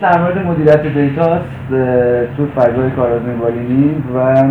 [0.00, 1.44] در مورد مدیریت دیتاست
[2.36, 2.90] تو فضای
[3.40, 4.44] بالینی و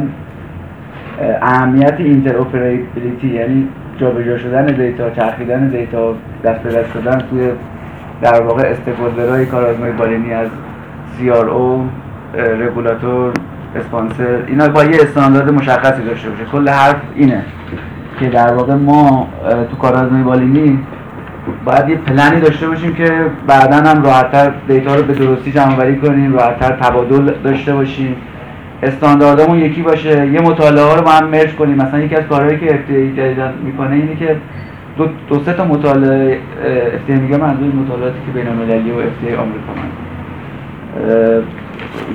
[1.42, 3.68] اهمیت interoperability یعنی
[3.98, 6.14] جابجا شدن دیتا چرخیدن دیتا
[6.44, 7.50] دست به دست شدن توی
[8.22, 10.48] در واقع استفاده کارآزمایی بالینی از
[11.20, 11.80] CRO
[12.38, 13.34] رگولاتور
[13.76, 16.46] اسپانسر اینا با یه استاندارد مشخصی داشته باشه.
[16.52, 17.44] کل حرف اینه
[18.20, 19.28] که در واقع ما
[19.72, 20.80] تو کارآزمایی بالینی
[21.66, 26.34] باید یه پلنی داشته باشیم که بعدا هم راحتتر دیتا رو به درستی جمع کنیم
[26.34, 28.16] راحتتر تبادل داشته باشیم.
[28.84, 30.28] استانداردمون یکی باشه.
[30.28, 31.76] یه مطالعه ها رو با هم مرج کنیم.
[31.76, 34.36] مثلا یکی از کارهایی که FDA جدیدن می‌کنه اینه که
[34.98, 36.38] دو, دو سه تا مطالعه
[37.08, 39.92] FDA میگه منظور مطالعاتی که بین المللی و FDA آمریکا من.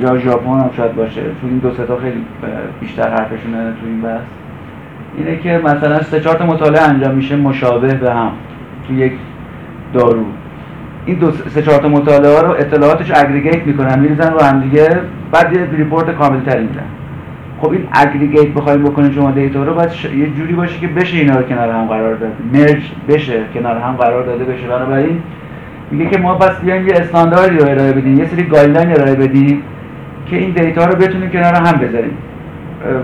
[0.03, 1.21] یا ژاپن هم شاید باشه.
[1.41, 2.25] چون این دو سه تا خیلی
[2.81, 4.21] بیشتر حرفشونه تو این بحث.
[5.17, 8.31] اینه که مثلا سه چهار تا مطالعه انجام میشه مشابه به هم.
[8.89, 9.13] تو یک
[9.95, 10.25] دارو.
[11.07, 14.89] این دو سه چهار تا مطالعه رو اطلاعاتش aggregate می‌کنن میریزن رو هم دیگه
[15.33, 16.83] بعد یه report کامل تری میدن.
[17.61, 21.37] خب این aggregate بخوایم بکنیم شما دیتا رو باید یه جوری باشه که بشه اینا
[21.37, 22.33] رو کنار هم قرار داد.
[22.53, 24.67] merge بشه کنار هم قرار داده بشه.
[24.67, 25.23] بنابراین
[25.91, 29.63] میگه که ما پس بیایم یه استانداردی رو ارائه بدیم یه سری guideline ارائه بدیم
[30.31, 32.17] که این دیتا رو بتونیم کنار هم بذاریم.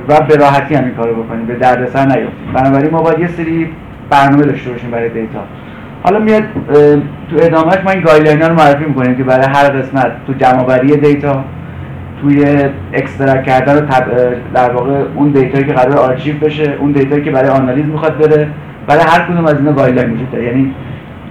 [0.09, 3.69] و به راحتی هم این کارو بکنیم به دردسر نیافتیم بنابراین ما باید یه سری
[4.11, 5.41] برنامه داشته باشیم برای دیتا
[6.03, 6.43] حالا میاد
[7.31, 11.45] تو ادامهش این guideline رو معرفی می‌کنیم که برای هر قسمت تو جمعآوری دیتا
[12.21, 12.45] توی
[12.93, 14.05] extract کردن تب...
[14.55, 18.49] در واقع اون دیتایی که قرار آرشیو بشه اون دیتایی که برای آنالیز می‌خواد بره
[18.87, 20.45] برای هر کدوم از اینا guideline داره.
[20.45, 20.75] یعنی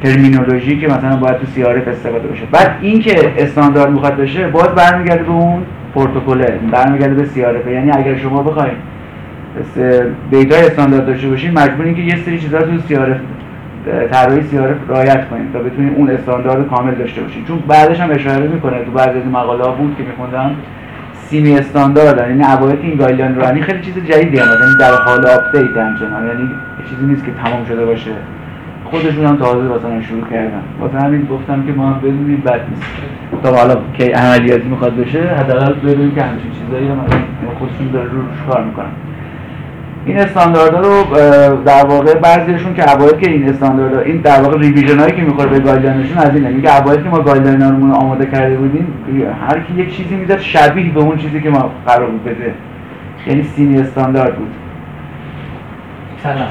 [0.03, 2.43] terminology که مثلا باید تو CRF استفاده بشه.
[2.51, 5.61] بعد این که استاندارد می‌خواد بشه باز برمیگرده به اون
[5.95, 8.77] پروتکله برمیگرده به CRF یعنی اگر شما بخواید
[10.31, 12.95] دیتا استاندارد داشته باشین مجبورین که یه سری چیزا تو سی
[14.11, 18.47] طراحی سیاره رعایت کنید تا بتونید اون استاندارد کامل داشته باشید چون بعدش هم اشاره
[18.47, 20.55] می‌کنه تو بعضی از مقاله ها بود که میخوندم
[21.13, 25.25] semi standard یعنی اوایل این guideline رو یعنی خیلی چیز جدیدی هم یعنی در حال
[25.25, 26.49] update همچنان یعنی
[26.89, 28.11] چیزی نیست که تمام شده باشه.
[28.83, 30.63] خودشون هم تازه مثلا شروع کردن.
[30.79, 32.83] واسه همین گفتم که ما هم بدونیم بد نیست.
[33.43, 36.97] تا حالا که عملیاتی می‌خواد بشه حداقل بدونیم که همچین چیزایی هم
[37.59, 38.91] خودشون داره روش کار می‌کنن.
[40.05, 41.03] این استانداردها رو
[41.65, 45.49] در واقع بعضیشون که اوایل که این استانداردها این در واقع revision هایی که می‌خوره
[45.49, 46.49] به guideline شون از اینه.
[46.49, 48.93] میگه اوایل که ما guideline رو آماده کرده بودیم
[49.47, 52.53] هر کی یک چیزی می‌داد شبیه به اون چیزی که ما قرار بود بده.
[53.27, 54.51] یعنی semi standard بود.
[56.23, 56.47] سلام.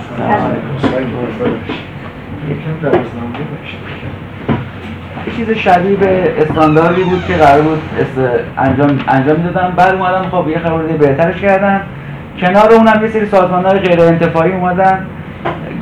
[5.26, 7.82] یه چیز شبیه به استانداردی بود که قرار بود
[8.58, 9.72] انجام انجام می‌دادن.
[9.76, 11.80] بعد اومدن خب یه خورده بهترش کردن.
[12.38, 15.06] کنار اونم یه سری سازمان‌های غیر انتفاعی اومدن.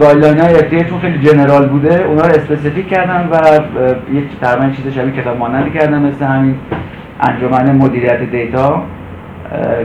[0.00, 2.04] guideline های چون خیلی general بوده.
[2.04, 3.36] اونا رو specific کردن و
[4.12, 6.54] یک تقریبا چیز شبیه کتاب مانندی کردن مثل همین
[7.20, 8.82] انجمن مدیریت دیتا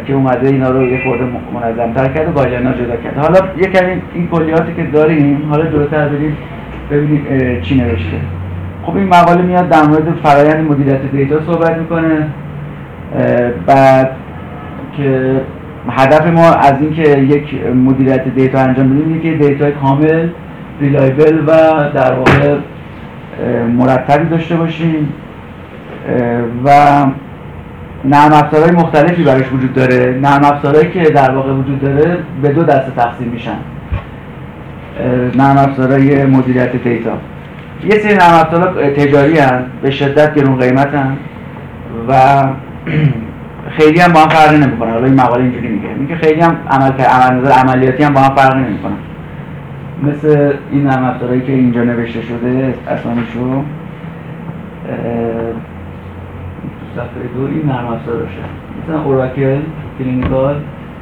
[0.07, 1.23] که اومده اینا رو یه خورده
[1.53, 5.65] منظم‌تر کرد و guideline ها جدا کرد حالا یه کمی این کلیاتی که داریم حالا
[5.65, 6.37] جلوتر بریم
[6.91, 8.17] ببینیم چی نوشته.
[8.85, 12.27] خب این مقاله میاد در مورد فرایند مدیریت دیتا صحبت می‌کنه.
[13.65, 14.11] بعد
[14.97, 15.41] که
[15.89, 20.27] هدف ما از اینکه یک مدیریت دیتا انجام بدیم که دیتا کامل
[20.81, 21.51] reliable و
[21.93, 22.57] در واقع
[23.77, 25.13] مرتبی داشته باشیم
[26.65, 26.69] و
[28.05, 30.19] نرم افزارهای مختلفی براش وجود داره.
[30.21, 33.57] نرم افزارهایی که در واقع وجود داره به دو دسته تقسیم میشن.
[35.35, 37.17] نرم افزارهای مدیریت دیتا.
[37.83, 40.87] یه سری نرم افزارها تجاری هن به شدت گرون قیمت
[42.07, 42.43] و
[43.77, 44.91] خیلی هم با هم فرقی نمی‌کنه.
[44.91, 45.93] حالا این مقاله اینجوری میگه.
[45.93, 48.93] میگه خیلی هم عمل عمل عملیاتی هم با هم فرقی نمی‌کنه.
[50.03, 53.63] مثل این نرم افزارهایی که اینجا نوشته شده اسامیشو
[56.79, 58.37] تو صفحه دو این نرم افزار باشه
[58.83, 59.59] مثلا Oracle
[59.99, 60.55] Clinical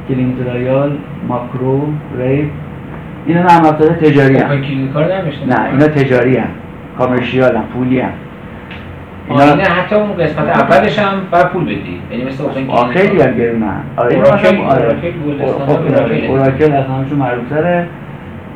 [0.08, 0.98] Clintrial
[1.28, 1.86] Macro
[2.18, 2.46] Rave
[3.26, 6.48] اینا نرم افزار تجاری هن اینا تجاری هن
[6.98, 8.10] commercial هن پولی هن.
[9.28, 12.00] اینا نه حتی اون قسمت اولش هم باید پول بدی.
[12.10, 14.56] یعنی مثل open آه خیلی هم گرونن آره Oracle
[16.28, 17.86] Oracle از همشون معروفتره.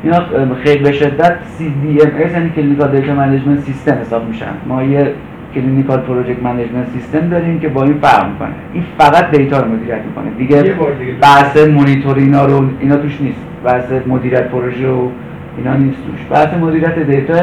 [0.02, 0.18] اینا
[0.64, 4.46] خیلی به شدت CDMS یعنی clinical data management system حساب میشن.
[4.66, 5.12] ما یه
[5.54, 8.48] clinical project management system داریم که با این فرق می‌کنه.
[8.72, 10.30] این فقط دیتا رو مدیریت می‌کنه.
[10.38, 10.74] دیگه
[11.20, 13.40] بحث مونیتور اینا رو اینا توش نیست.
[13.64, 15.08] بحث مدیریت پروژه و
[15.58, 17.42] اینا نیست توش بحث مدیریت دیتا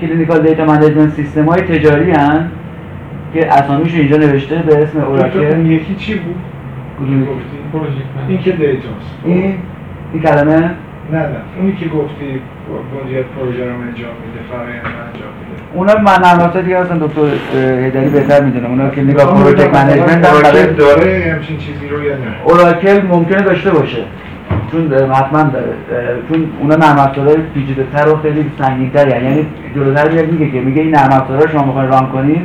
[0.00, 2.50] clinical data management system های تجاری هن
[3.34, 5.38] که اسامیش اینجا نوشته به اسم Oracle.
[5.38, 6.36] اون یکی چی بود؟
[8.28, 9.54] این که دیتاست این؟
[10.12, 10.70] این کلمه؟
[11.12, 11.26] نه نه.
[11.58, 12.40] اونی که گفتی
[13.04, 15.62] مدیریت پروژه رو انجام میده فرآیند انجام میده.
[15.74, 17.20] اونا نرم افزار دیگه هستن دکتر
[17.84, 23.06] هیدری بهتر می‌دونه اونا که نگاه project management داره همچین چیزی رو یا نه؟ Oracle
[23.06, 24.04] ممکنه داشته باشه.
[24.72, 25.50] چون حتما
[26.28, 30.94] چون اونا نرم افزارهای پیچیده‌تر و خیلی سنگین‌تر یعنی جلوتر میاد میگه که میگه این
[30.94, 32.42] نرم افزارها رو شما می‌خواین run کنین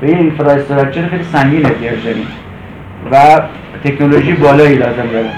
[0.00, 2.26] به یه infrastructure خیلی سنگین احتیاج دارین
[3.12, 3.40] و
[3.84, 5.30] تکنولوژی بالایی لازم داره.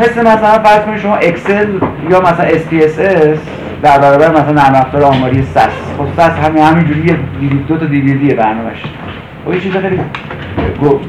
[0.00, 1.66] مثل مثلا فرض کنید شما Excel
[2.10, 3.38] یا مثلا SPSS
[3.82, 5.68] در برابر مثلا نرم افزار آماری SAS
[5.98, 7.16] خب SAS همین همینجوری یه
[7.68, 8.82] دو تا دیویدیه برنامه‌اش
[9.46, 10.00] و یه چیز خیلی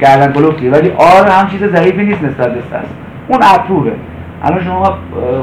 [0.00, 3.92] گردن گلفتیه ولی R هم چیز ضعیفی نیست نسبت به SAS اون approve ه
[4.42, 4.98] الان شما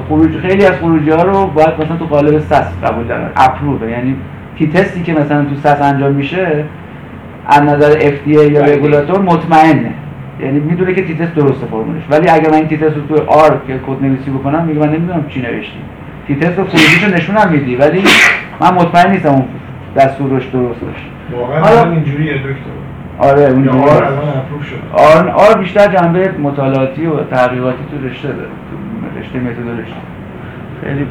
[0.09, 3.29] خروج خیلی از خروجی ها رو باید مثلا تو قالب SAS قبول دارن.
[3.35, 4.15] approve ه یعنی
[4.57, 6.63] t-test ی که مثلا تو SAS انجام میشه
[7.47, 8.75] از نظر FDA یا بله.
[8.75, 9.91] رگولاتور مطمئنه.
[10.39, 12.03] یعنی می‌دونه که t-test درسته فرمولش.
[12.09, 15.25] ولی اگر من این t-test رو تو R که کد نویسی بکنم میگه من نمی‌دونم
[15.29, 15.79] چی نوشتی.
[16.27, 17.75] تی تست رو خروجیشو نشونم میدی.
[17.75, 18.03] ولی
[18.61, 19.45] من مطمئن نیستم اون
[19.95, 21.05] دستورش درست باشه.
[21.39, 22.73] واقعا اینجوریه دکتر.
[23.19, 24.03] آره اون آر
[24.69, 29.93] شده آر, بیشتر جنبه مطالعاتی و تحقیقاتی تو رشته داره تو رشته متدولوژی
[30.83, 31.07] خیلی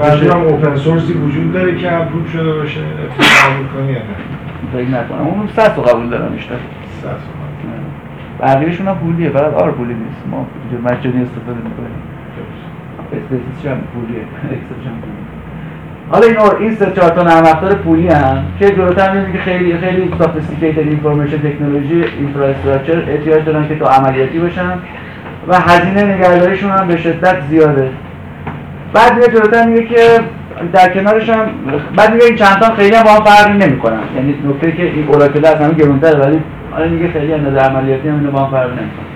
[0.00, 4.34] بعضی هم اوپن سورسی وجود داره که اپروف شده باشه قبول کنی یا نه؟
[4.72, 5.26] فکر نکنم.
[5.26, 6.54] اون صد رو قبول دارم بیشتر.
[7.02, 7.80] صد تومن.
[8.40, 10.22] بقیهشون هم پولیه فقط آر پولی نیست.
[10.30, 10.46] ما
[10.84, 12.02] مجانی استفاده می‌کنیم.
[13.12, 14.22] اس‌پی‌اس‌اسش هم پولیه.
[14.54, 15.23] Excelش هم پولیه.
[16.10, 19.38] حالا این اور- این سه چهار تا نرم افزار پولی هم که جلوتر می‌بینی که
[19.38, 24.72] خیلی خیلی sophisticated information technology infrastructure احتیاج دارن که تو عملیاتی باشن
[25.48, 27.88] و هزینه نگهداریشون هم به شدت زیاده.
[28.92, 30.20] بعد میگه جلوتر میگه که
[30.72, 31.46] در کنارش هم
[31.96, 34.00] بعد میگه این چند تا خیلی هم با هم فرقی نمی‌کنن.
[34.16, 36.40] یعنی نکته که این Oracle از همه گرونتره ولی
[36.70, 39.13] حالا میگه خیلی نظر عملیاتی هم اینو با هم فرق نمی‌کنن.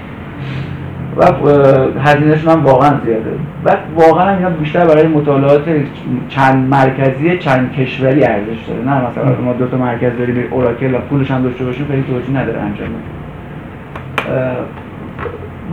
[1.18, 1.48] و
[2.00, 3.30] هزینهشون هم واقعا زیاده.
[3.64, 5.62] بعد واقعا هم اینا بیشتر برای مطالعات
[6.28, 8.84] چند مرکزی چند کشوری ارزش داره.
[8.84, 12.36] نه مثلا ما دو تا مرکز داریم اوراکل و پولش هم داشته باشیم خیلی توجیه
[12.40, 12.88] نداره انجام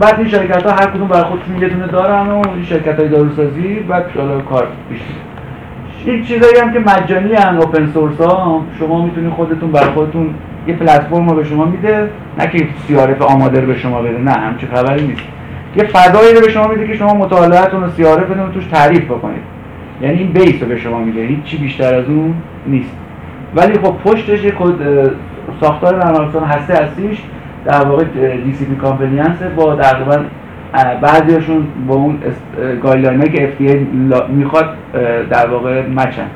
[0.00, 3.08] بعد این شرکت ها هر کدوم برای خودشون یه دونه دارن و این شرکت های
[3.08, 6.16] داروسازی بعد حالا کار پیش میره.
[6.16, 10.34] این چیزایی هم که مجانی هم اوپن سورس ها شما می‌تونید خودتون برای خودتون
[10.66, 14.32] یه پلتفرم رو به شما میده نه که CRF آماده رو به شما بده نه
[14.32, 15.22] همچین خبری نیست.
[15.76, 19.42] یه فضایی رو به شما میده که شما مطالعاتتون و CRFتون رو توش تعریف بکنید.
[20.02, 22.34] یعنی این base رو به شما میده هیچ چی بیشتر از اون
[22.66, 22.96] نیست.
[23.54, 24.52] ولی خب پشتش یه
[25.60, 27.18] ساختار نرم هسته هستیش
[27.64, 28.04] در واقع
[28.44, 28.66] DC
[29.56, 30.18] با تقریبا
[31.00, 32.18] بعضیشون با اون
[32.82, 33.22] guideline
[33.58, 34.74] که لا- می‌خواد
[35.30, 36.26] در واقع مچن.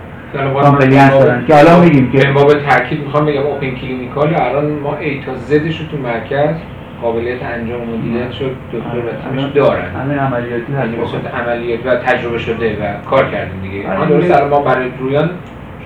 [0.63, 1.45] کامپلینس دارن.
[1.47, 5.79] که حالا میگیم که به تاکید می‌خوام بگم اوپن کلینیکال الان ما ای تا زدش
[5.79, 6.57] تو مرکز
[7.03, 9.91] قابلیت انجام مدیریت شد دکتر و تیمش دارن.
[10.03, 13.89] همه عملیاتی تجربه صورت عملیات و تجربه شده و کار کردیم دیگه.
[13.89, 13.99] آره.
[13.99, 14.19] ما دیگه.
[14.19, 15.31] درست الان ما برای رویان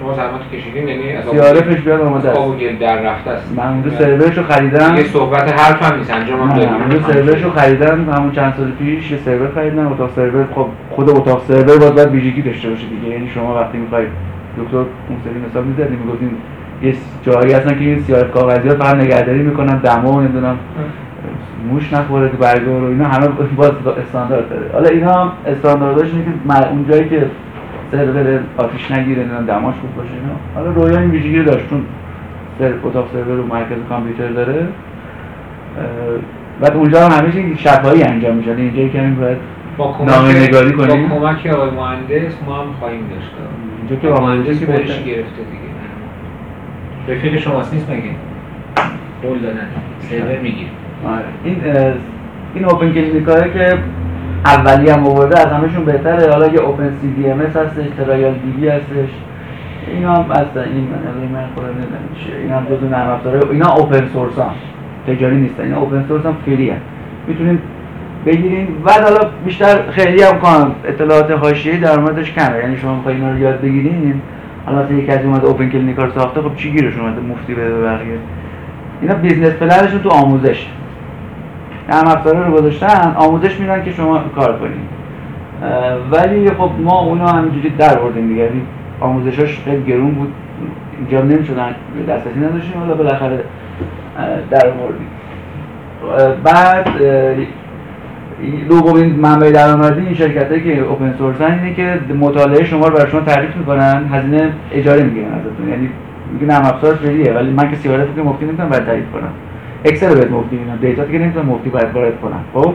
[0.00, 3.52] شما زحمت کشیدین یعنی از سیارفش بیاد آماده است آب و گل در رفته است.
[3.56, 4.94] من اونجا سرورش رو خریدم.
[4.96, 8.10] یه صحبت حرف هم نیست انجام هم نه داریم اونجا سرورش رو خریدم.
[8.10, 9.92] همون چند سال پیش یه سرور خریدم.
[9.92, 13.14] اتاق سرور خب خود اتاق سرور باید باید ویژگی داشته باشه دیگه.
[13.14, 14.08] یعنی شما وقتی می‌خواید
[14.58, 16.36] دکتر اون سری مثال می‌زدیم می‌گفتیم
[16.82, 20.58] یه جایی هستن که این سیاه کاغذی ها فقط نگهداری می‌کنن دما نمی‌دونم.
[21.70, 23.70] موش نخوره تو برگا رو اینا همه باز
[24.06, 24.70] استاندارد داره.
[24.72, 27.26] حالا اینا هم استاندارداش اینه که اون جایی که
[27.92, 30.34] سرور آتیش نگیره نمی‌دونم دماش خوب باشه اینا.
[30.54, 31.84] حالا رویا این ویژگی داشت چون
[32.58, 34.68] سر اتاق سرور رو مرکز کامپیوتر داره.
[36.60, 38.50] بعد اونجا هم همیشه این شفایی انجام میشه.
[38.50, 39.38] یعنی اینجایی که همین باید
[39.76, 41.08] با کمک نامه نگاری کنیم.
[41.08, 43.30] با کمک آقای مهندس ما هم خواهیم داشت.
[43.78, 44.66] اینجا که با مهندس که.
[44.66, 45.64] گرفته دیگه.
[47.08, 48.02] رفیق شماست نیست مگه؟
[49.22, 49.68] قول دادن.
[50.00, 50.66] سرور میگیر.
[51.44, 51.92] این اه،
[52.54, 53.78] این OpenClinicaیی که
[54.44, 56.32] اولی هم آورده از همشون بهتره.
[56.32, 59.08] حالا یه اوپن سی دی ام اس هستش TrialDB هستش.
[59.94, 61.68] اینا هم هستن این من من خودم
[62.24, 62.36] چیه.
[62.36, 63.40] اینا هم جزو نرم افزاره.
[63.50, 64.54] اینا open source هم
[65.06, 66.76] تجاری نیستن اینا open source هم free هم
[67.28, 67.58] می‌تونین
[68.26, 68.68] بگیرین.
[68.86, 72.58] بعد حالا بیشتر خیلی هم کنم اطلاعات حاشیه‌ای در موردش کمه.
[72.58, 74.20] یعنی شما می‌خواید اینا رو یاد بگیرین.
[74.66, 78.18] حالا مثلا یک کسی اومده OpenClinica ساخته خب چی گیرش اومده؟ مفتی به بقیه.
[79.02, 80.66] اینا business planشون تو آموزش.
[81.88, 84.94] نرم افزاره رو گذاشتن آموزش میدن که شما کار کنید
[86.10, 88.42] ولی خب ما اونا همینجوری در بردیم دیگه.
[88.42, 88.62] یعنی
[89.00, 90.32] آموزشاش خیلی گرون بود.
[90.98, 91.74] اینجا نمی‌شدن
[92.08, 93.44] دسترسی نداشتیم حالا بالاخره
[94.50, 95.06] در آوردیم
[96.18, 96.88] اه، بعد
[98.68, 103.20] دومین منبع درآمدی این شرکت که اوپن سورسن اینه که مطالعه شما رو برای شما
[103.20, 105.68] تعریف می‌کنن هزینه اجاره می‌گیرن ازتون.
[105.68, 105.88] یعنی
[106.32, 109.32] میگه نرم افزار فریه ولی من که سیارت که مفتی نمی‌تونم برای تعریف کنم.
[109.84, 112.44] اکسل رو بهت مفتی میدم دیتا که نمی‌تونم مفتی برات وارد کنم.
[112.54, 112.74] خب؟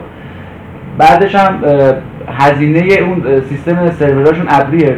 [0.98, 1.64] بعدش هم
[2.28, 4.98] هزینه اون سیستم سروراشون ابریه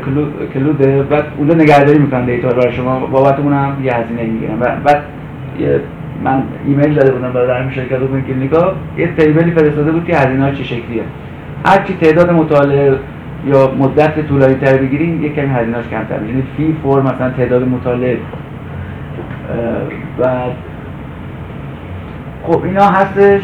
[0.53, 2.99] cloudه بعد اونجا نگهداری می‌کنن data رو شما.
[2.99, 4.59] بابت اون هم یه هزینه می‌گیرن.
[4.59, 5.01] بعد
[6.23, 8.73] من ایمیل داده بودم برای همین شرکت OpenClinica.
[8.97, 11.03] یه tableی فرستاده بود که هزینه چه شکلیه.
[11.65, 12.95] هر چی تعداد مطالعه
[13.47, 16.33] یا مدت طولانی تر بگیریم یک کمی هزینه‌اش کمتر میشه.
[16.33, 18.17] یعنی fee for مثلا تعداد مطالعه.
[20.19, 20.51] بعد
[22.47, 23.41] خب اینا هستش.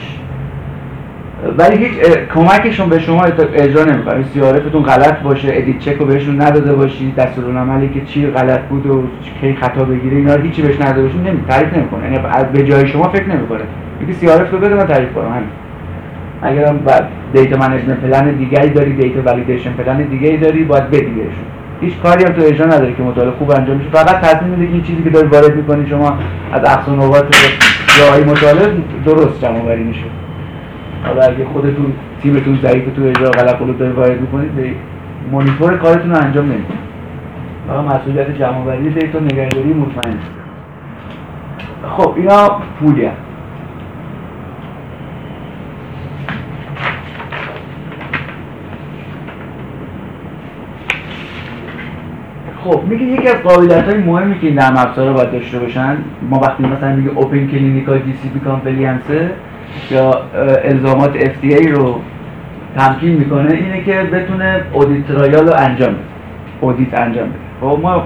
[1.57, 1.91] ولی هیچ
[2.33, 3.23] کمکشون به شما
[3.53, 4.23] اجرا نمی‌کنه.
[4.23, 9.03] CRFتون غلط باشه edit check رو بهشون نداده باشی دستورالعملی که چی غلط بود و
[9.41, 12.03] کی خطا بگیره اینا هیچی بهش نداده باشین نمی تعریف نمی‌کنه.
[12.03, 12.19] یعنی
[12.53, 13.61] به جای شما فکر نمی‌کنه.
[13.99, 15.31] میگه CRFت رو بده من تعریف کنم.
[15.31, 15.49] همین.
[16.41, 21.56] اگرم بعد data management plan دیگری داری data validation plan دیگری داری باید بدی بهشون.
[21.81, 24.83] هیچ کاری هم تو اجرا نداری که مطالعه خوب انجام میشه فقط تصمیم میده این
[24.83, 26.17] چیزی که داری وارد می‌کنی شما
[26.53, 27.25] از اقصا نقاط
[27.99, 28.73] جایی مطالعه
[29.05, 30.05] درست جمع آوری میشه.
[31.03, 34.71] حالا اگه خودتون تیمتون ضعیف تو اجرا غلط رو داره وارد می‌کنید به
[35.31, 36.87] مانیتور کارتون رو انجام نمی‌دید
[37.67, 40.17] فقط مسئولیت جمع آوری دیتا نگهداری مطمئن.
[41.97, 43.09] خب اینا پولی.
[52.67, 55.97] خب میگه یکی از قابلیت های مهمی که این نرم باید داشته باشن
[56.29, 58.39] ما وقتی مثلا میگه OpenClinica GCP
[59.91, 60.11] یا
[60.63, 62.01] الزامات FDA رو
[62.75, 66.03] تمکین می‌کنه اینه که بتونه audit trail رو انجام بده.
[66.61, 67.37] audit انجام بده.
[67.61, 68.03] خب ما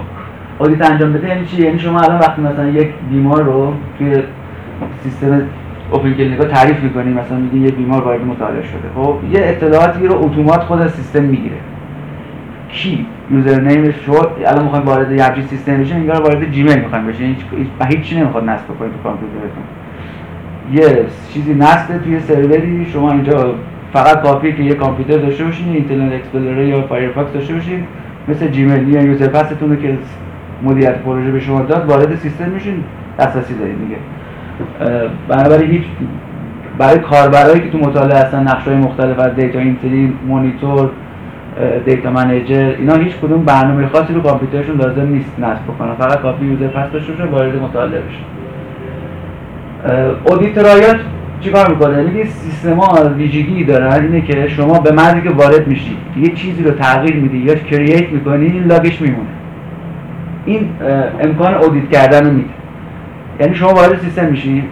[0.58, 4.22] audit انجام بده یعنی چی؟ یعنی شما الان وقتی مثلا یک بیمار رو توی
[5.02, 5.42] سیستم
[5.90, 8.88] OpenClinica تعریف می‌کنی مثلا میگی یه بیمار وارد مطالعه شده.
[8.94, 11.56] خب یه اطلاعاتی رو automat خود سیستم می‌گیره.
[12.68, 17.66] کی؟ usernameش شد الان می‌خوایم وارد همچین سیستم بشین انگار وارد Gmail می‌خوایم بشین هیچ
[17.88, 19.62] هیچ چی نمی‌خواد نصب کنید تو کامپیوترتون.
[20.72, 22.86] یه چیزی نصبه توی سروری.
[22.92, 23.54] شما اینجا
[23.92, 27.84] فقط کافیه که یه کامپیوتر داشته باشین Internet Explorer یا Firefox داشته باشین
[28.28, 29.98] مثل Gmail یا user passتون رو که
[30.62, 32.84] مدیریت پروژه به شما داد وارد سیستم میشین.
[33.18, 33.96] دسترسی دارید دیگه.
[35.28, 35.82] بنابراین هیچ
[36.78, 40.90] برای کاربرایی که تو مطالعه هستن های مختلف از data entry monitor
[41.86, 46.44] data manager اینا هیچ کدوم برنامه خاصی رو کامپیوترشون لازم نیست نصب کنن فقط کافی
[46.44, 48.24] user pass داشته باشه وارد مطالعه بشن
[50.24, 50.96] audit trail
[51.40, 56.28] چیکار می‌کنه؟ میگه سیستما ویژگی دارن اینه که شما به مردی که وارد میشی یه
[56.28, 59.28] چیزی رو تغییر میدی یا create می‌کنی logش میمونه.
[60.46, 60.68] این
[61.20, 62.48] امکان audit کردن رو میده.
[63.40, 64.64] یعنی شما وارد سیستم میشی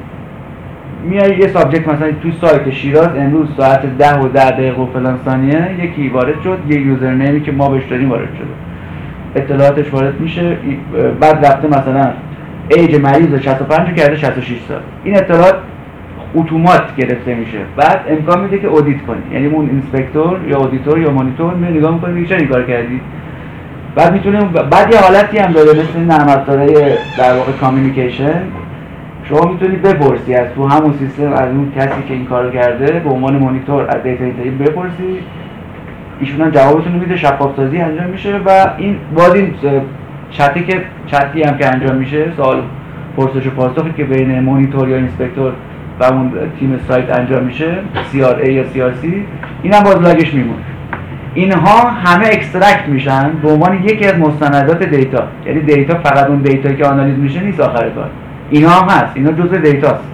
[1.04, 5.18] میای یه subject مثلا توی سایت شیراز امروز ساعت ده و ده دقیقه و فلان
[5.24, 9.42] ثانیه یکی وارد شد یه usernameی که ما بهش داریم وارد شده.
[9.42, 10.56] اطلاعاتش وارد میشه.
[11.20, 12.10] بعد رفته مثلا
[12.68, 14.80] ایج مریض 65 کرده 66 سال.
[15.04, 15.54] این اطلاعات
[16.34, 17.58] automat گرفته میشه.
[17.76, 19.22] بعد امکان میده که audit کنی.
[19.32, 23.00] یعنی اون inspector یا auditor یا مانیتور می نگاه می‌کنه میگه این کار کردی؟
[23.94, 26.74] بعد می‌تونه بعد یه حالتی هم داره مثل نرم افزارهای
[27.18, 28.42] در واقع communication
[29.30, 33.10] شما می‌تونی بپرسی از تو همون سیستم از اون کسی که این کارو کرده به
[33.10, 35.18] عنوان مانیتور از data entry بپرسی.
[36.20, 39.54] ایشون هم جوابتون میده شفاف سازی انجام میشه و این باز این
[40.30, 42.62] chatی که chatی هم که انجام میشه سوال
[43.16, 45.52] پرسش و پاسخی که بین مونیتور یا inspector
[46.00, 47.74] و اون تیم سایت انجام میشه
[48.12, 49.06] CRA یا CRC
[49.62, 50.62] این هم باز logش میمونه.
[51.34, 56.72] اینها همه extract میشن به عنوان یکی از مستندات data یعنی data فقط اون data
[56.72, 58.10] که آنالیز میشه نیست آخر کار.
[58.50, 59.16] اینها هم هست.
[59.16, 60.04] اینا جزء dataست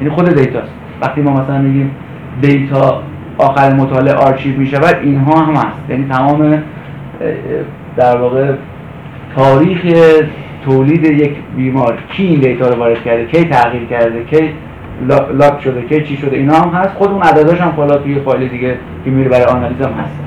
[0.00, 1.90] یعنی خود dataست وقتی ما مثلا میگیم
[2.40, 3.02] data
[3.38, 5.90] آخر مطالعه آرشیو میشه و اینها هم هست.
[5.90, 6.62] یعنی تمام
[7.96, 8.52] در واقع
[9.36, 9.80] تاریخ
[10.64, 14.50] تولید یک بیمار کی این دیتا رو وارد کرده کی تغییر کرده کی
[15.38, 16.94] lock شده کی چی شده اینا هم هست.
[16.94, 20.18] خود اون عدداش هم حالا توی فایل دیگه که میره برای آنالیز هم هست.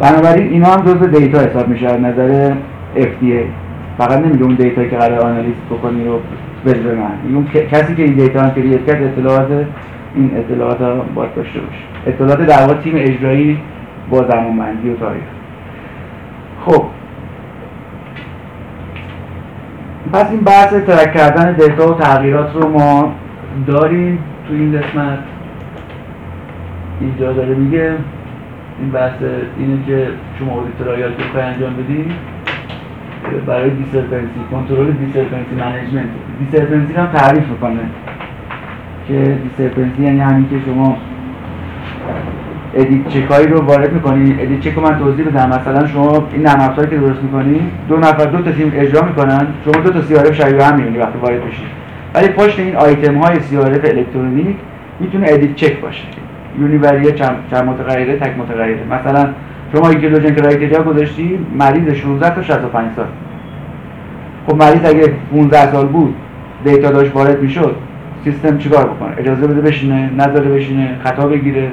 [0.00, 2.54] بنابراین اینا هم جزء دیتا حساب میشه از نظر
[2.96, 3.44] FDA
[3.98, 6.20] فقط نمیگه اون دیتا که قرار آنالیز بکنی رو
[6.66, 9.66] بده من اون کسی که این دیتا هم create کرد اطلاعات
[10.14, 11.78] این اطلاعات رو باید داشته باشه.
[12.06, 13.58] اطلاعات در واقع تیم اجرایی
[14.10, 15.22] با زمان بندی و تاریخ.
[16.66, 16.84] خب.
[20.12, 23.12] پس این بحث track کردن دیتا و تغییرات رو ما
[23.66, 24.18] داریم
[24.48, 25.18] تو این قسمت.
[27.00, 27.94] اینجا داره میگه.
[28.80, 29.22] این بحث
[29.58, 31.04] اینه که شما audit
[31.34, 32.33] رو انجام بدید
[33.46, 37.80] برای discrepancy control discrepancy management discrepancy هم تعریف می‌کنه.
[39.08, 40.96] که discrepancy یعنی همین که شما
[42.74, 44.36] edit check ایی رو وارد می‌کنی.
[44.40, 47.96] edit check رو من توضیح بدم مثلا شما این نرم افزاری که درست می‌کنی دو
[47.96, 49.46] نفر دو تا تیم اجرا می‌کنن.
[49.64, 51.66] شما دو تا CRF شبیه هم می‌بینی وقتی وارد بشید
[52.14, 54.56] ولی پشت این آیتم های CRF الکترونیک
[55.00, 56.04] می‌تونه edit check باشه.
[56.60, 59.28] univariate چند متغیره تک متغیره مثلا
[59.74, 63.06] شما inclusion criteria گذاشتی مریض 16 تا 65 سال.
[64.46, 66.14] خب مریض اگه 15 سال بود
[66.64, 67.76] دیتا داشت وارد می‌شد
[68.24, 71.70] سیستم چیکار بکنه؟ اجازه بده بشینه نذاره بشینه خطا بگیره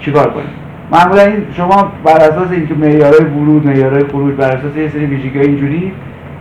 [0.00, 0.44] چیکار کنه؟
[0.92, 5.38] معمولا این شما بر اساس اینکه معیارهای ورود معیارهای خروج بر اساس یه سری ویژگی
[5.38, 5.92] اینجوری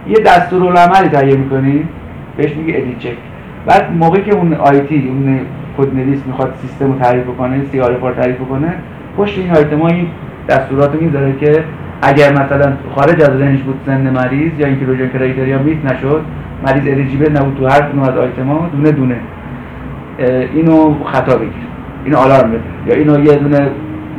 [0.07, 1.83] یه دستورالعملی تهیه می‌کنی
[2.37, 3.17] بهش میگه edit check
[3.65, 5.39] بعد موقعی که اون IT اون
[5.77, 8.73] کد نویس می‌خواد سیستم رو تعریف کنه CRF تعریف کنه
[9.17, 10.07] پشت این آیتم این
[10.49, 11.63] دستورات می‌ذاره که
[12.01, 16.21] اگر مثلا خارج از range بود سن مریض یا inclusion criteria meet نشد
[16.67, 19.15] مریض eligible نبود تو هر کدوم از آیتما دونه دونه.
[20.53, 21.63] اینو خطا بگیر.
[22.05, 22.61] اینو آلارم بده.
[22.87, 23.67] یا اینو یه دونه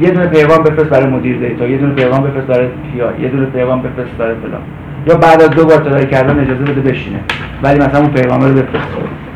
[0.01, 3.47] یه دونه پیغام بفرست برای مدیر دیتا یه دونه پیغام بفرست برای PI یه دونه
[3.47, 4.61] پیغام بفرست برای فلان.
[5.07, 7.19] یا بعد از دو بار try کردن اجازه بده بشینه
[7.63, 8.89] ولی مثلا اون پیغام رو بفرست.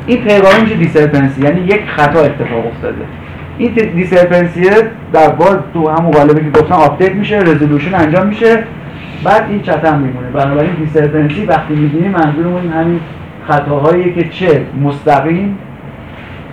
[0.07, 3.05] این پیغام میشه discrepancy یعنی یک خطا اتفاق افتاده.
[3.59, 4.71] این discrepancy
[5.13, 8.65] در باز تو همون قالبی که گفتم آپدیت میشه resolution انجام میشه.
[9.25, 10.29] بعد این چتم میمونه.
[10.33, 13.01] بنابراین discrepancy وقتی می‌بینیم منظورمون همین
[13.49, 15.59] خطاهایی که چه مستقیم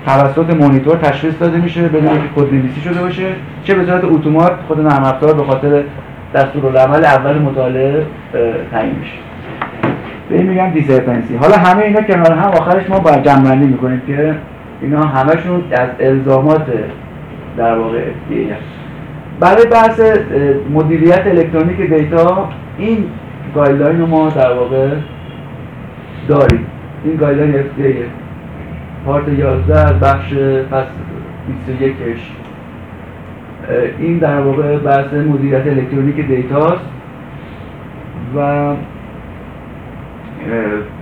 [0.06, 3.26] توسط مانیتور تشخیص داده میشه بدون اینکه کد نویسی شده باشه
[3.64, 5.84] چه به صورت اتومات خود نرم افزار به خاطر
[6.36, 8.06] دستورالعمل اول مطالعه
[8.72, 9.14] تعیین میشه.
[10.30, 14.36] به این میگم discrepancy حالا همه اینا کنار هم آخرش ما باید جمع‌بندی می‌کنیم که
[14.82, 16.66] اینا همشون از الزامات
[17.58, 18.54] در واقع FDA
[19.40, 20.02] برای بحث
[20.74, 23.06] مدیریت الکترونیک دیتا این
[23.56, 24.90] guideline ما در واقع
[26.28, 26.66] داریم.
[27.04, 28.06] این guideline FDA
[29.06, 30.34] part 11 از بخش
[30.72, 30.92] فصل
[31.68, 32.20] 21ش
[34.00, 36.86] این در واقع بحث مدیریت الکترونیک دیتاست
[38.38, 38.70] و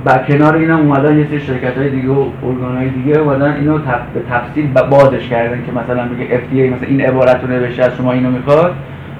[0.05, 3.77] با کنار اینا اومدن یه سری شرکت های دیگه و ارگان های دیگه اومدن اینو
[4.13, 8.11] به تفصیل بازش کردن که مثلا میگه FDA مثلا این عبارت رو نوشته از شما
[8.11, 8.75] اینو می‌خواد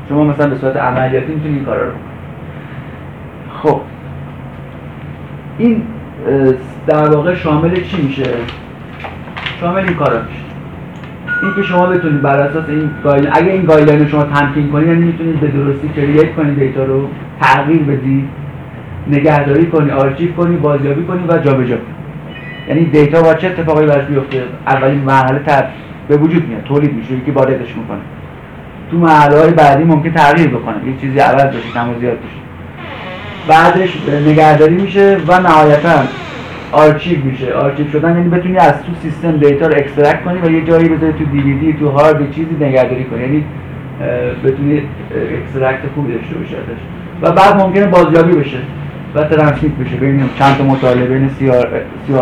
[0.10, 1.92] شما مثلا به صورت عملیاتی می‌تونید این کارا رو
[3.62, 3.82] خب.
[5.58, 5.82] این
[6.88, 8.24] در واقع شامل چی میشه؟
[9.60, 10.44] شامل این کارا میشه.
[11.44, 14.88] این که شما بتونید بر اساس این guide اگه این guideline رو شما تمکین کنید
[14.88, 17.08] یعنی می‌تونید به درستی create کنید دیتا رو
[17.42, 18.43] تغییر بدید.
[19.08, 21.86] نگهداری کنی آرشیو کنی بازیابی کنی و جابجا کنی.
[22.68, 25.64] یعنی دیتا با چه اتفاقی براش بیفته؟ اولین مرحله تر
[26.08, 27.98] به وجود میاد تولید میشه یکی واردش می‌کنه.
[28.92, 32.44] تو مرحله های بعدی ممکن تغییر بکنه یه چیزی عوض بشه کم زیاد بشه.
[33.48, 36.04] بعدش نگهداری میشه و نهایتا
[36.72, 37.54] archive میشه.
[37.54, 41.14] archive شدن یعنی بتونی از تو سیستم دیتا رو extract کنی و یه جایی بذاری
[41.14, 43.22] تو دیویدی تو هارد چیزی نگهداری کنی.
[43.22, 43.44] یعنی
[44.44, 44.82] بتونی
[45.42, 46.56] extract خوبی داشته باشه
[47.22, 48.58] و بعد ممکنه بازیابی بشه.
[49.16, 51.68] و transmit بشه بین چند تا مطالعه بین CRF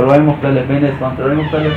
[0.09, 0.83] های مختلف بین
[1.19, 1.71] های مختلف.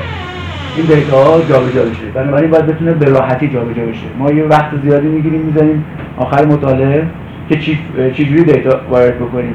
[0.76, 2.06] این دیتا ها جابجا بشه.
[2.14, 4.06] بنابراین باید بتونه به راحتی جابجا بشه.
[4.18, 5.84] ما یه وقت زیادی می‌گیریم می‌ذاریم
[6.16, 7.06] آخر مطالعه
[7.48, 7.78] که چی
[8.14, 9.54] چجوری دیتا وارد بکنیم.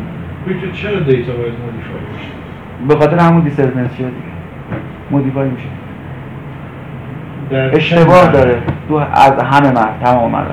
[0.74, 2.30] چرا دیتا باید modify بشه؟
[2.88, 4.10] به خاطر همون discrepancy دیگه.
[5.12, 5.67] modify میشه.
[7.76, 8.58] اشتباه داره.
[8.88, 10.48] تو از همه مرد تمام مرد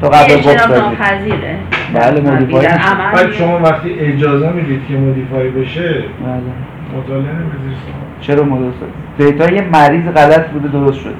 [0.00, 1.56] تو قبل بوکس ناپذیره.
[1.94, 2.66] بله مودیفای
[3.14, 7.00] بعد شما وقتی اجازه می‌دید که مودیفای بشه بله.
[7.00, 7.78] مطالعه نمی‌دید
[8.20, 8.74] چرا مدرس
[9.18, 11.14] دیتا یه مریض غلط بوده درست شد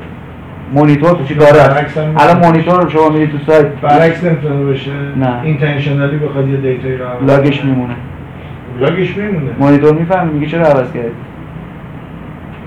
[0.72, 4.90] مونیتور تو چی کاره الان مونیتور رو شما میرید تو سایت برعکس نمی‌تونه بشه.
[5.16, 5.40] نه.
[5.42, 7.94] اینتنشنالی بخواد یه دیتایی رو لاگش میمونه.
[8.80, 9.50] لاگش میمونه.
[9.58, 11.10] مونیتور می‌فهمه میگه چرا عوض کردی؟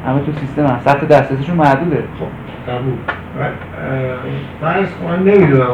[0.08, 2.04] همه تو سیستم هم سطح دسترسیشون محدوده.
[2.20, 2.94] خب قبول.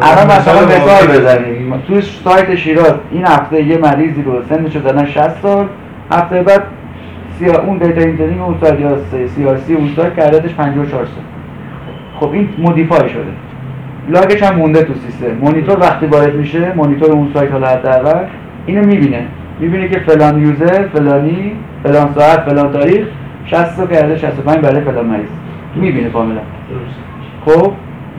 [0.02, 1.84] الان مثلا مثال بزنیم.
[1.88, 5.66] تو سایت شیراز این هفته یه مریضی رو سنش رو زدن 60 سال.
[6.12, 6.64] هفته بعد
[7.40, 11.24] سیا اون data entering اون سایت یا CRC اون سایت کردتش 54 سال.
[12.20, 13.32] خب این modify شده.
[14.10, 15.32] log ش هم مونده تو سیستم.
[15.42, 18.24] مونیتور وقتی وارد میشه مونیتور اون سایت حالا حداقل
[18.66, 19.26] اینو می‌بینه.
[19.60, 21.52] می‌بینه که فلان یوزر فلانی
[21.84, 23.08] فلان ساعت فلان تاریخ
[23.46, 25.30] 60 تا کرده 65 برای فلان مریض.
[25.76, 26.42] می‌بینه کاملا.
[27.50, 27.72] خب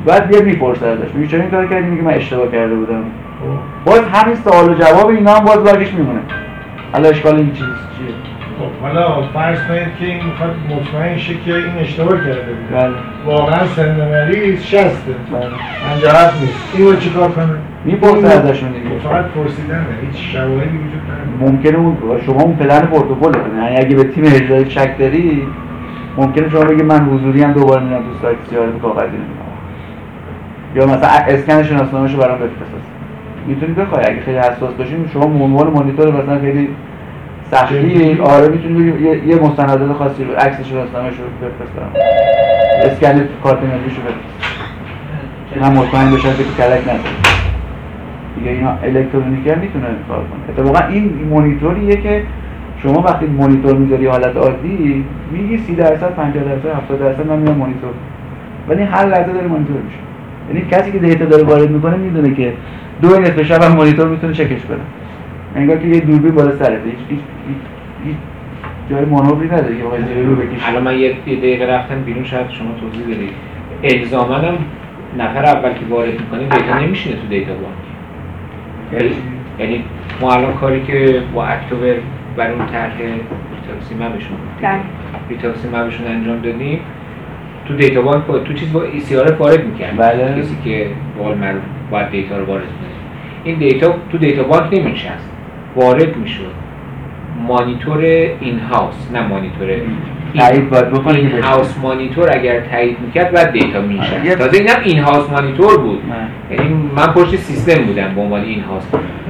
[0.06, 3.02] بعد یه می‌پرسه ازش میگه چرا این کار کردی؟ میگه من اشتباه کرده بودم.
[3.40, 3.90] خب.
[3.90, 6.20] باز همین سوال و جواب اینا هم باز لاگش میمونه.
[6.92, 8.14] حالا اشکال این چیز چیه؟
[8.58, 12.92] خب حالا فرض کنید که این می‌خواد مطمئن شه که این اشتباه کرده بود بله.
[13.26, 14.82] واقعا سن مریض 60
[15.32, 15.46] بله.
[15.90, 16.74] منجرت نیست.
[16.76, 17.46] اینو چیکار کنه؟
[17.84, 18.98] می‌پرسه ازشون دیگه.
[19.02, 19.86] فقط پرسیدنه.
[20.10, 21.52] هیچ شواهدی وجود نداره.
[21.52, 25.42] ممکنه اون شما اون پلن پروتکل یعنی اگه به تیم اجرایی شک داری
[26.16, 29.50] ممکنه شما بگی من حضوری هم دوباره میرم تو سایت سیاره کاغذی نمی‌کنم
[30.74, 32.90] یا مثلا اسکن شناسنامه‌شو برام بفرست
[33.46, 34.04] می‌تونید بخوای.
[34.04, 36.68] اگه خیلی حساس باشین شما به عنوان مانیتور مثلا خیلی
[37.50, 38.20] سختی.
[38.20, 41.90] آره می‌تونید یه, یه مستندات خاصی رو عکس شناسنامه‌شو بفرستم.
[42.84, 44.40] اسکن کارت ملیشو بفرست
[45.62, 47.00] هم مطمئن بشن که کلک نداره
[48.38, 50.40] دیگه اینا الکترونیکی هم می‌تونه کار کنه.
[50.48, 52.22] اتفاقا این مونیتوریه که
[52.82, 57.56] شما وقتی مونیتور می‌ذاری حالت عادی میگی 30 درصد 50 درصد 70 درصد من میام
[57.56, 57.90] مونیتور
[58.68, 59.98] ولی هر لحظه داره مونیتور میشه
[60.48, 62.52] یعنی کسی که دیتا داره وارد می‌کنه می‌دونه که
[63.02, 64.80] دو نصف شب هم مونیتور می‌تونه چکش بره
[65.56, 66.90] انگار که یه دوربین بالا سرته.
[67.08, 67.18] هیچ
[68.04, 68.16] هیچ
[68.90, 70.66] جای مانوری نداره که بخوای رو بکشی.
[70.66, 73.30] الان من یه دقیقه رفتم بیرون شاید شما توضیح بدید.
[73.82, 74.54] الزاما هم
[75.18, 77.74] نفر اول که وارد می‌کنه دیتا نمیشینه تو دیتا بانک
[78.92, 79.14] یعنی-,
[79.58, 79.84] یعنی
[80.20, 81.94] ما الان کاری که با اکتوبر
[82.40, 84.37] برای اون طرح ریتاکسی مبشون.
[85.29, 86.81] ریتاکسی مبشون انجام دادیم.
[87.68, 90.42] تو دیتا بانک تو چیز با ای سی آر وارد می‌کنه بله.
[90.42, 90.87] کسی که
[91.18, 92.90] بال معروف باید دیتا رو وارد کنه.
[93.44, 95.31] این دیتا تو دیتا بانک نمیشست
[95.76, 96.53] وارد می‌شد.
[97.46, 97.98] مانیتور
[98.40, 99.68] این هاوس نه مانیتور.
[100.38, 105.78] تایید باید بکنه in-house monitor اگر تایید می‌کرد بعد دیتا میشه تازه اینم in-house monitor
[105.78, 106.02] بود.
[106.50, 108.60] یعنی من پشت سیستم بودم به عنوان in-house.
[108.60, 108.84] monitoring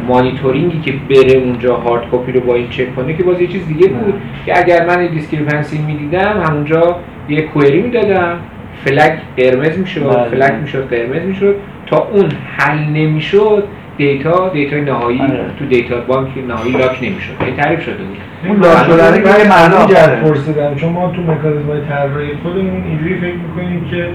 [0.08, 3.66] ی که بره اونجا hard copy رو با این چک کنه که باز یه چیز
[3.66, 4.14] دیگه بود.
[4.46, 6.96] که اگر من discrepancy می‌دیدم همونجا
[7.28, 8.38] یه query می‌دادم.
[8.84, 10.24] flag قرمز می‌شد بله.
[10.24, 11.56] flag می‌شد قرمز می‌شد.
[11.86, 13.64] تا اون حل نمی‌شد
[14.00, 15.44] دیتا دیتا نهایی آره.
[15.58, 17.32] تو data bank نهایی lock نمی‌شد.
[17.40, 18.16] این تعریف شده بود.
[18.48, 19.86] اون lock شدن که معنا
[20.22, 24.08] پرسیدم چون ما تو مکانیزم طراحی خودمون اینجوری فکر می‌کنیم که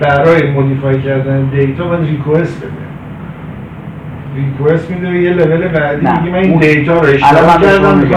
[0.00, 2.72] برای modify کردن دیتا باید request بده
[4.36, 8.16] request میده یه لول بعدی میگه من این دیتا رو اشتباه کردم میگم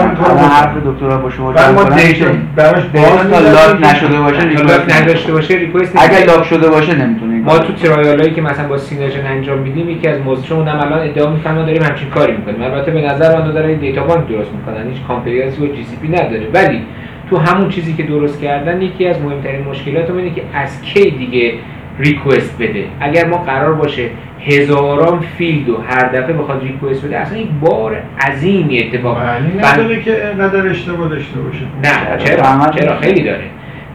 [0.50, 5.54] حرف دکترا با شما ما دیتا براش باز تا lock نشده باشه lock نداشته باشه
[5.54, 9.58] request اگر lock شده باشه نمی‌تونه ما تو trial ایی که مثلا با سیناژن انجام
[9.58, 12.62] میدیم یکی از موضوعشون هم الان ادعا می‌کنن داریم همچین کاری می‌کنیم.
[12.62, 14.90] البته به نظر من دارن data bank درست می‌کنن.
[14.92, 16.46] هیچ compliance ی با GCP نداره.
[16.54, 16.82] ولی
[17.30, 21.52] تو همون چیزی که درست کردن یکی از مهمترین مشکلات اینه که از کی دیگه
[21.98, 24.08] request بده؟ اگر ما قرار باشه
[24.46, 30.02] هزاران field و هر دفعه بخواد request بده اصلا یک بار عظیمی اتفاق معنی نداره
[30.02, 31.64] که اینقدر اشتباه داشته باشه.
[31.84, 33.44] نه چرا؟ چرا؟ خیلی داره.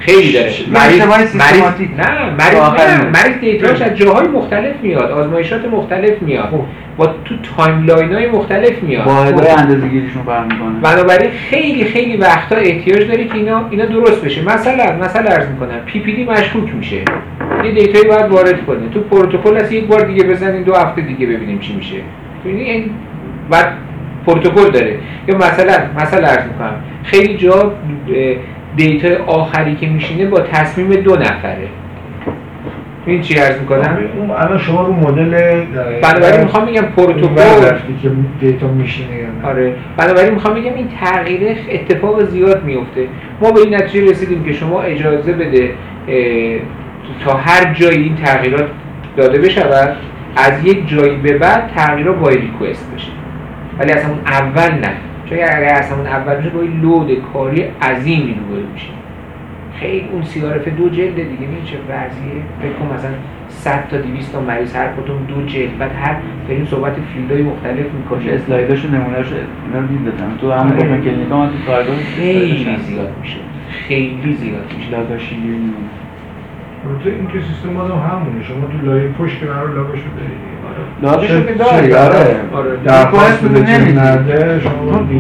[0.02, 6.50] خیلی داره مریض مریض نه مریض مریض دیتاش از جاهای مختلف میاد آزمایشات مختلف میاد.
[6.50, 6.62] خب.
[6.98, 9.08] با تو timeline های مختلف میاد.
[9.08, 9.60] واحدهای خب.
[9.60, 10.80] اندازه‌گیریشون فرق می‌کنه.
[10.82, 14.42] بنابراین خیلی خیلی وقتا احتیاج داره که اینا اینا درست بشه.
[14.42, 16.98] مثلا مثلا عرض می‌کنم PPD مشکوک میشه.
[17.64, 18.90] یه دیتایی باید وارد کنه.
[18.94, 21.98] تو پروتکل از یک بار دیگه بزنین دو هفته دیگه ببینیم چی میشه.
[22.46, 22.90] ببینید این
[23.50, 23.74] بعد
[24.28, 25.00] پروتکل داره.
[25.28, 27.74] یا مثلا مثلا عرض می‌کنم خیلی جا
[28.76, 31.68] دیتا آخری که میشینه با تصمیم دو نفره.
[33.06, 35.62] این چی عرض می‌کنم؟ اون الان شما رو مدل
[36.02, 39.10] بنابراین می‌خوام بگم پروتکل که دیتا میشینه
[39.44, 39.74] آره.
[39.98, 43.08] بنابراین می‌خوام بگم این تغییر اتفاق زیاد میفته
[43.42, 45.72] ما به این نتیجه رسیدیم که شما اجازه بده
[47.26, 48.68] تا هر جایی این تغییرات
[49.18, 49.96] داده بشود
[50.36, 53.12] از یک جایی به بعد تغییرات با ریکوست بشه.
[53.80, 54.94] ولی اصلا اون اول نه.
[55.32, 58.88] چون اگر اصلا اون اول بشه با لود کاری عظیمی روبرو میشه.
[59.80, 63.12] خیلی اون سیارف دو جلد دیگه میشه چه وضعیه؟ فکر کن مثلا
[63.50, 65.78] 100 تا 200 تا مریض هر کدوم دو جلد.
[65.78, 66.16] بعد هر
[66.48, 70.84] داریم صحبت فیلدهای مختلف می‌کنه اسلایداشو نمونهشو اینا رو تو همون آره.
[70.84, 73.38] اوپن کلینیکا ما تو کارگاه خیلی زیاد میشه.
[73.70, 74.90] خیلی زیاد میشه.
[74.92, 75.36] لاداشی
[76.90, 78.44] البته این که سیستم بازم همونه.
[78.44, 80.51] شما تو لایه پشت که قرار لاگاشو دارید
[81.02, 83.62] لاگشو که داری آره آره درخواست بده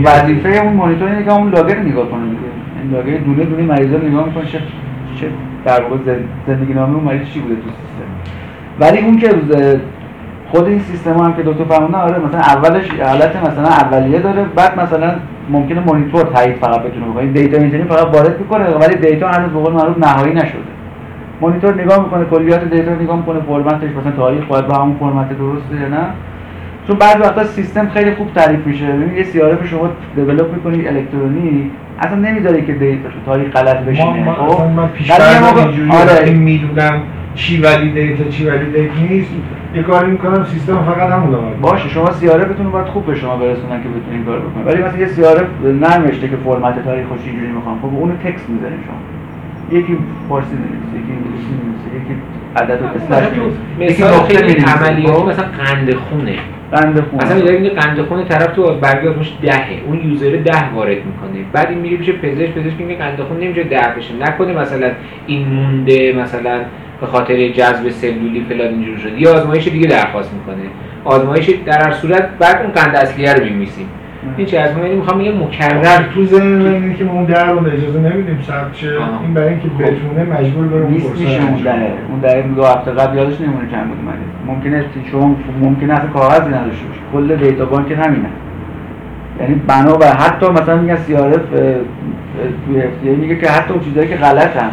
[0.03, 2.41] وظیفه اون مانیتور اینه که اون لاگر نگاه کنه دیگه
[2.81, 4.59] این لاگر دونه دونه مریضا نگاه می‌کنه چه
[5.19, 5.27] چه
[5.65, 5.95] در واقع
[6.47, 8.11] زندگی نامه اون مریض چی بوده تو سیستم
[8.79, 9.29] ولی اون که
[10.51, 14.79] خود این سیستم هم که دکتر فرمودن آره مثلا اولش حالت مثلا اولیه داره بعد
[14.79, 15.13] مثلا
[15.49, 19.59] ممکنه مانیتور تایید فقط بتونه بکنه data engineer فقط وارد می‌کنه ولی دیتا هنوز به
[19.59, 20.80] قول معروف نهایی نشده
[21.41, 25.75] مانیتور نگاه می‌کنه کلیات دیتا نگاه می‌کنه فرمتش مثلا تاریخ باید با همون فرمت درسته
[25.81, 26.05] یا نه.
[26.87, 28.85] چون بعد وقتا سیستم خیلی خوب تعریف میشه.
[28.85, 34.33] ببین یه CRF شما develop می‌کنی الکترونی اصلا نمی‌ذاره که دیتا تاریخ غلط بشینه ما,
[34.33, 36.31] خب؟ من پیش آره.
[36.31, 37.01] می‌دونم
[37.35, 39.31] چی ولی دیتا چی ولی دیتا نیست.
[39.75, 43.83] یه کاری می‌کنم سیستم فقط همون باشه شما سیاره بتونه باید خوب به شما برسونن
[43.83, 47.79] که بتونین کار بکنید ولی مثلا یه سیاره ننوشته که فرمت تاریخ خوش اینجوری می‌خوام.
[47.79, 49.20] خب اونو تکست می‌ذارین شما.
[49.71, 49.97] یکی
[50.29, 52.15] فارسی نویسه یکی انگلیسی نویسه یکی
[52.55, 56.35] عدد و یکی خیلی عملیاتی مثلا قند خونه
[56.71, 57.25] قند خونه.
[57.25, 59.81] مثلا میگه قند خونه طرف تو برگه آزمایش دهه.
[59.87, 61.45] اون یوزر ده وارد می‌کنه.
[61.53, 64.13] بعد این میره پیش پزشک پزشک میگه قند خون نمیشه ده بشه.
[64.21, 64.91] نکنه مثلا
[65.27, 66.59] این مونده مثلا
[67.01, 69.17] به خاطر جذب سلولی فلان اینجور شد.
[69.17, 70.63] یا آزمایش دیگه درخواست می‌کنه.
[71.05, 73.87] آزمایش در هر صورت بعد اون قند اصلیه رو میمیسیم
[74.37, 75.81] هیچ از من می‌خوام میگم مکرر.
[75.81, 78.87] در تو ذهن اینه که ما اون در رو اجازه نمیدیم ثبت شه.
[79.23, 82.63] این برای اینکه بتونه مجبور بره اون نیست پرسه میشه اون دره اون دره دو
[82.63, 84.17] هفته قبل یادش نمیمونه چند بود اومده.
[84.47, 87.01] ممکنه شما ممکنه اصلا کاغذی نداشته باشه.
[87.13, 88.29] کل دیتا بانک همینه.
[89.39, 91.49] یعنی بنا بر حتی مثلا میگن سی آر اف
[92.65, 94.69] توی اف میگه که حتی اون چیزایی که غلطن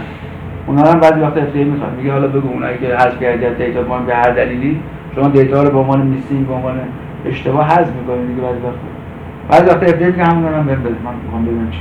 [0.67, 3.83] اونا هم بعضی وقت اف می‌خواد میگه حالا بگو اونایی که حذف کردی از دیتا
[3.83, 4.81] بانک به هر دلیلی
[5.15, 6.75] شما دیتا رو به عنوان میسینگ به عنوان
[7.27, 8.75] اشتباه حذف می‌کنید دیگه بعضی وقت
[9.49, 11.79] بعضی وقت اف میگه همون هم بهم بده من می‌خوام ببینم چی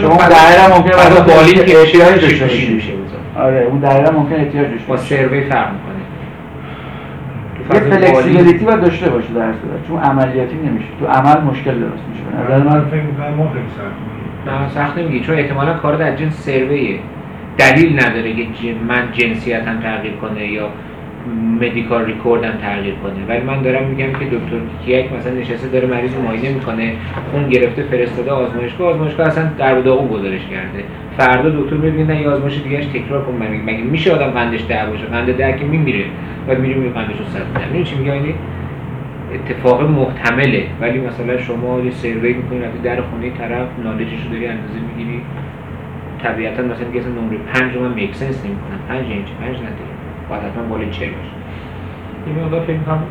[0.00, 3.44] شما بعد- دایره ممکنه بعد بعد بالی که احتیاج داشته بذار.
[3.46, 5.94] آره اون دایره ممکن احتیاج داشته با باشه سروی فرق می‌کنه.
[7.74, 9.88] یه فلکسیبیلیتی باید داشته باشه در صورت.
[9.88, 10.86] چون عملیاتی نمیشه.
[11.00, 12.22] تو عمل مشکل درست میشه.
[12.48, 13.50] به نظر من فکر می‌کنم ما.
[14.46, 16.98] نه سخت نمیگی چون احتمالا کار در جنس سرویه.
[17.58, 20.68] دلیل نداره که من جنسیتم تغییر کنه یا
[21.60, 23.26] مدیکال ریکوردم تغییر کنه.
[23.28, 26.92] ولی من دارم میگم که دکتر کیک مثلا نشسته داره مریض معاینه می‌کنه
[27.32, 30.84] خون گرفته فرستاده آزمایشگاه آزمایشگاه اصلا در داغون گزارش کرده.
[31.16, 33.32] فردا دکتر میگه نه یه آزمایش دیگهش تکرار کن.
[33.32, 36.04] مگه مگه میشه آدم قندش ده باشه؟ قند ده که میمیره.
[36.48, 38.34] بعد میریم میگه قندش رو صد چی میگم یعنی
[39.34, 40.66] اتفاق محتمله.
[40.80, 45.20] ولی مثلا شما یه سروی می‌کنی رفتی در خونه طرف نالجش رو داری اندازه می‌گیری.
[46.22, 48.78] طبیعتا مثلا اصلا نمره 5 رو من میک سنس نمی‌کنم.
[48.88, 49.93] 5 اینچ 5 نداره
[50.30, 51.30] باید حتما بالای 40 باشه
[52.26, 53.02] این مقدار فکر می‌کنم.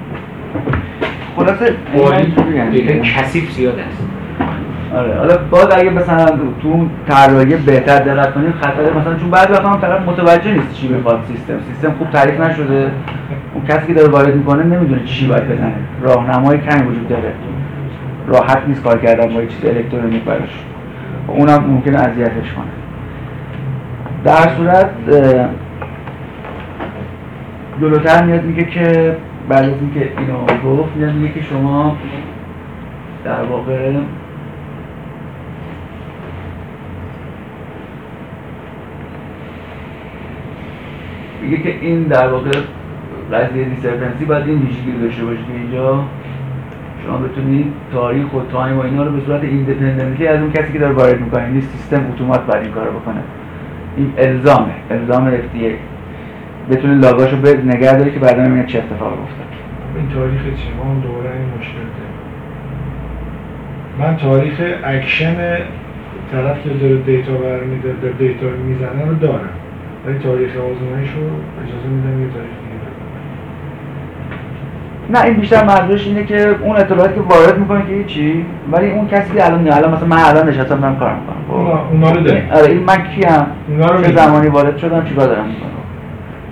[1.37, 4.03] خلاصه بالی دیگه دیگه کثیف زیاد است.
[4.95, 6.25] آره حالا باز اگه مثلا
[6.61, 10.73] تو اون طراحی بهتر دقت کنیم خطر مثلا چون بعضی وقتا هم طرف متوجه نیست
[10.73, 11.59] چی می‌خواد سیستم.
[11.67, 12.91] سیستم خوب تعریف نشده.
[13.53, 15.73] اون کسی که داره وارد می‌کنه نمی‌دونه چی باید بزنه.
[16.01, 17.33] راهنمای کمی وجود داره.
[18.27, 20.63] راحت نیست کار کردن با یه چیز الکترونیک براش.
[21.27, 22.65] اونم ممکنه اذیتش کنه.
[24.23, 24.89] در صورت
[27.81, 29.17] جلوتر میاد میگه که
[29.49, 31.97] بعد از اینکه اینو گفت میاد میگه که شما
[33.25, 33.91] در واقع
[41.41, 42.51] میگه که این در واقع
[43.33, 46.03] قضیه discrepancy باید این ویژگی داشته باشه اینجا
[47.05, 50.79] شما بتونید تاریخ و time و اینا رو به صورت independently از اون کسی که
[50.79, 51.43] داره وارد می‌کنه.
[51.43, 53.21] یعنی سیستم اتومات باید این کارو بکنه.
[53.97, 54.73] این الزامه.
[54.91, 55.92] الزام FDA
[56.71, 59.47] بتونه log اشو به نگه داره که بعدا ببینه چه اتفاقی افتاد.
[59.97, 62.19] این تاریخ چی؟ ما اون دوره این مشکل داریم.
[63.99, 65.35] من تاریخ اکشن
[66.31, 69.49] طرف که داره دیتا برمیداره داره دیتا می‌زنه رو دارم.
[70.05, 71.23] ولی تاریخ آزمایش رو
[71.63, 72.49] اجازه میدم یه تاریخ.
[75.09, 79.07] نه این بیشتر منظورش اینه که اون اطلاعاتی که وارد می‌کنه که چی ولی اون
[79.07, 82.49] کسی که الان الان مثلا من الان نشستم دارم کار می‌کنم اونا- اونا رو داریم.
[82.51, 84.15] آره این من کیم؟ اونا رو چه.
[84.15, 85.69] زمانی وارد شدم چیکار دارم می‌کنم؟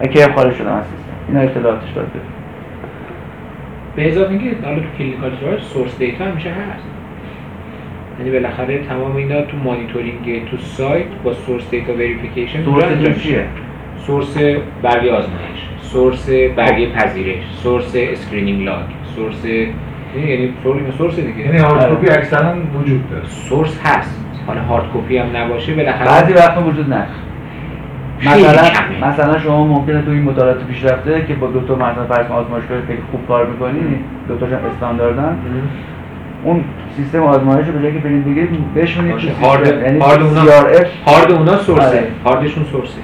[0.01, 1.11] و کی خارج شدم از سیستم.
[1.27, 2.05] اینا اطلاعاتش داد.
[2.05, 2.19] بده
[3.95, 6.85] به اضافه اینکه حالا تو clinical trial source data همیشه هست.
[8.19, 13.45] یعنی بالاخره تمام اینا تو مانیتورینگ تو سایت با source data verification source چیه؟
[13.97, 14.37] source
[14.81, 21.39] برگه آزمایش source برگه پذیرش source screening log source یعنی source source دیگه.
[21.39, 23.25] یعنی hard copy اکثرا وجود داره.
[23.25, 24.25] source هست.
[24.47, 27.07] حالا hard copy هم نباشه بالاخره بعضی وقتا وجود نداره.
[28.25, 29.07] مثلا.
[29.07, 32.99] مثلا شما ممکنه تو این مطالعات پیشرفته که با دو تا مثلا فرض آزمایشگاه خیلی
[33.11, 33.79] خوب کار می‌کنی
[34.27, 35.37] دو تاشون استانداردن
[36.43, 36.63] اون
[36.97, 39.19] سیستم آزمایش رو به جای که برید بگیرید بشونید.
[39.19, 39.43] سیستم.
[39.45, 40.41] هارد یعنی هارد اونا
[41.07, 41.87] هارد اونا source ه.
[41.87, 42.03] آره.
[42.25, 42.99] هاردشون source ه.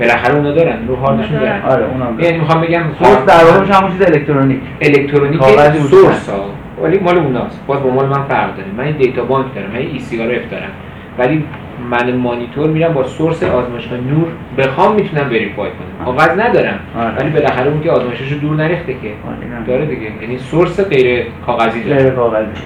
[0.00, 0.88] بالاخره اونا دارن.
[0.88, 1.60] رو هاردشون اونا دارن.
[1.60, 1.72] دارن.
[1.72, 4.60] آره اونم یعنی می‌خوام بگم source در واقع همون چیز الکترونیک.
[4.80, 5.42] electronic
[5.90, 6.44] source ها.
[6.82, 7.60] ولی مال اوناست.
[7.66, 8.68] باز با مال من فرق داره.
[8.76, 9.70] من این data bank دارم.
[9.70, 10.70] من eCRF دارم.
[11.18, 11.44] ولی
[11.90, 14.26] من مانیتور میرم با source آزمایشگاه نور.
[14.58, 16.04] بخوام می‌تونم verify کنم.
[16.04, 16.78] کاغذ ندارم.
[16.96, 17.16] آره.
[17.16, 18.98] ولی بالاخره اون که آزمایشش رو دور نریخته که.
[19.42, 19.64] اینم.
[19.66, 20.12] داره دیگه.
[20.22, 22.02] یعنی source غیر کاغذی داره.
[22.02, 22.62] غیر کاغذی.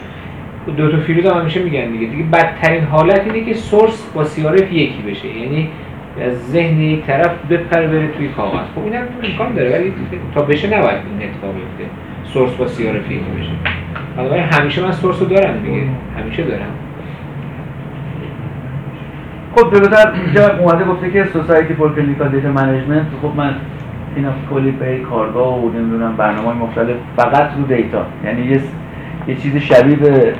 [0.77, 2.07] دو تا field هم همیشه میگن دیگه.
[2.07, 5.29] دیگه بدترین حالت اینه که source با CRF یکی بشه.
[5.29, 5.69] یعنی
[6.21, 8.67] از ذهن یک طرف بپره بره توی کاغذ.
[8.75, 9.93] خب اینم امکان داره ولی
[10.35, 11.95] تا بشه نباید این اتفاق بیفته.
[12.25, 13.51] source با CRF یکی بشه.
[14.17, 15.83] بنابراین همیشه من source رو دارم دیگه.
[16.19, 16.67] همیشه دارم.
[19.57, 23.55] خب جلوتر اینجا اومده گفته که Society for Clinical Data Management خب من
[24.17, 28.61] اینا کلی به کارگاه و نمی‌دونم برنامه های مختلف فقط رو data یعنی یه
[29.29, 30.35] یه چیز شبیه به؟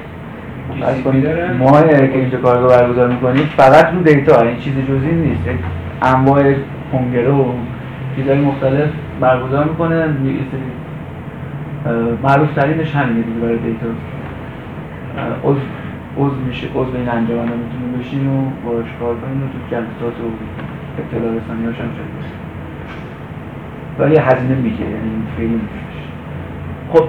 [1.59, 5.43] ماه که اینجا کارگاه برگزار می‌کنید فقط رو دیتا این چیز جزئی نیست.
[6.03, 6.55] انواع
[6.93, 7.45] کنگره و
[8.17, 8.89] چیزهای مختلف
[9.21, 9.97] برگزار می‌کنه.
[9.97, 10.61] یه سری
[12.23, 13.87] معروف ترینش همینه دیگه برای دیتا
[16.19, 20.17] عضو میشه عضو این انجام هم می‌تونه بشین و باش کار کنین و تو جلسات
[20.21, 20.27] و
[20.99, 22.45] اطلاع رسانی هاش هم شده
[23.99, 25.61] ولی هزینه میگه یعنی خیلی
[26.93, 27.05] خب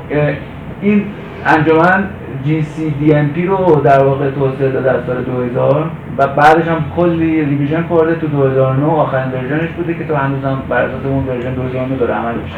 [0.82, 1.06] این
[1.46, 2.10] انجمن
[2.46, 8.16] GCDMP رو در واقع توسعه داده از سال 2000 و بعدش هم کلی revision خورده
[8.16, 11.96] تو 2009 آخرین version ش بوده که تو هنوز هم بر اساس اون version 2009
[11.96, 12.58] داره عمل میشه.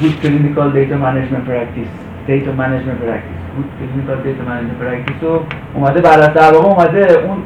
[0.00, 1.92] Good Clinical Data Management Practice
[2.28, 3.37] Data Management Practice.
[3.58, 5.42] Good Clinical Data Management Practice رو
[5.74, 7.36] اومده بعد در واقع اومده اون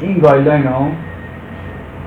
[0.00, 0.88] این guideline ها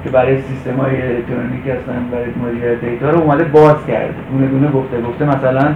[0.03, 4.13] که برای سیستم های الکترونیک هستن برای مدیریت data رو اومده باز کرده.
[4.31, 5.01] دونه دونه گفته.
[5.01, 5.75] گفته مثلا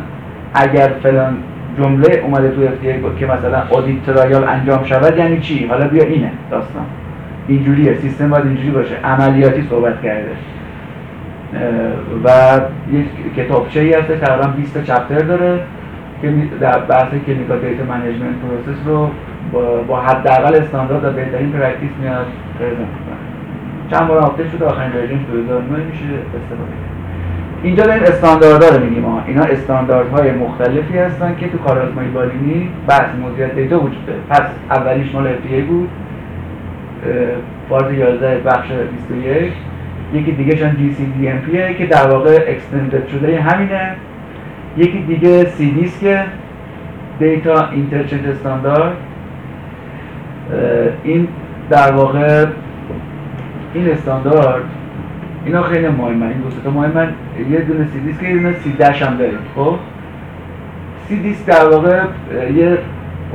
[0.53, 1.37] اگر فلان
[1.77, 6.31] جمله اومده تو اف که مثلا audit trail انجام شود یعنی چی؟ حالا بیا اینه
[6.51, 6.85] داستان.
[7.47, 7.95] اینجوریه.
[7.95, 8.95] سیستم باید اینجوری باشه.
[9.03, 10.31] عملیاتی صحبت کرده.
[12.23, 12.59] و
[12.91, 15.59] یک کتابچه ای هست تقریبا 20 تا chapter داره.
[16.23, 19.09] که در بحث clinical data management process رو
[19.87, 22.25] با حداقل استاندارد و بهترین practice میاد
[22.59, 23.23] present می‌کنه
[23.91, 26.05] چند بار آپدیت شده آخرین version 2009 میشه
[26.37, 26.71] استفاده
[27.63, 33.09] اینجا داریم استانداردها رو میگیم ها اینا استانداردهای مختلفی هستن که تو کارآزمایی بالینی بحث
[33.23, 34.19] مدیریت data وجود داره.
[34.29, 35.89] پس اولیش مال FDA بود.
[37.69, 38.67] فاز 11 بخش
[39.09, 39.53] 21
[40.13, 43.95] یکی دیگه شان GCDMP که در واقع extended شده همینه.
[44.77, 45.45] یکی دیگه
[46.01, 46.25] که
[47.19, 48.97] Data Interchange Standard.
[51.03, 51.27] این
[51.69, 52.45] در واقع
[53.73, 54.63] این استاندارد
[55.45, 56.25] اینا خیلی مهمه.
[56.25, 57.07] این دو تا مهمه.
[57.49, 59.75] یه دونه سی که یه دونه CDASH هم داریم خب؟
[61.07, 62.01] CDISC در واقع
[62.55, 62.77] یه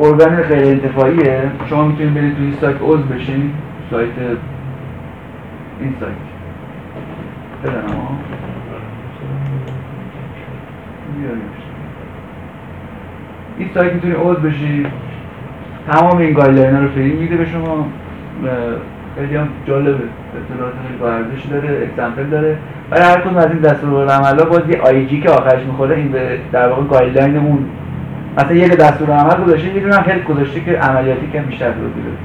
[0.00, 1.42] ارگان غیر انتفاعیه.
[1.66, 3.52] شما می‌تونید برید توی سایت عضو بشین.
[3.90, 4.08] سایت
[5.80, 6.12] این سایت.
[7.64, 8.18] بزنم
[11.26, 11.34] ها
[13.58, 14.86] این سایت می‌تونی عضو بشی.
[15.92, 17.86] تمام این guideline رو free میده به شما.
[19.18, 19.90] خیلی هم جالبه.
[19.90, 22.56] اطلاعات خیلی با ارزش داره example داره.
[22.90, 26.68] برای هر کدوم از این دستورالعمل‌ها باز یه IG که آخرش می‌خوره این به در
[26.68, 27.64] واقع guideline مون
[28.36, 32.16] مثلا یه دستورالعمل گذاشته یه دونه هم help گذاشته که عملیاتی که بیشتر رو بده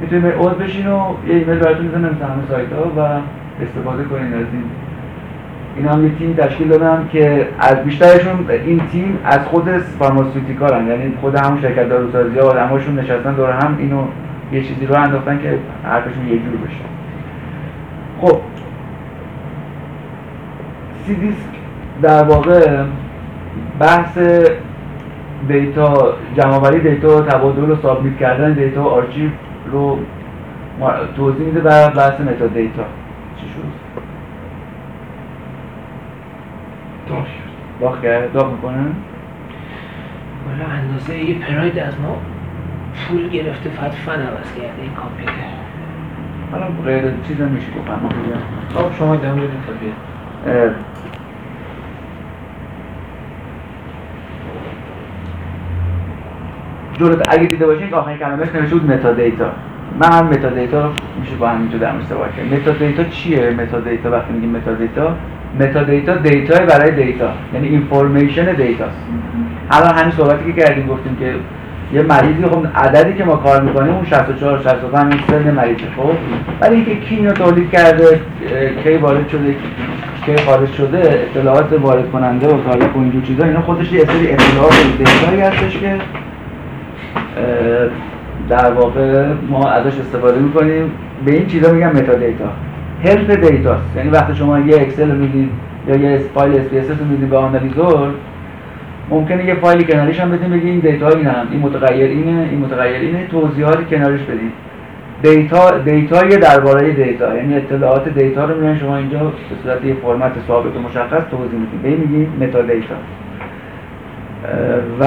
[0.00, 3.20] می‌تونید عضو بشین و یه ایمیل براتون می‌زنم همه سایت ها و
[3.62, 4.64] استفاده کنید از این.
[5.76, 11.34] این هم تیم تشکیل دادم که از بیشترشون این تیم از خود pharmaceutical یعنی خود
[11.34, 14.04] همون شرکت داروسازی ها آدماشون نشستن دور هم اینو
[14.52, 16.84] یه چیزی رو انداختن که حرفشون یه جور بشه.
[18.20, 18.38] خب.
[21.06, 21.48] CDISC
[22.02, 22.84] در واقع
[23.80, 24.18] بحث
[25.48, 29.30] data جمعآوری data تبادل و submit کردن data و آرشیو
[29.72, 29.98] رو
[31.16, 32.82] توضیح میده و بحث متا دیتا
[33.36, 33.92] چی شد
[37.12, 37.26] داغ
[37.80, 38.76] داغ کرد داغ می‌کنه؟
[40.46, 42.16] والا اندازه یه پراید از ما
[43.08, 45.32] پول گرفته فقط فن عوض کرده این کامپیوتر.
[46.52, 47.88] حالا غیر چیز هم میشه گفت
[48.74, 50.74] خب شما دم بدید تا بیاد.
[56.98, 59.52] جلوتر اگه دیده باشین آخرین کلمه نوشته بود metadata
[60.00, 65.16] من هم metadata میشه با همینجا در صحبت کرد metadata چیه؟ metadata وقتی میگیم metadata
[65.60, 68.96] metadata data برای data یعنی information data ست
[69.70, 71.34] الان همین صحبتی که کردیم گفتیم که
[71.92, 76.10] یه مریضی خب عددی که ما کار می‌کنیم اون 64 65 سن مریضه خب؟
[76.60, 78.20] ولی اینکه کی اینو تولید کرده
[78.84, 79.54] کی وارد شده
[80.26, 84.32] کی خارج شده اطلاعات وارد کننده و تاریخ و اینجور چیزا اینا خودش یه سری
[84.32, 85.96] اطلاعات data یی هستش که
[88.48, 90.90] در واقع ما ازش استفاده می‌کنیم.
[91.24, 92.44] به این چیزا میگن metadata help
[93.04, 95.50] data ست یعنی وقتی شما یه Excel رو می‌دید
[95.88, 98.08] یا یه فایل اس رو می‌دید به analyzer
[99.10, 103.26] ممکنه یه فایلی کناریش هم بگیم این data اینم این متغیر اینه این متغیر اینه
[103.26, 104.52] توضیحاتی کنارش بدید
[105.22, 109.94] data data ی درباره data یعنی اطلاعات data رو میان شما اینجا به صورت یه
[109.94, 112.94] فرمت ثابت و مشخص توضیح می‌دید به این میگیم metadata
[115.00, 115.04] و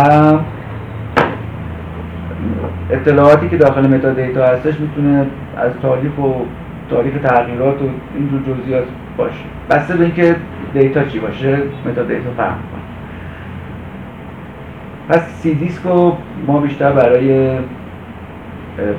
[2.92, 5.26] اطلاعاتی که داخل metadata هستش می‌تونه
[5.58, 6.22] از تاریخ و
[6.90, 8.84] تاریخ تغییرات و اینجور جزئیات
[9.18, 9.44] باشه.
[9.70, 10.36] بسته به اینکه
[10.74, 12.82] data چی باشه؟ metadata فهم کنه.
[15.10, 16.18] پس CDISC رو
[16.48, 17.58] ما بیشتر برای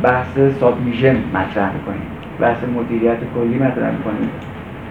[0.02, 2.06] بحث submission مطرح می‌کنیم.
[2.40, 4.30] بحث مدیریت کلی مطرح می‌کنیم.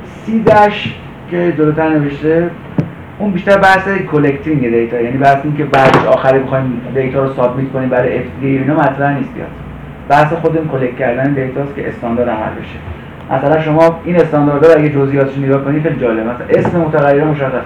[0.05, 0.95] CDASH
[1.31, 2.49] که جلوتر نوشته
[3.19, 7.71] اون بیشتر بحث collecting data یعنی بحث این که بعدش آخری بخوایم data رو submit
[7.71, 9.47] کنیم برای FDA اینا مطرح نیست بیاد
[10.09, 12.79] بحث خودمون collect کردن data ست که استاندارد عمل بشه.
[13.31, 16.23] مثلا شما این استانداردها رو اگه جزئیاتش نگاه کنید خیلی جالبه.
[16.23, 17.65] مثلا اسم متغیر مشخص.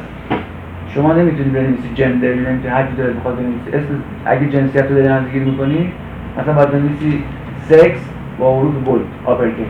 [0.95, 5.07] شما نمی‌تونید بنویسید gender نمی‌تونید هر چیزی دلت بخواد بنویسید اسم اگه جنسیت رو داری
[5.07, 5.91] نزدیکی می‌کنی
[6.41, 7.23] مثلا باید بنویسی
[7.69, 7.99] سکس
[8.39, 9.67] با حروف bold uppercase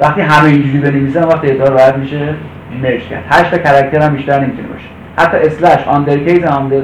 [0.00, 2.34] وقتی همه اینجوری بنویسن وقت data راحت میشه
[2.82, 3.24] merge کرد.
[3.30, 4.88] هشت تا character هم بیشتر نمی‌تونه باشه.
[5.16, 6.80] حتی slash underscore under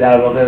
[0.00, 0.46] در واقع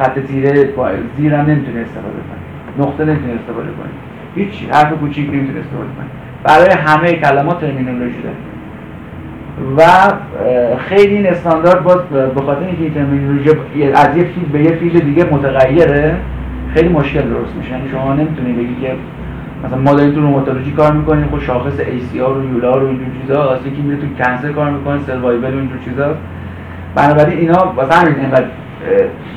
[0.00, 0.68] خط تیره
[1.16, 2.86] زیر هم نمی‌تونه استفاده کنی.
[2.86, 3.92] نقطه نمی‌تونه استفاده کنی.
[4.34, 6.08] هیچ حرف کوچیک نمی‌تونه استفاده کنی.
[6.44, 8.36] برای همه کلمات terminology داره
[9.76, 9.82] و
[10.76, 11.98] خیلی این استاندارد باز
[12.34, 13.50] به خاطر اینکه این terminology
[13.94, 16.16] از یه field به یه field دیگه متغیره
[16.74, 17.70] خیلی مشکل درست میشه.
[17.70, 18.92] یعنی شما نمی‌تونید بگی که
[19.64, 23.34] مثلا ما داریم تو روماتولوژی کار می‌کنیم خب شاخص ACR و EULAR و اینجور چیزا
[23.34, 26.14] واسه که میره تو cancer کار می‌کنه survival و اینجور چیزا
[26.94, 28.46] بنابراین اینا واسه همین اینقدر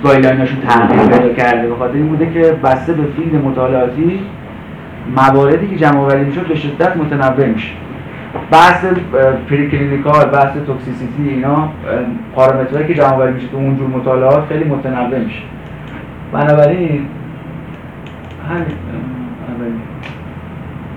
[0.03, 1.67] guideline اشون تغییر پیدا کرده.
[1.67, 4.19] به خاطر این بوده که بسته به field مطالعاتی
[5.15, 7.71] مواردی که جمع آوری می‌شد به شدت متنوع میشه
[8.51, 8.85] بحث
[9.49, 11.69] preclinical بحث toxicity اینا
[12.35, 15.41] پارامترهایی که جمع آوری میشه تو اونجور مطالعات خیلی متنوع میشه
[16.33, 17.05] بنابراین
[18.49, 18.65] همین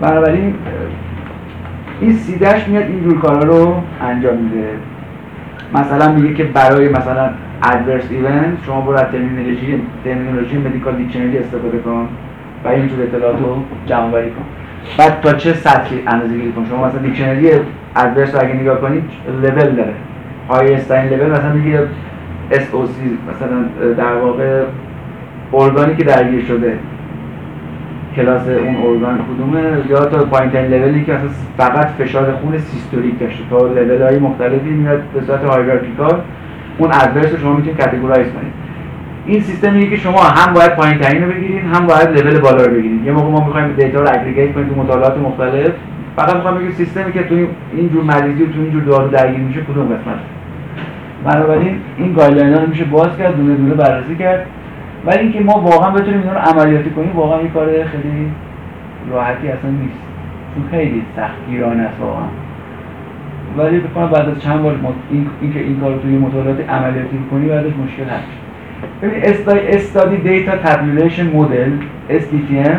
[0.00, 0.54] بنابراین.
[2.00, 4.68] این CDASH میاد اینجور کارا رو انجام میده.
[5.74, 7.30] مثلا میگه که برای مثلا
[7.72, 12.08] adverse event شما برو از terminology terminology medical dictionary استفاده کن
[12.64, 14.44] و اینجور اطلاعات رو جمع‌آوری کن.
[14.98, 17.50] بعد تا چه سطحی اندازه گیری کن شما مثلا dictionary
[17.96, 19.02] adverse رو اگه نگاه کنید
[19.42, 19.92] لول داره.
[20.48, 21.80] highest level مثلا میگه
[22.50, 24.62] SOC مثلا در واقع
[25.54, 26.78] ارگانی که درگیر شده.
[28.16, 33.18] کلاس اون ارگان کدومه؟ یا تا پایین ترین لولی که اصلا فقط فشار خون سیستولیک
[33.20, 33.42] داشته.
[33.50, 36.20] تا لول های مختلفی میاد به صورت hierarchical
[36.78, 38.52] اون adverse رو شما می‌تونید categorize کنید.
[39.26, 42.64] این سیستم میگه که شما هم باید پایین ترین رو بگیرید هم باید لول بالا
[42.64, 43.04] رو بگیرید.
[43.04, 45.70] یه موقع ما می‌خوایم data رو aggregate کنیم تو مطالعات مختلف.
[46.16, 47.34] فقط می‌خوام بگم سیستمی که تو
[47.76, 50.18] این جور مریضی و تو این جور دارو درگیر میشه کدوم قسمت؟
[51.24, 54.46] بنابراین این guideline رو میشه باز کرد دونه دونه بررسی کرد.
[55.06, 58.30] ولی اینکه ما واقعا بتونیم اینا رو عملیاتی کنیم واقعا این کار خیلی
[59.10, 59.98] راحتی اصلا نیست.
[60.54, 62.26] چون خیلی سختگیرانه است واقعا.
[63.58, 64.74] ولی بکنم بعد از چند بار
[65.10, 68.26] این, این که این کار توی مطالعات عملیاتی کنی بعدش مشکل هست.
[69.02, 69.22] ببین
[69.74, 71.70] study data tabulation model
[72.10, 72.78] SDTM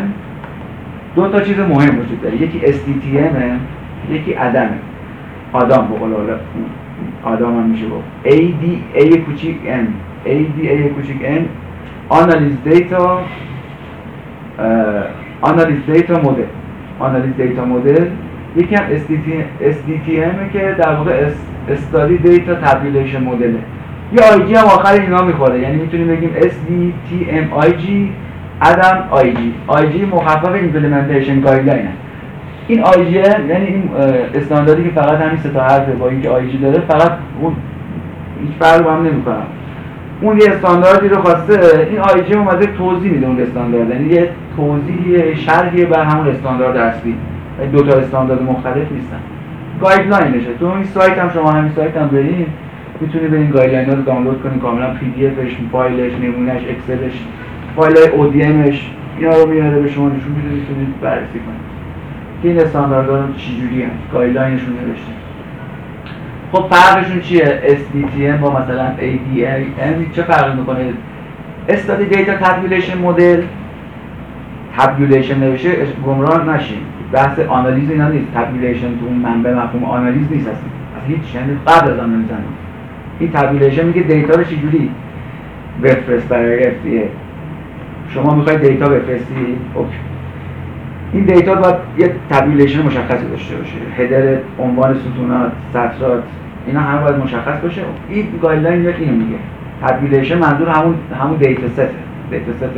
[1.16, 2.42] دو تا چیز مهم وجود داره.
[2.42, 4.78] یکی SDTM یکی ADaM
[5.52, 6.14] ه ADaM بقول
[7.24, 7.84] ADaM هم میشه
[8.24, 9.86] AD a کوچیک M.
[10.26, 11.42] a کوچیک M.
[12.08, 13.20] analysis data
[15.40, 16.42] analysis data model
[16.98, 18.06] analysis data model
[18.56, 18.84] یکی هم
[19.60, 21.26] SDTM که در واقع
[21.68, 23.58] study data tabulation model ه
[24.12, 25.60] یه IG هم آخر اینا می‌خوره.
[25.60, 28.12] یعنی می‌تونیم بگیم SDTM IG
[28.62, 31.88] ADaM IG IG مخفف implementation guideline
[32.68, 33.90] این IG یعنی این
[34.34, 37.52] استانداردی که فقط همین سه تا حرفه با اینکه IG داره فقط اون
[38.42, 39.34] هیچ فرق هم نمی‌کنه.
[40.20, 43.90] اون یه استانداردی رو خواسته این IG اومده توضیح میده اون استاندارد.
[43.90, 47.14] یعنی یه توضیحی شرحی بر همون استاندارد اصلی.
[47.66, 49.20] دو تا استاندارد مختلف نیستن.
[49.80, 52.46] guideline شه تو این سایت هم شما همین سایت هم برین
[53.00, 57.12] می‌تونید برین guideline رو دانلود کنید کاملا PDF ش فایلش نمونهش Excel ش
[57.76, 61.68] فایل ODM ش اینا رو میاره به شما نشون میده می‌تونید بررسی کنید
[62.42, 65.12] که این استانداردها چجوری هست؟ guideline شون نوشته.
[66.52, 70.78] خب فرقشون چیه؟ SDTM با مثلا ADaM چه فرقی می‌کنه؟
[71.68, 73.42] study data tabulation model
[74.76, 75.70] tabulation نوشه
[76.06, 76.78] گمراه نشین.
[77.12, 78.26] بحث آنالیز اینا نیست.
[78.34, 80.48] tabulation تو اون منبع مفهوم آنالیز نیست.
[80.48, 80.62] اصلا
[80.96, 82.38] از هیچ یعنی قبل از آنالیز هم
[83.18, 84.90] این tabulation میگه data رو چجوری
[85.82, 87.08] بفرست برای FDA
[88.08, 89.34] شما می‌خواید data بفرستی؟
[89.74, 89.96] okay.
[91.12, 93.76] این data باید یه tabulation مشخصی داشته باشه.
[93.96, 96.22] header عنوان ستونات سطرات
[96.66, 97.82] اینا همه باید مشخص باشه.
[98.08, 99.36] این guideline میاد اینو میگه.
[99.82, 101.90] tabulation منظور همون همون data set
[102.30, 102.74] ه data set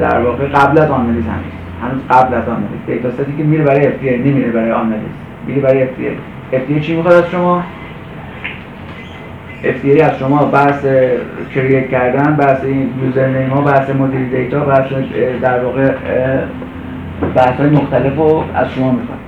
[0.00, 3.64] در واقع قبل از آنالیز هنوز هنوز قبل از آنالیز data set ی که میره
[3.64, 5.08] برای FDA نمیره برای آنالیز
[5.46, 5.88] میره برای اف
[6.52, 7.62] اف چی می‌خواد از شما؟
[9.64, 10.86] FDA از شما بحث
[11.54, 14.92] create کردن بحث این username ها بحث مدیر data بحث
[15.42, 15.92] در واقع
[17.34, 19.18] بحث های مختلف رو از شما می‌خواد.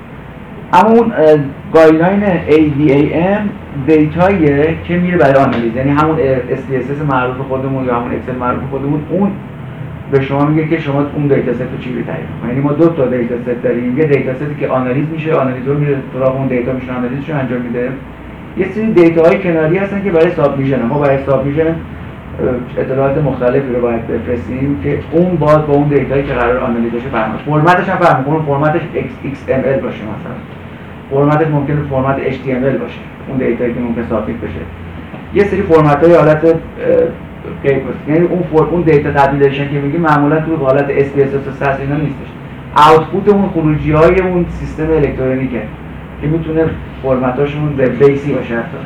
[0.72, 1.12] اما اون
[1.74, 3.40] guideline ADaM
[3.86, 5.76] data ییه که میره برای آنالیز.
[5.76, 6.16] یعنی همون
[6.50, 9.30] SPSS معروف خودمون یا همون Excel معروف خودمون اون
[10.12, 13.06] به شما میگه که شما اون data set رو چی تعریف یعنی ما دو تا
[13.06, 13.98] data set داریم.
[13.98, 17.60] یه data set ی که آنالیز میشه analyzer میره سراغ اون data میشه آنالیزش انجام
[17.60, 17.88] میده.
[18.56, 20.82] یه سری data های کناری هستن که برای submission.
[20.86, 21.74] ما برای submission
[22.78, 26.92] اطلاعات مختلفی رو باید بفرستیم که اون باید با اون data یی که قرار آنالیز
[26.92, 28.80] بشه فهم فرمتش هم فهم اون فرمتش
[29.24, 30.36] XML باشه مثلا.
[31.10, 32.98] فرمتش ممکنه فرمت HTML باشه.
[33.28, 34.60] اون data یی که ممکن submit بشه.
[35.34, 36.54] یه سری فرمت های حالت
[38.08, 42.26] یعنی اون for اون data tabulation که میگیم معمولا تو حالت SPSS و اینا نیستش
[42.76, 45.62] output اون خروجی های اون سیستم الکترونیکه
[46.20, 46.64] که می‌تونه
[47.02, 48.76] فرمتاشون web base ی باشه حتی.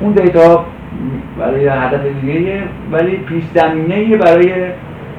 [0.00, 0.64] اون دیتا
[1.38, 4.52] برای هدف دیگه ولی پیش زمینه برای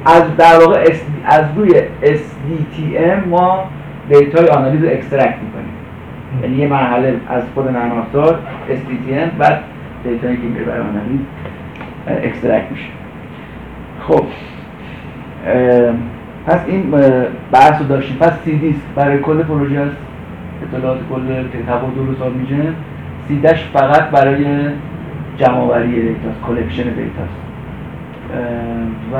[0.05, 0.83] از در واقع
[1.25, 3.63] از روی SDTM ما
[4.09, 5.73] دیتای آنالیز رو extract می‌کنیم.
[6.43, 9.63] یعنی یه مرحله از خود نرم افزار SDTM بعد
[10.03, 11.19] دیتایی که میره برای آنالیز
[12.07, 12.89] extract میشه.
[14.07, 14.23] خب
[16.47, 16.91] پس این
[17.51, 18.17] بحث رو داشتیم.
[18.17, 19.95] پس CDISC برای کل پروژه است.
[20.63, 22.55] اطلاعات کل تبادل و ارسال میشه
[23.27, 24.45] CDASH فقط برای
[25.37, 27.37] جمع آوری دیتاست collection دیتاست
[29.13, 29.15] و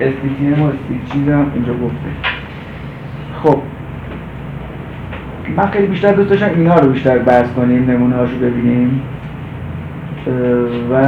[0.00, 2.10] SDTM و SDG هم اینجا گفته.
[3.42, 3.58] خب
[5.56, 9.02] من خیلی بیشتر دوست داشتم اینا رو بیشتر بحث کنیم نمونه هاشو ببینیم.
[10.90, 11.02] و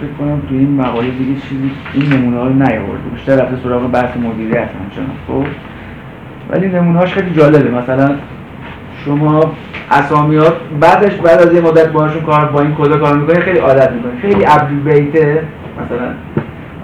[0.00, 3.90] فکر کنم تو این مقاله دیگه چیزی این نمونه ها رو نیاورده بیشتر رفته سراغ
[3.90, 5.44] بحث مدیریت همچنان خب؟
[6.50, 7.70] ولی نمونه هاش خیلی جالبه.
[7.70, 8.14] مثلا
[9.04, 9.52] شما
[9.90, 13.92] اسامیات بعدش بعد از یه مدت باهاشون کار با این کد کار می‌کنه خیلی عادت
[13.92, 15.42] می‌کنه خیلی ابریویته
[15.84, 16.14] مثلا.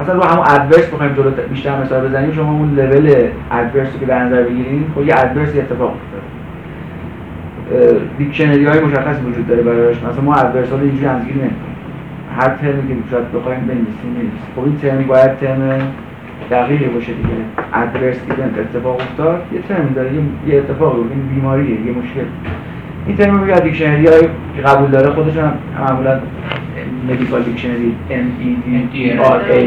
[0.01, 2.33] مثلا رو همون ادورس بخوایم جلو بیشتر مثال بزنیم.
[2.33, 6.36] شما اون لول ادورس که در نظر بگیرید خب یه ادورس اتفاق افتاده
[8.19, 11.77] دیکشنری های مشخص وجود داره براش مثلا ما adverse ها رو اینجوری نمی‌کنیم.
[12.37, 14.47] هر ترمی که شاید بخوایم بنویسیم نیست.
[14.57, 15.93] خب این ترم باید ترم
[16.51, 17.29] دقیقی باشه دیگه.
[17.75, 20.11] adverse event اتفاق افتاد یه ترم داره
[20.47, 22.27] یه اتفاق این بیماریه یه مشکل.
[23.07, 24.23] این ترم رو دیکشنری های
[24.65, 26.21] قبول داره خودشون معمولا
[27.09, 29.63] medical dictionary M E D R A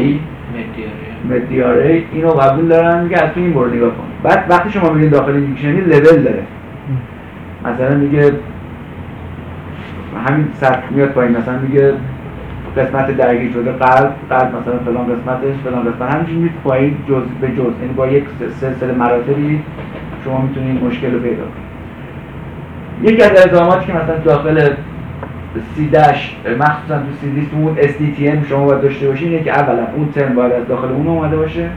[1.30, 4.04] MedDRA ئه اینو قبول دارن میگه از تو این برو نگاه کن.
[4.22, 6.42] بعد وقتی شما میرین داخل دیکشنری لول داره.
[7.64, 8.32] مثلا میگه
[10.26, 11.36] همین سطح میاد پایین.
[11.36, 11.92] مثلا میگه
[12.76, 16.14] قسمت درگیر شده قلب قلب مثلا فلان قسمتش فلان قسمت.
[16.14, 17.72] همینجوری میرید پایین جز به جز.
[17.82, 18.24] یعنی با یک
[18.60, 19.62] سلسله مراتبی
[20.24, 21.70] شما می‌تونید مشکل رو پیدا کنید.
[23.12, 24.70] یکی از الزاماتی که مثلا داخل
[25.74, 29.86] سی داش مخصوصا تو سی دیست اون SDTM شما باید داشته باشین اینه که اولا
[29.96, 31.68] اون ترم باید از داخل اون اومده باشه.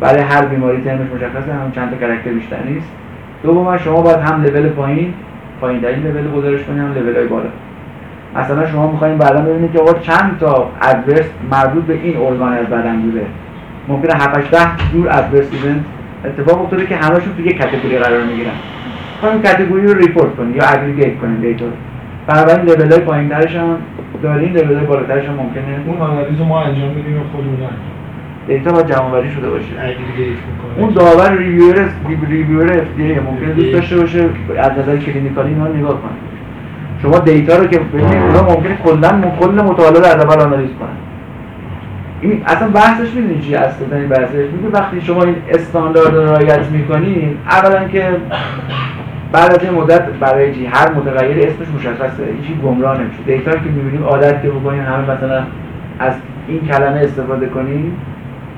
[0.00, 2.88] برای هر بیماری ترمش مشخصه هم چند تا character بیشتر نیست.
[3.42, 5.14] دوما شما باید هم لول پایین
[5.60, 7.48] پایین ترین لول گزارش کنید هم لول های بالا.
[8.36, 12.66] مثلا شما می‌خواین بعدا ببینید که آقا چند تا adverse مربوط به این ارگان از
[12.66, 13.26] بدن بوده.
[13.88, 14.58] ممکنه 7 10
[14.92, 15.80] جور adverse event
[16.24, 18.50] اتفاق افتاده که همشون تو یک category قرار می‌گیرن.
[19.22, 21.64] این category رو report کنید یا aggregate کنید دیتا
[22.26, 23.76] بنابراین لول های پایین ترش هم
[24.22, 25.64] دارین لول بالاترش هم ممکنه.
[25.86, 27.56] اون آنالیز ما انجام میدیم خودمون
[28.48, 29.66] دیتا با جمع آوری شده باشه.
[30.78, 31.88] اون داور ریویور
[32.28, 34.24] reviewer FDA ممکنه دوست داشته باشه
[34.58, 36.10] از نظر clinical ی اینا نگاه کنه.
[37.02, 40.88] شما دیتا رو که ببینید اونا ممکنه کلا کل مطالعه رو از اول آنالیز کنن.
[42.20, 46.66] این اصلا بحثش می‌دونی چی هست؟ این بحثش میگه وقتی شما این استاندارد رو رعایت
[46.66, 48.08] می‌کنین اولا که
[49.32, 52.22] بعد از این مدت برای چی؟ هر متغیر اسمش مشخصه.
[52.40, 55.42] هیچی گمراه نمیشه دیتا که می‌بینیم عادت که بکنیم همه مثلا
[55.98, 56.12] از
[56.48, 57.96] این کلمه استفاده کنیم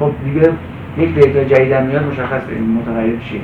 [0.01, 0.51] خب دیگه
[0.99, 3.41] یک دیتا جدید هم میاد مشخصه این متغیر چیه.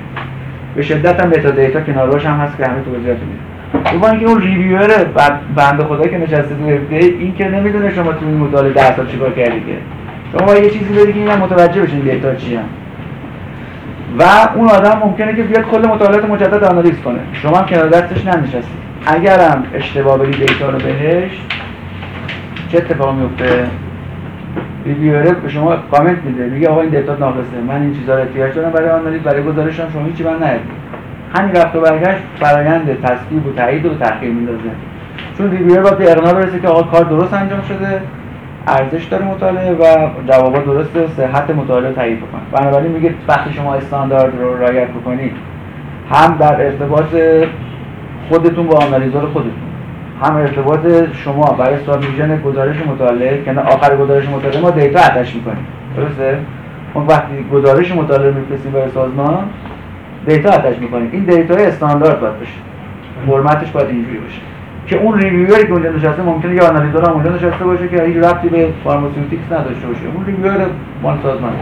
[0.77, 4.89] به شدت هم metadata کنار هم هست که همه توضیحات میده درباره اینکه اون ریویور
[5.57, 9.07] بنده خدا که نشسته تو FDA این که نمی‌دونه شما تو این مطالعه 10 سال
[9.07, 9.77] چیکار کردی که.
[10.39, 12.65] شما یه چیزی بدی که اینا متوجه بشین دیتا چی هم.
[14.19, 14.23] و
[14.55, 17.19] اون آدم ممکنه که بیاد کل مطالعات مجدد آنالیز کنه.
[17.33, 18.61] شما هم کنار دستش ننشستی.
[19.07, 21.31] اگرم اشتباه بدی دیتا رو بهش
[22.69, 23.67] چه اتفاقی میفته
[24.87, 26.47] ریویور به شما کامنت میده.
[26.47, 27.61] میگه آقا این دیتا ناقصه.
[27.68, 28.70] من این چیزا رو احتیاج دارم.
[28.70, 30.61] برای آنالیز برای گزارشم شما هیچی من ندید
[31.34, 34.70] همین رفت و برگشت فرایند تصویب و تایید رو به تاخیر میندازه.
[35.39, 38.01] چون ریویر باید به برسه که آقا کار درست انجام شده
[38.66, 44.32] ارزش داره مطالعه و جوابا درسته صحت مطالعه تایید کنه بنابراین میگه وقتی شما استاندارد
[44.41, 45.32] رو رعایت بکنید
[46.11, 47.14] هم در ارتباط
[48.28, 49.66] خودتون با analyzer خودتون.
[50.23, 55.67] هم ارتباط شما برای submission گزارش مطالعه که آخر گزارش مطالعه ما دیتا attach می‌کنیم.
[55.97, 56.39] درسته؟
[56.95, 59.45] ما وقتی گزارش مطالعه میفرستیم برای سازمان
[60.27, 61.09] دیتا attach می‌کنیم.
[61.12, 62.53] این دیتا استاندارد باید باشه.
[63.27, 64.41] فرمتش باید اینجوری باشه.
[64.87, 68.17] که اون ریویوری که اونجا نشسته ممکنه یه analyzer هم اونجا نشسته باشه که هیچ
[68.17, 70.01] ربطی به pharmaceutics نداشته باشه.
[70.14, 70.67] اون ریویور
[71.03, 71.53] مال سازمان.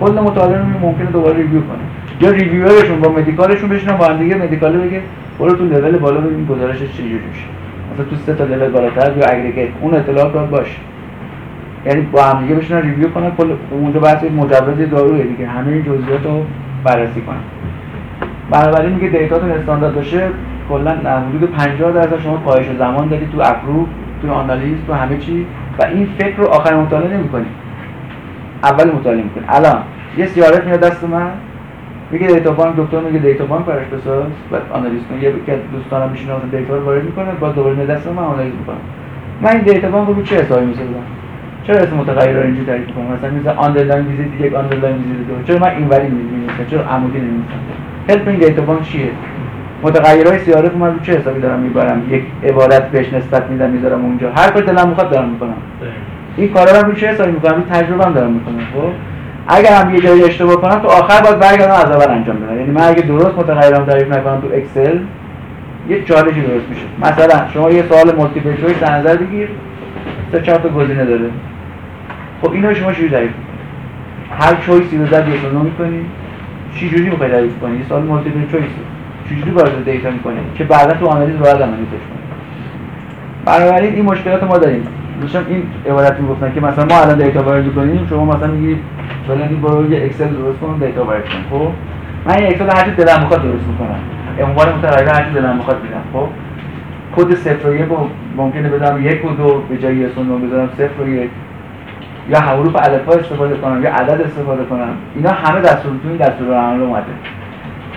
[0.00, 1.84] کل مطالعه رو ممکنه دوباره review کنه.
[2.20, 5.00] یا ریویورشون با medical شون بشینن با هم دیگه medical ه بگه
[5.38, 7.44] برو تو لول بالا ببین گزارشش چجوری میشه.
[7.94, 10.76] مثلا تو سه تا لول بالاتر یا aggregate اون اطلاعات باید باشه.
[11.86, 15.46] یعنی با هم دیگه بشینن review کنن کل اونجا بحث مجوز داروه دیگه.
[15.46, 16.44] همه جزئیات رو
[16.84, 17.36] بررسی کنن.
[18.50, 20.28] بنابراین میگه دیتاتون استاندارد باشه
[20.68, 20.90] کلا
[21.28, 23.86] حدود 50 درصد شما کاهش زمان دارید تو approve
[24.22, 25.46] تو آنالیز تو همه چی.
[25.78, 27.46] و این فکر رو آخر مطالعه نمی‌کنید
[28.62, 29.82] اول مطالعه می‌کنید الان
[30.16, 31.30] یه CRF میاد دست من.
[32.14, 36.10] میگه data bank دکتر میگه data bank براش بساز بعد آنالیز کن یکی از دوستانم
[36.10, 37.32] میشینه مثلا دیتا رو وارد می‌کنه.
[37.40, 38.82] بعد دوباره میاد دست من آنالیز می‌کنم.
[39.42, 41.04] من این data bank رو چه حسابی می‌سازم
[41.66, 45.42] چرا اسم متغیر رو اینجوری تعریف کنم؟ مثلا مثلا underline visit یک underline visit دو
[45.46, 47.60] چرا من اینوری می‌نویسم چرا عمودی نمی‌نویسم
[48.08, 49.10] help این data bank چیه؟
[49.82, 54.30] متغیرهای CRF من رو چه حسابی دارم می‌برم؟ یک عبارت بهش نسبت میدم می‌ذارم اونجا.
[54.30, 55.56] هر کاری دلم می‌خواد دارم می‌کنم.
[56.36, 59.13] این کارا رو چه حسابی می‌کنم؟ این تجربه هم دارم می‌کنم خب؟
[59.48, 62.58] اگر هم یه جایی اشتباه کنم تو آخر باید برگردم از اول انجام بدم.
[62.58, 64.98] یعنی من اگه درست متغیرم تعریف نکنم تو Excel
[65.88, 66.86] یه چالشی درست میشه.
[67.02, 69.48] مثلا شما یه سوال multiple choice در نظر بگیر
[70.32, 71.30] سه چهار تا گزینه داره.
[72.42, 73.30] خب اینو شما چجوری تعریف
[74.40, 76.00] هر choice ی رو زد یک می‌کنی؟
[76.74, 78.70] چی جوری می‌خوای تعریف کنی؟ یه سوال multiple choice
[79.28, 82.24] چجوری وارد دیتا می‌کنی؟ که بعدا تو آنالیز باید آنالیزش کنی.
[83.44, 84.86] بنابراین این مشکلات ما داریم.
[85.24, 88.76] داشتم این عبارت می‌گفتن که مثلا ما الان دیتا وارد کنیم شما مثلا میگی
[89.26, 91.68] فلانی برو یه Excel درست کن دیتا وارد کن خب؟
[92.26, 93.98] من این Excel هر چی دلم می‌خواد درست می‌کنم.
[94.40, 96.28] عنوان متغیر هر چی دلم می‌خواد میدم خب؟
[97.16, 97.88] کد صفر و یک
[98.36, 101.30] ممکنه بدم یک و دو به جای یک و بذارم صفر و یک.
[102.30, 104.92] یا حروف الفا استفاده کنم یا عدد استفاده کنم.
[105.16, 107.04] اینا همه دستور تو این دستور عمل اومده.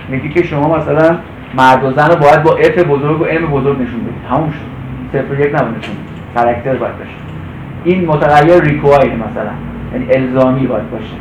[0.10, 1.18] میگه که شما مثلا
[1.58, 4.22] مرد و زن رو باید با F بزرگ و M بزرگ نشون بدید.
[4.30, 4.78] تموم شد.
[5.12, 5.96] صفر یک نشون
[6.36, 7.12] کاراکتر باید باشه.
[7.84, 9.52] این متغیر required مثلا
[9.94, 11.16] یعنی الزامی باید باشه.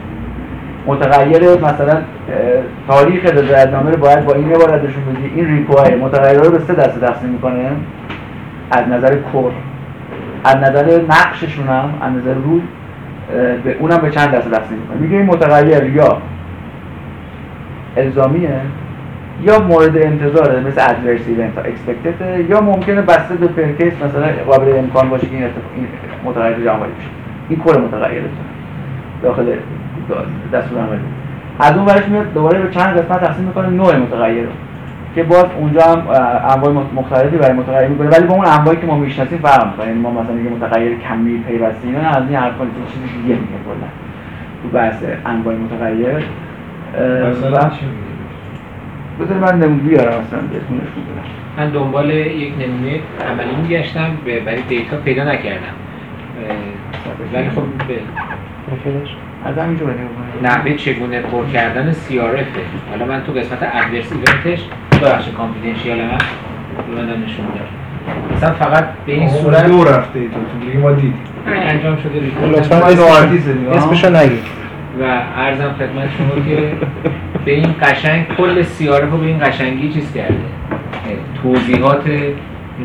[0.86, 2.02] متغیر مثلا
[2.88, 6.74] تاریخ رضایتنامه رو باید با این عبارت نشون بدی این required متغیر رو به سه
[6.74, 7.70] دسته تقسیم می‌کنه.
[8.70, 9.52] از نظر core
[10.44, 12.60] از نظر نقششون هم از نظر روی
[13.64, 14.96] به اونم به چند دسته تقسیم می‌کنه.
[14.96, 16.18] میگه این متغیر یا
[17.96, 18.60] الزامیه.
[19.42, 25.08] یا مورد انتظاره مثل adverse event expected یا ممکنه بسته به practice مثلا قابل امکان
[25.08, 25.44] باشه که این,
[25.76, 25.86] این
[26.24, 27.08] متغیر جمع بشه.
[27.48, 28.22] این کل متغیر
[29.22, 29.44] داخل
[30.52, 31.00] دستور عملی
[31.60, 33.68] از اون ورش میاد دوباره به چند قسمت تقسیم می‌کنه.
[33.68, 34.50] نوع متغیر رو
[35.14, 36.08] که باز اونجا هم
[36.50, 38.08] انواع مختلفی برای متغیر می‌کنه.
[38.08, 39.86] ولی با اون انواعی که ما می‌شناسیم فرق می‌کنه.
[39.86, 43.88] یعنی ما مثلا یه متغیر کمی پیوسته اینا از این حرفا چیزی دیگه میگه کلا.
[44.62, 46.24] تو بحث انواع متغیر.
[47.30, 47.86] مثلا چی
[49.20, 50.80] بذار من نمونه بیارم اصلا بهتون
[51.58, 53.00] من دنبال یک نمونه
[53.30, 55.74] عملی میگشتم برای دیتا پیدا نکردم.
[57.34, 57.94] ولی خب به
[59.44, 59.86] از همینجا
[60.42, 62.58] نحوه چگونه پر کردن CRF
[62.90, 64.64] حالا من تو قسمت ادرس ایونتش
[65.02, 66.18] ببخشید کانفیدنشیال من
[66.88, 71.14] ببندم نشون میدم مثلا فقط به این صورت دو رفته ای تو دیگه ما دیدیم.
[71.46, 72.86] انجام شده لطفا
[73.76, 74.42] اسمشو نگید.
[75.00, 75.04] و
[75.36, 76.72] عرضم خدمت شما که
[77.44, 80.34] به این قشنگ کل CRF رو به این قشنگی چیز کرده.
[81.42, 82.04] توضیحات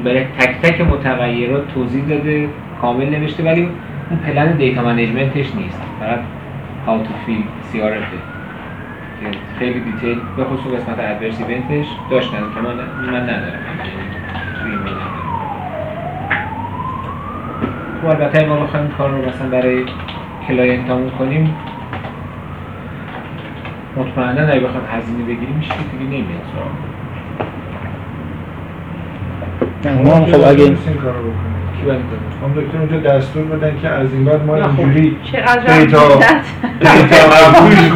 [0.06, 2.50] برای تک تک متغیرات توضیح داده
[2.82, 3.70] کامل نوشته ولی
[4.10, 5.82] اون plan data management ش نیست.
[6.00, 6.20] فقط
[6.86, 8.12] how to fill CRF
[9.22, 12.76] که خیلی detail به خصوص قسمت adverse event ش داشتن که من
[13.12, 13.60] من ندارم.
[18.02, 19.86] تو البته ما بخوایم کار رو مثلا برای
[20.48, 20.88] کلاینت
[21.20, 21.56] کنیم.
[23.98, 26.42] مطمئنا اگه بخواد هزینه بگیریم میشه که دیگه نمیاد
[30.06, 31.62] ما هم خب اگه این کارو بکنیم
[32.42, 36.10] هم دکتر اونجا دستور بدن که از این بعد ما اینجوری دیتا دیتا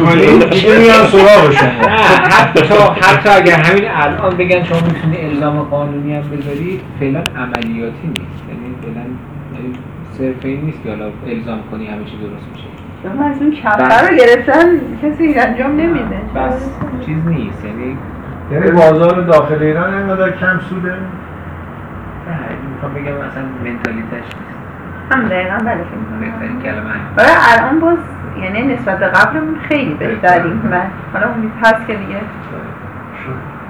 [0.04, 0.38] کنیم.
[0.50, 1.88] دیگه میان سراغ شما؟
[2.36, 2.60] حتی
[3.00, 8.42] حتی اگر همین الان بگن شما می‌تونی الزام قانونی هم بذاری فعلا عملیاتی نیست.
[8.48, 9.04] یعنی فعلا
[10.12, 12.75] صرفه نیست که حالا الزام کنی همه چی درست میشه.
[13.10, 13.52] از اون
[14.10, 14.66] رو گرفتن
[15.02, 16.20] کسی انجام نمیده.
[16.36, 16.70] بس
[17.06, 17.64] چیز نیست.
[17.64, 17.96] یعنی
[18.52, 20.94] یعنی بازار داخل ایران اینقدر کم سوده؟
[22.74, 24.56] می‌خوام بگم اصلا منتالیتش نیست.
[25.12, 25.84] هم دقیقا بله.
[26.20, 27.98] بهترین کلمه برای الان باز
[28.42, 30.62] یعنی نسبت به قبلمون خیلی بهتریم.
[30.70, 30.82] من
[31.12, 32.16] حالا امید هست که دیگه.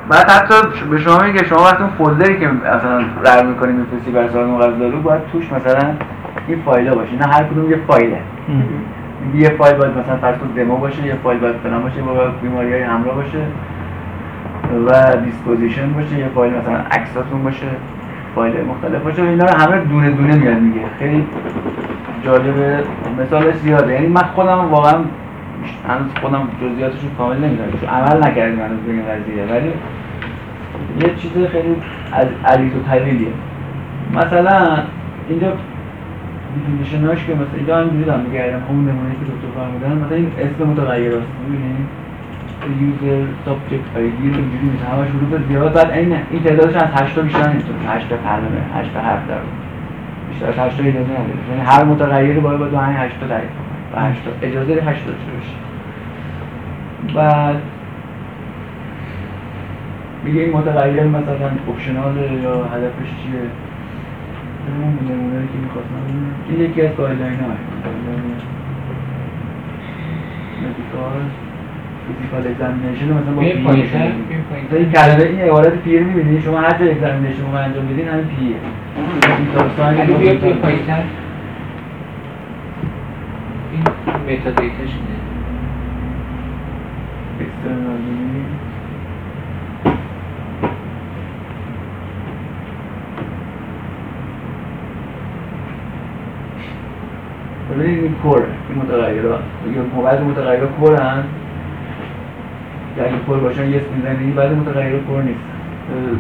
[0.09, 0.55] بعد حتی
[0.91, 4.47] به شما میگه شما وقتی اون folder ی که مثلا رد می‌کنی میفرستی برای سال
[4.47, 5.91] مقدارو باید توش مثلا
[6.47, 7.13] این فایل باشه.
[7.17, 8.21] نه هر کدوم یه فایله.
[9.35, 12.83] یه فایل باید مثلا فرض دمو باشه یه فایل باید فلان باشه با بیماری های
[12.83, 13.39] همراه باشه
[14.87, 17.67] و disposition باشه یه فایل مثلا عکساتون باشه
[18.35, 19.23] فایل مختلف باشه.
[19.23, 21.27] و اینا رو همه دونه دونه میاد میگه خیلی
[22.25, 22.83] جالبه.
[23.23, 23.93] مثال زیاده.
[23.93, 24.95] یعنی من خودم واقعا
[25.89, 27.69] هنوز خودم جزئیاتشون کامل نمی‌دونم.
[27.89, 29.45] عمل نکردیم هنوز به این قضیه.
[29.45, 29.73] ولی
[31.01, 31.77] یه چیز خیلی
[32.13, 33.29] عریض و طویلیه
[34.15, 34.79] مثلا
[35.29, 35.53] اینجا
[36.57, 40.31] definition اش که مثلا اینجا اینجوری دارم میگردم همون نمونه که دکتر فرمودن مثلا این
[40.39, 41.87] اسم متغیر است می‌بینید
[42.83, 45.73] user subject ID رو اینجوری میشه همش حروف زیاد.
[45.73, 49.29] بعد این این تعدادش از 8 تا بیشتر نمی‌تونه 8 تا کلمه 8 تا حرف
[49.29, 49.41] داره.
[50.29, 51.43] بیشتر از 8 تا اجازه نداره.
[51.51, 53.51] یعنی هر متغیری باید با همین 8 تا تعریف
[53.95, 55.57] و 8 تا اجازه 8 تا داشته باشه.
[57.15, 57.57] بعد
[60.25, 63.66] میگه این متغیر مثلا optional یا هدفش چیه؟
[65.11, 65.95] نمونه که می‌خواستم
[66.49, 67.49] این یکی از guideline های
[70.63, 71.21] medical
[72.07, 74.77] physical examination مثلا با PE.
[74.77, 78.25] این کلمه این عبارت PE رو می‌بینید شما هر جا examination رو انجام بدین همین
[78.25, 78.57] PE ه
[83.73, 83.83] این
[84.27, 85.17] متا دیتاش اینه
[97.79, 99.41] ببینید کره این متغیرات
[99.75, 101.25] یا بعضی متغیرات هن.
[102.97, 105.41] که اگه کر باشن یه می‌زنی بعضی متغیرات کر نیست.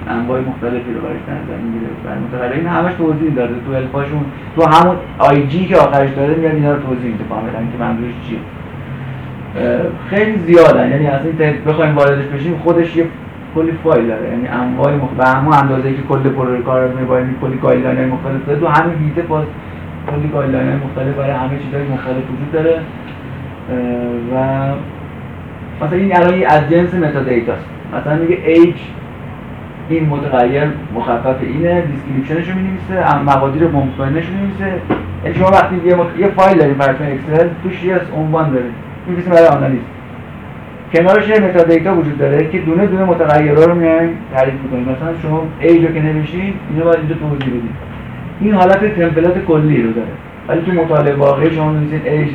[0.08, 1.86] انواع مختلفی رو برای نظر می‌گیره.
[2.04, 3.54] بعد متغیر این همش توضیح داده.
[3.66, 4.24] تو الفاشون
[4.56, 8.14] تو همون آی جی که آخرش داره میاد اینا رو توضیح میده کاملا که منظورش
[8.28, 8.38] چیه.
[10.10, 10.90] خیلی زیادن.
[10.90, 11.30] یعنی اصلا
[11.66, 13.06] بخوایم واردش بشیم خودش یه
[13.54, 14.28] کلی فایل داره.
[14.28, 15.08] یعنی انواع مخ...
[15.18, 18.60] و همون اندازه که کل پرو کار میباید کلی های مختلف داره.
[18.60, 19.44] تو همین هیته باز
[20.10, 22.80] کلی گایدلاین های مختلف برای همه چیزهای مختلف وجود داره.
[24.32, 24.36] و
[25.84, 28.78] مثلا این الان از جنس متا دیتاست مثلا میگه H
[29.88, 34.72] این متغیر مخفف اینه description ش رو می‌نویسه مقادیر ممکنش رو می‌نویسه.
[35.24, 36.06] یعنی شما وقتی یه, مت...
[36.18, 38.64] یه فایل داریم کنید اکسل توش یه عنوان داره
[39.06, 39.80] می‌نویسیم برای آنالیز.
[40.92, 44.82] کنارش یه metadata وجود داره که دونه دونه متغیرها رو میایم تعریف می‌کنیم.
[44.82, 47.95] مثلا شما ای رو که نوشید اینو باید اینجا توضیح بدید.
[48.40, 50.08] این حالت template کلی رو داره.
[50.48, 52.34] ولی تو مطالعه واقعی شما می‌نویسید age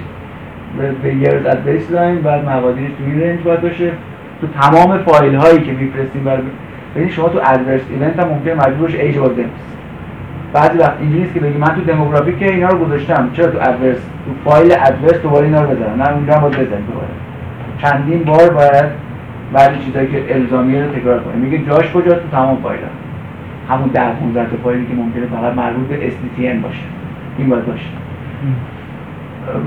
[1.02, 3.92] به years at baseline بعد مقادیرش تو این range باید باشه.
[4.42, 6.42] تو تمام فایل هایی که میفرستیم برای
[6.96, 9.44] ببین شما تو adverse event هم ممکن مجبور باشی ایج بنویسی
[10.54, 13.98] بعضی وقت اینجوری که بگی من تو demographic که اینا رو گذاشتم چرا تو adverse
[13.98, 17.08] تو فایل adverse دوباره اینا رو بزنم نه اونجا هم باید دوباره.
[17.82, 18.86] چندین بار باید
[19.54, 22.80] بعضی چیزایی که الزامیه رو تکرار کنی میگه جاش کجاست؟ تو تمام فایل
[23.70, 26.84] همون 10 15 تا فایلی که ممکنه فقط مربوط به SDTM باشه.
[27.38, 27.90] این باید باشه.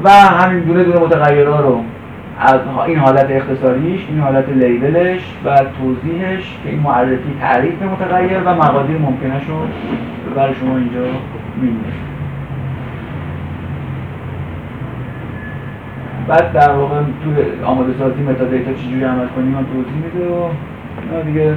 [0.05, 1.81] و همین دونه دونه متغیرها رو
[2.39, 8.55] از این حالت اختصاریش این حالت لیبلش و توضیحش که این معرفی تعریف متغیر و
[8.55, 9.57] مقادیر ممکنش رو
[10.37, 11.01] برای شما اینجا
[11.57, 12.05] می‌نویسه
[16.29, 21.23] بعد در واقع تو آماده سازی متا دیتا چجوری عمل کنیم من توضیح میده و
[21.23, 21.55] دیگه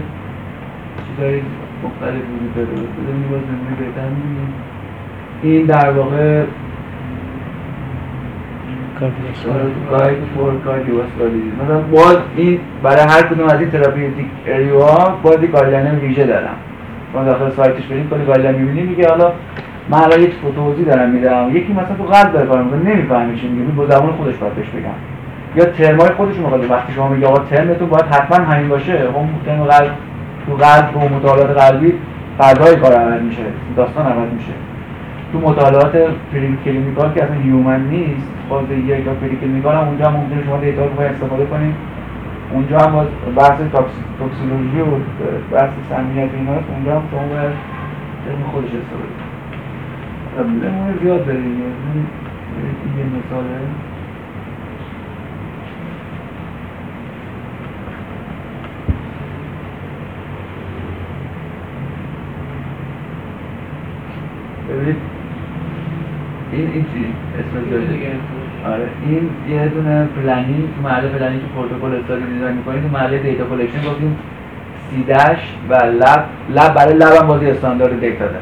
[1.07, 1.41] چیزای
[1.83, 2.67] مختلف وجود داره.
[2.67, 4.53] بذاریم باز نمونه بهتر می‌بینیم
[5.41, 6.43] این در واقع
[11.63, 16.25] مثلا باز این برای هر کدوم از این therapeutic area ها باز یک guideline ویژه
[16.25, 16.55] دارم.
[17.13, 19.31] شما داخل سایتش بریم کلی guideline می‌بینید میگه حالا
[19.89, 21.49] من الان یک توضیح دارم میدم.
[21.53, 23.71] یکی مثلا تو قلب داره کار می‌کنه نمی‌فهمه چی میگه.
[23.71, 24.89] با زبان خودش باید بهش بگم.
[25.55, 29.63] یا ترمای خودش می‌خواد وقتی شما میگه آقا ترمتون باید حتما همین باشه اون ترم
[29.63, 29.91] قلب
[30.47, 31.93] تو قلب و مطالعات قلبی
[32.37, 33.41] فضای کار عوض میشه
[33.75, 34.53] داستان عوض میشه.
[35.31, 35.91] تو مطالعات
[36.33, 40.85] preclinical که اصلا human نیست باز یک تا preclinical هم اونجا هم ممکنه شما data
[40.85, 41.75] رو استفاده کنید
[42.53, 43.59] اونجا هم باز بحث
[44.19, 44.85] toxicology و
[45.51, 47.53] بحث سمیت و ایناست اونجا هم شما باید
[48.51, 49.13] خودش استفاده
[50.37, 52.05] کنید زیاد داریم این
[52.97, 53.96] یه مثاله.
[64.69, 64.95] ببینید.
[66.51, 67.05] این این چی؟
[67.39, 68.11] اسم جای دیگه.
[68.65, 68.87] آره.
[69.07, 73.43] این یه دونه planning تو مرحله planning که پروتکل study design می‌کنید تو مرحله data
[73.45, 74.17] collection گفتیم
[74.89, 75.39] CDASH
[75.69, 76.25] و lab
[76.55, 78.39] lab برای lab هم باز یه استاندارد data داره.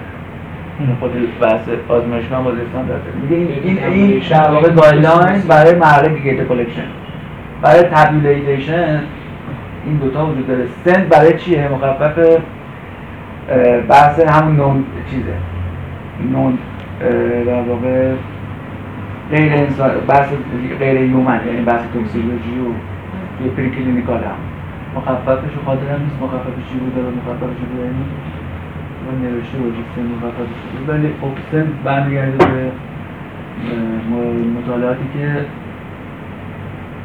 [1.00, 1.12] خود
[1.42, 6.10] بحث آزمایش هم باز یه استاندارد دیگه این این این در واقع guideline برای مرحله
[6.10, 6.88] data collection
[7.62, 9.02] برای tabulation
[9.86, 10.66] این دوتا وجود داره.
[10.86, 12.40] SEND برای چیه؟ مخفف
[13.90, 15.34] بحث همون non چیزه.
[16.32, 16.58] non
[17.46, 18.14] در واقع
[19.32, 20.28] غیر انسان بحث
[20.80, 22.72] غیر human یعنی بحث toxicology و
[23.38, 24.40] توی preclinical هم
[24.96, 28.06] مخففش رو خاطرم نیست مخففش چی بود و مخففش رو بیاریم
[29.06, 32.72] من نوشته بود SEND مخففش بود ولی خب SEND برمیگرده به
[34.60, 35.46] مطالعاتی که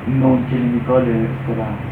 [0.09, 1.90] non clinical اصطلاح.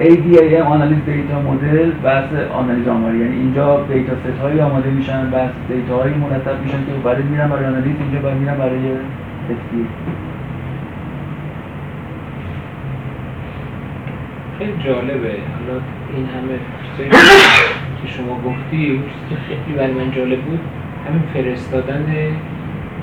[0.00, 3.18] ADaM آنالیز data مدل بحث آنالیز آماری.
[3.18, 7.66] یعنی اینجا dataset هایی آماده میشن بحث data هایی مرتب میشن که برای میرن برای
[7.66, 8.78] آنالیز اینجا باید میرن برای
[9.48, 9.86] تکتیر
[14.58, 15.28] خیلی جالبه.
[15.28, 15.80] حالا
[16.16, 16.58] این همه
[16.90, 17.10] چیزایی
[18.02, 20.60] که شما گفتی اون چیزی که خیلی برای من جالب بود
[21.08, 22.06] همین فرستادن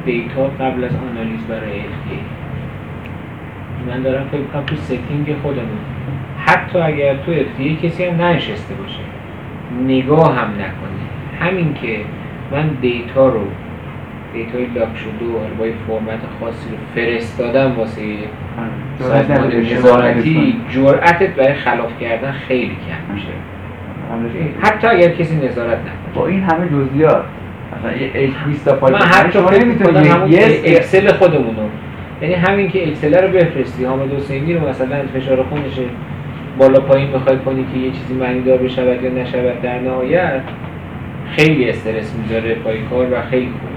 [0.05, 2.19] data قبل از آنالیز برای FDA
[3.89, 5.79] من دارم فکر کنم تو setting خودمون.
[6.53, 8.99] حتی اگر تو FDA کسی هم ننشسته باشه.
[9.87, 11.03] نگاه هم نکنه.
[11.39, 11.97] همین که
[12.51, 13.41] من data رو
[14.33, 18.01] data ی lock شده و با فرمت خاصی رو فرستادم واسه
[18.99, 23.27] سازمان نظارتی جرأتت برای خلاف کردن خیلی کم میشه.
[24.61, 26.13] حتی اگر کسی نظارت نکنه.
[26.15, 27.23] با این همه جزئیات
[27.77, 30.33] مثلا یه H 20 تا فایل من حتی همون
[30.65, 31.67] اکسل خودمونو.
[32.21, 35.79] یعنی همین که اکسل رو بفرستی حامد حسینی رو مثلا فشار خونش
[36.57, 40.41] بالا پایین بخوای کنی که یه چیزی معنی دار بشود یا نشود در نهایت
[41.35, 43.69] خیلی استرس می‌ذاره پای کار و خیلی خوب.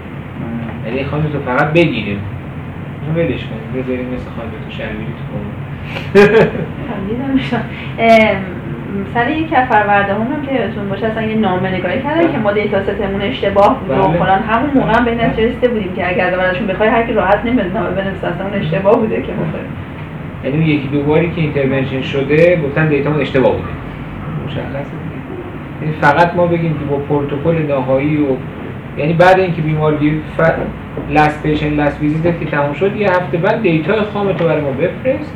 [0.87, 2.20] یعنی خانم تو فقط بگیریم.
[3.16, 5.37] ولش کنیم بذاریم مثل خانم تو شرمیری تو
[9.14, 12.83] سر یک کفر هم که یادتون باشه اصلا یه نامه نگاری کردن که ما دیتا
[12.83, 13.99] ستمون اشتباه بود.
[13.99, 14.18] و بله.
[14.18, 17.72] فلان همون موقع به نتیجه رسیده بودیم که اگر ازشون بخوای هر کی راحت نمیاد
[17.74, 19.70] نامه بنویسه اصلا اون اشتباه بوده که بخوریم
[20.45, 23.68] یعنی یکی دو باری که intervention شده گفتن data مون اشتباه بوده.
[24.47, 24.91] مشخصه
[25.82, 28.37] یعنی فقط ما بگیم که با پروتکل نهایی و
[28.99, 30.41] یعنی بعد اینکه بیماری ف...
[31.11, 34.70] last patient last visit که تموم شد یه هفته بعد data خام تو برای ما
[34.70, 35.32] بفرست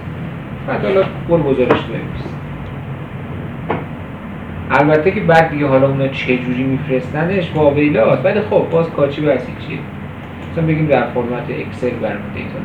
[0.68, 2.34] بعد حالا برو گزارش بنویس
[4.70, 9.42] البته که بعد دیگه حالا اونا چه جوری میفرستنش واویلاست ولی خب باز کاچی به
[9.42, 9.78] از هیچیه؟
[10.52, 12.58] مثلا بگیم در فرمت Excel برام data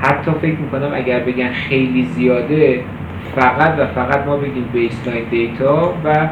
[0.00, 2.80] حتی فکر می‌کنم اگر بگن خیلی زیاده
[3.36, 6.28] فقط و فقط ما بگیم baseline data و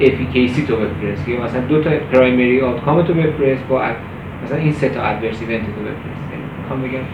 [0.00, 1.28] efficacy تو بفرست.
[1.28, 3.82] یا مثلا دو تا primary outcome تو بفرست با
[4.44, 6.24] مثلا این سه تا adverse event تو بفرست.
[6.32, 7.04] یعنی می‌خوام بگم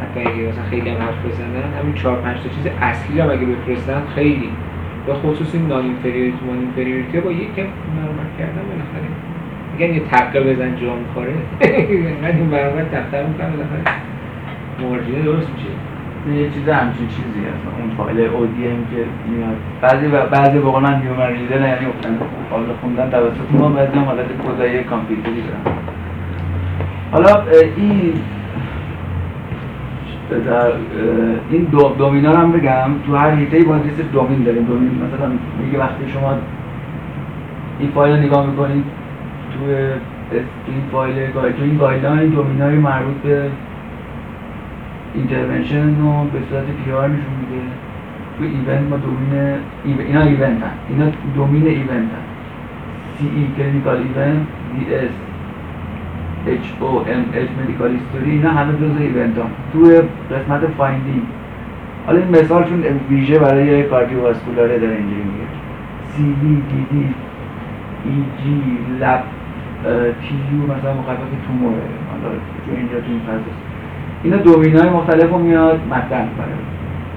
[0.00, 3.46] حتی اگه مثلا خیلی هم حرف بزنن همین چهار پنج تا چیز اصلی هم اگه
[3.46, 4.50] بفرستن خیلی.
[5.06, 7.62] به خصوص این نان اینفریوریتی اینفریوریتی با یکم
[7.96, 9.31] مرمت کردن بالاخره.
[9.72, 11.32] میگن یه تقه بزن جا می‌خوره.
[11.60, 13.82] اینقدر این برابر دفتر می‌کنه بالاخره
[14.80, 15.72] مارجینه درست میشه.
[16.42, 17.66] یه چیز همچین چیزی هست.
[17.80, 19.56] اون فایل اودیم که میاد.
[19.80, 21.86] بعضی بعضی به قول من هیومن ریدر یعنی
[22.50, 25.76] فایل خوندن توسط ما بعضی هم حالت کدای کامپیوتری دارن.
[27.12, 27.42] حالا
[27.76, 28.12] این
[30.46, 30.72] در
[31.50, 32.90] این دو domain ا رو هم بگم.
[33.06, 34.64] تو هر هیته باید لیست domain داریم.
[34.64, 35.32] domain مثلا
[35.64, 36.34] میگه وقتی شما
[37.78, 38.84] این فایل رو نگاه می‌کنید
[39.66, 40.36] تو
[40.66, 43.50] این فایل تو این guideline domain ای مربوط به
[45.14, 47.62] intervention رو به صورت PR نشون میده.
[48.38, 51.04] تو event ما domain اینا event هست اینا
[51.34, 52.32] domain event هست
[53.18, 55.10] CE clinical event DS
[56.46, 59.78] HO MH medical history اینا همه جزء event هم تو
[60.34, 61.22] قسمت finding
[62.06, 65.46] حالا این مثال چون ویژه برای cardiovascular ه داره اینجوری میگه.
[66.04, 67.14] CV DD
[68.04, 69.22] EG lab
[70.20, 71.82] TU مثلا مخفف توموره.
[72.10, 72.34] حالا
[72.66, 73.40] چون اینجا تو این فاز
[74.22, 76.54] اینا domain های مختلف رو میاد مطرح می‌کنه.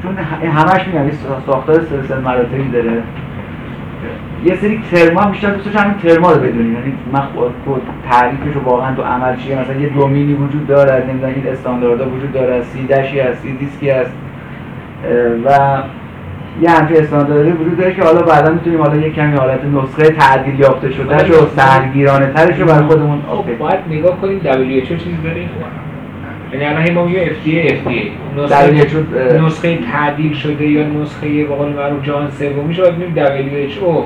[0.03, 0.18] چون
[0.49, 1.11] همش میگن
[1.45, 3.03] ساختار سلسله مراتبی داره.
[4.45, 7.22] یه سری ترما بیشتر دوستش همین ترما رو بدونیم یعنی من
[7.66, 12.09] خود تعریفش رو واقعا تو عمل چیه؟ مثلا یه دومینی وجود داره نمی‌دونم این استانداردها
[12.09, 14.13] وجود داره سی دشی هست سی دیسکی هست
[15.45, 15.49] و
[16.62, 20.60] یه همچین استانداردی وجود داره که حالا بعدا می‌تونیم حالا یه کمی حالت نسخه تعدیل
[20.60, 25.45] یافته شده و سرگیرانه ترش رو برای خودمون خب باید نگاه کنیم WHO چیزی داره
[26.53, 28.10] یعنی الان ما میگه FDA FDA
[29.45, 34.03] نسخه تعدیل شده یا نسخه به قول معروف جهان سومی شده باید WHO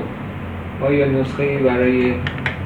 [0.86, 2.12] آیا نسخه برای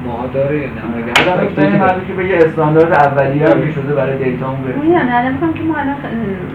[0.07, 4.91] ماها داره یا نه؟ که به یه استاندارد اولیه هم شده برای data اون برسیم
[4.91, 5.95] نه نه میگم که ما الان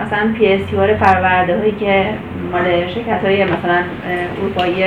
[0.01, 2.05] مثلا PSUR هایی که
[2.53, 3.82] مال شرکت های مثلا
[4.38, 4.84] اروپایی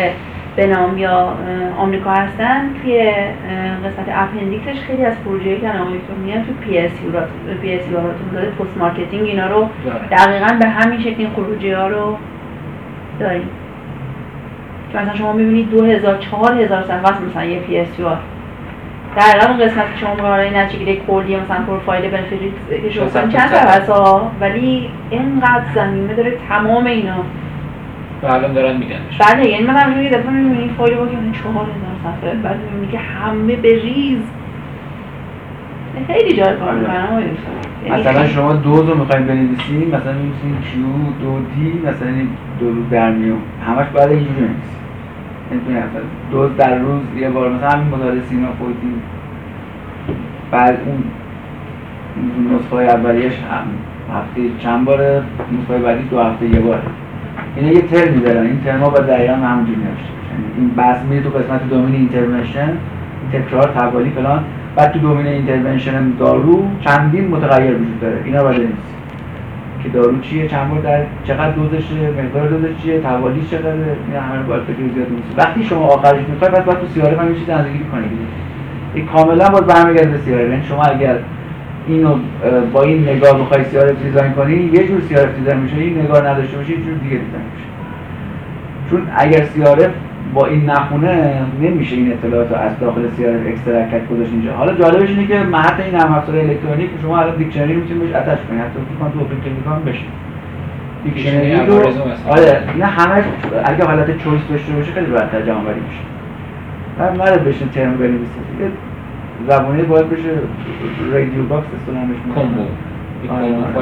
[0.55, 1.33] به نام یا
[1.77, 3.11] آمریکا هستن توی
[3.85, 5.87] قسمت appendix ش خیلی از پروژه‌ای که الان
[6.25, 6.91] میان تو پی اس
[7.61, 9.69] پی اس داده post marketing اینا رو
[10.11, 12.17] دقیقا به همین شکل این خروجی ها رو
[13.19, 13.49] داریم.
[14.91, 17.87] که مثلا شما می‌بینید 2000 4000 صفحه مثلا یه پی اس
[19.15, 22.39] در اون قسمت که شما برای نتیجه کلی مثلا پروفایل بنفیت
[22.83, 27.15] که شما چند صفحه ها ولی اینقدر زمینه داره تمام اینا.
[28.23, 31.11] و الان دارن میگن بله یعنی من یه دفعه می‌بینی فایل با که
[31.43, 34.19] چهار هزار صفحه بعد می‌بینی که همه به ریز.
[36.07, 37.21] خیلی جای کار می‌کنم
[37.85, 40.85] یعنی مثلا شما دوز رو می‌خوایم بنویسیم مثلا می‌نویسیم کیو
[41.21, 42.09] دو دی مثلا
[42.59, 43.39] دو روز در میون.
[43.67, 44.55] همش بعد اینجوری یعنی
[46.31, 48.93] دوز در روز یه بار مثلا همین مدار سینا خودی
[50.51, 51.03] بعد اون
[52.55, 53.65] نسخه اولیش هم
[54.15, 55.23] هفته چند باره
[55.59, 56.81] نسخه بعدی دو هفته یه باره.
[57.55, 61.29] اینا یه ترمی دارن این ترما با دقیقا همونجوری نوشته یعنی این بحث میره تو
[61.29, 62.69] قسمت دومین اینترونشن
[63.33, 64.43] تکرار توالی فلان.
[64.75, 68.21] بعد تو domain intervention دارو چندین متغیر وجود داره.
[68.25, 68.92] اینا باید نیست
[69.83, 74.43] که دارو چیه چند بار در چقدر دوزشه مقدار دوزش چیه توالی چقدره این همه
[74.43, 75.37] باید فکر زیاد نیست.
[75.37, 78.09] وقتی شما آخرش می‌خواید بعد باید تو CRF یه چیز اندازه‌گیری کنید.
[78.93, 80.49] این کاملا باید برمیگرده به CRF.
[80.49, 81.15] یعنی شما اگر
[81.87, 82.15] اینو
[82.73, 86.57] با این نگاه بخوای CRF design کنی یه جور CRF design میشه این نگاه نداشته
[86.57, 87.67] باشی یه جور دیگه design میشه.
[88.89, 89.89] چون اگر سیاره
[90.33, 94.53] با این نخونه نمیشه این اطلاعات رو از داخل سیاره اکسترکت گذاشت اینجا.
[94.53, 98.37] حالا جالبش اینه که محط این نرم افزار الکترونیک شما الان دیکشنری می‌تونید بهش اتش
[98.49, 98.61] کنید.
[98.61, 100.03] حتی تو تو اوپن می‌کنم بشه
[101.03, 101.75] دیکشنری رو
[102.29, 103.23] آره اینا همه
[103.65, 106.03] اگه حالت چویس داشته باشه خیلی راحت‌تر جمع بری میشه.
[106.99, 108.39] من نره بشین ترم بنویسه.
[108.51, 108.71] دیگه
[109.47, 110.29] زبانی باید بشه
[111.13, 111.99] رادیو باکس استفاده
[112.35, 112.63] کمبو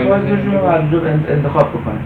[0.10, 1.99] باید بشه انتخاب بکنه.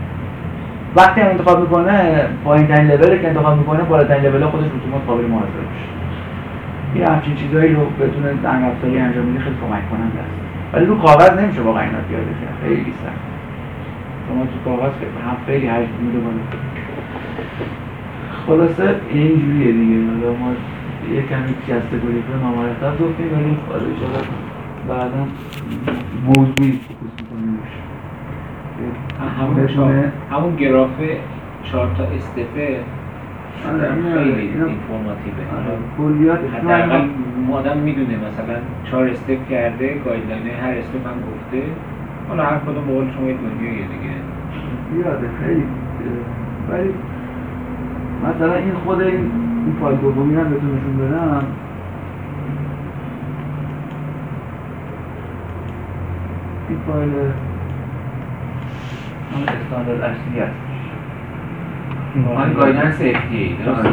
[0.96, 5.26] وقتی هم انتخاب می‌کنه پایین ترین لول که انتخاب می‌کنه بالاترین لول خودش اتومات قابل
[5.26, 5.89] محاسبه میشه.
[6.93, 10.36] این همچین چیزایی رو بدون زنگ افزاری انجام میده خیلی کمک کننده است.
[10.74, 13.22] ولی رو کاغذ نمیشه واقعا اینا پیاده کرد خیلی سخت
[14.28, 14.93] شما تو کاغذ
[15.28, 16.20] هم خیلی حجم میده
[18.48, 19.96] خلاصه اینجوریه دیگه.
[19.96, 20.52] حالا ما
[21.14, 21.54] یه کمی
[21.91, 24.22] گلی کنه نامرتب گفتیم ولی حالا
[24.89, 25.28] بعدا
[26.26, 26.72] موضوعی.
[26.72, 26.95] focus می‌کنیم
[29.20, 29.70] همون
[30.32, 31.01] همون گراف
[31.63, 32.80] چهار تا step ئه
[33.74, 35.43] آره، خیلی informative ه
[35.97, 37.07] کلیات حداقل
[37.53, 41.63] آدم می‌دونه مثلا چهار step کرده guideline هر step هم گفته.
[42.30, 44.16] حالا هر کدوم بقول شما یه دنیاییه دیگه.
[45.09, 45.63] یاده خیلی
[46.72, 46.93] ولی
[48.24, 49.32] مثلا این خود این
[49.66, 51.43] این فایل دومی هم بهتون نشون بدم.
[56.70, 57.11] این فایل
[59.36, 60.75] همون استاندارد اصلی هست
[62.38, 63.89] آن گایدن سیفتی درسته؟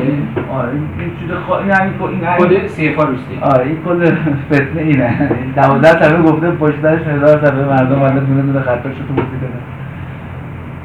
[0.53, 1.59] آره این چیز خوا...
[1.59, 1.93] این همین
[2.39, 4.15] کد سیفا روستی آره این کل
[4.53, 9.37] فتنه اینه دوازده صفحه گفته پشتش هزار صفحه مردم ولی دونه دونه خطاش تو بودی
[9.41, 9.55] داره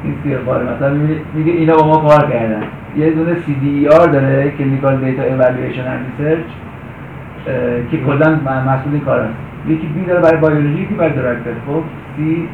[0.04, 0.94] این سیر باره مثلا
[1.34, 2.62] میگه اینا با ما کار کردن
[2.96, 6.46] یه دونه سی دی آر داره که نیکال دیتا ایوالویشن اند ریسرچ
[7.90, 9.34] که کلا مسئول این کار هست
[9.68, 11.36] یکی بی داره برای بیولوژی یکی برای drug
[11.66, 11.82] خب
[12.16, 12.48] سی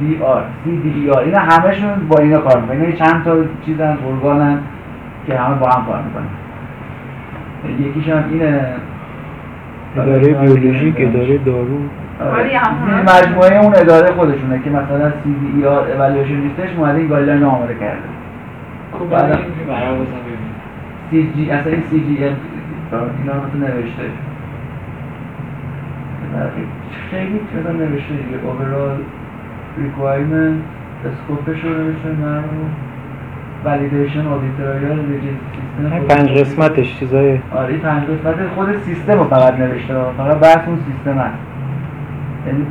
[0.00, 2.80] دی آر سی دی آر اینا همشون با اینا کار می‌کنن.
[2.80, 3.36] اینا چند تا
[3.66, 4.58] چیزن ارگانن
[5.26, 6.26] که همه با هم کار می‌کنن.
[7.86, 8.74] یکیش هم اینه.
[9.96, 11.78] اداره بیولوژیک اداره دارو.
[12.20, 17.44] این مجموعه اون اداره خودشونه که مثلا سی دی آر اوالیویشن لیستش اومده این guideline
[17.44, 18.08] آماده کرده.
[18.92, 19.38] خب بعد
[21.10, 22.34] سی جی اصلا این سی جی ام
[22.92, 24.02] اینا رو نوشته.
[27.10, 28.38] خیلی چیزا نوشته دیگه.
[28.38, 29.00] Overall
[29.78, 30.56] requirement
[31.06, 32.66] اسکوپش رو رو.
[33.64, 40.36] ولیدیشن آدیتوریال سیستم پنج قسمتش چیزای آره پنج قسمت خود سیستم رو فقط نوشته فقط
[40.36, 41.38] بحث اون سیستم هست.
[42.46, 42.66] یعنی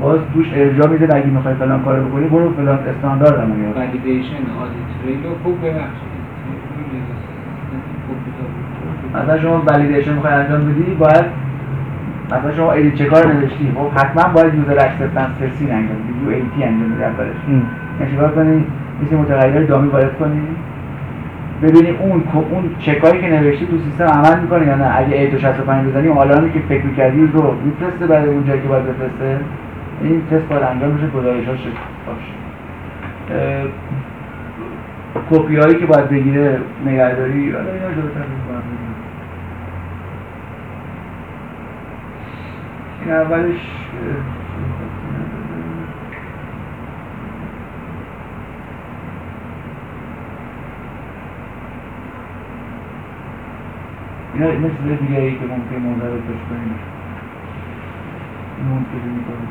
[0.00, 4.34] باز توش ارجاع میده اگه می‌خوای فلان کارو بکنی برو فلان استاندارد هم میاد validation
[4.34, 6.14] audit trail رو خوب ببخشید.
[9.14, 11.24] مثلا شما validation می‌خوای انجام بدی باید
[12.38, 16.24] مثلا شما edit check ها رو نوشتی خب حتما باید user acceptance testing انجام بدی
[16.24, 17.36] UAT انجام بدی اولش.
[18.00, 18.64] یعنی چیکار کنی؟
[19.02, 20.40] مثل متغیر dummy وارد کنی.
[21.62, 25.38] ببینی اون اون چکایی که نوشتی تو سیستم عمل می‌کنه یا نه؟ اگه ای تو
[25.38, 29.38] 65 بزنی آلارمی که فکر می‌کردی رو میفرسته برای اون جایی که باید بفرسته.
[30.02, 31.58] این تست باید انجام بشه گزارشاش
[32.06, 32.34] باشه
[35.30, 38.20] کپی هایی که باید بگیره نگهداری حالا اینا جلوتر
[43.04, 43.60] این اولش
[54.34, 56.78] اینا مثل دیگه ای که ممکن منضبط باش کنیم
[58.70, 59.48] منتظر می‌کنم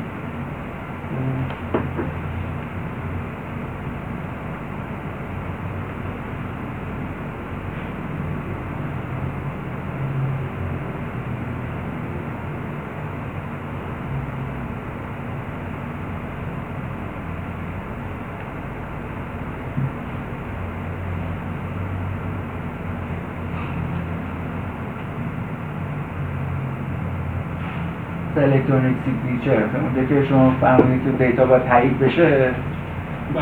[28.54, 32.50] Electronic signature اونجا که شما فرمودید که data باید تایید بشه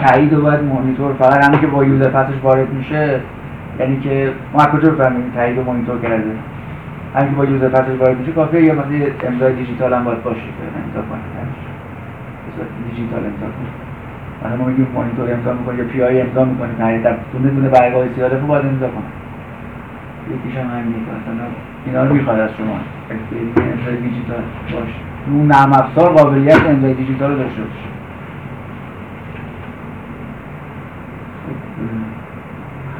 [0.07, 3.21] تایید رو باید مانیتور فقط همین که با user pass ش وارد میشه.
[3.81, 6.35] یعنی که ما کجا بفهمیم تایید رو مانیتور کرده؟
[7.15, 10.23] همین که با user pass ش وارد میشه کافیه یا مثلا امضای دیجیتال هم باید
[10.23, 11.25] باشه که امضا کنید
[12.91, 13.73] دیجیتال امضا کنید
[14.45, 16.69] مثلا ما میگیم مانیتور امضا می‌کنه یا PI امضا می‌کنه.
[16.79, 19.11] تایید در دونه دونه برگه‌های CRF باید امضا کنه.
[20.35, 21.47] یکیش هم همینه که مثلا
[21.87, 22.79] اینا رو می‌خواد از شما.
[23.11, 24.95] امضای دیجیتال باشه
[25.31, 27.93] اون نرم افزار قابلیت امضای دیجیتال رو داشته باشه.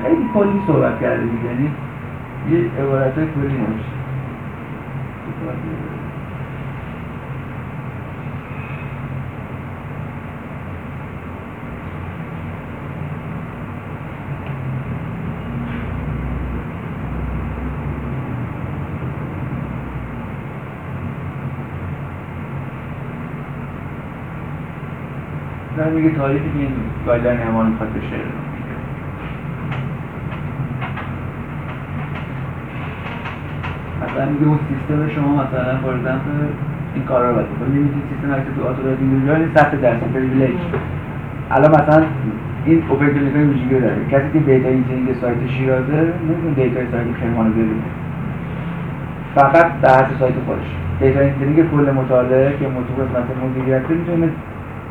[0.03, 1.71] خیلی کلی صحبت کرده یعنی
[2.51, 3.93] یه عبارت های کلی نمیشه
[25.77, 26.73] داره میگه تاریخی که این
[27.07, 28.17] گایدلاین امان می‌خواد بشه
[34.03, 35.95] مثلا میگه اون سیستم شما مثلا فور
[36.95, 40.61] این کارا رو باید بکنید میگه سیستم هر تو آتورایت اینجوری 100 درصد پریویلیج
[41.51, 42.05] الان مثلا
[42.65, 43.97] این کلیکای ویژگی داره.
[44.11, 47.83] کسی که دیتا اینترنینگ سایت شیرازه نمی‌تونه دیتا سایت کرمان رو ببینه.
[49.35, 50.69] فقط در حد سایت خودش.
[51.01, 54.29] دیتا اینترنینگ کل مطالعه که موضوع قسمت مدیریت می‌تونه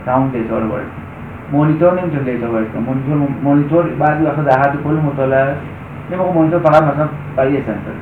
[0.05, 0.85] تمام دیتا رو وارد
[1.51, 5.61] مانیتور نمی‌تونه دیتا وارد کنه مانیتور مانیتور بعضی وقتا در حد کل مطالعه است
[6.11, 7.93] یه موقع مانیتور فقط مثلا برای یه سنسور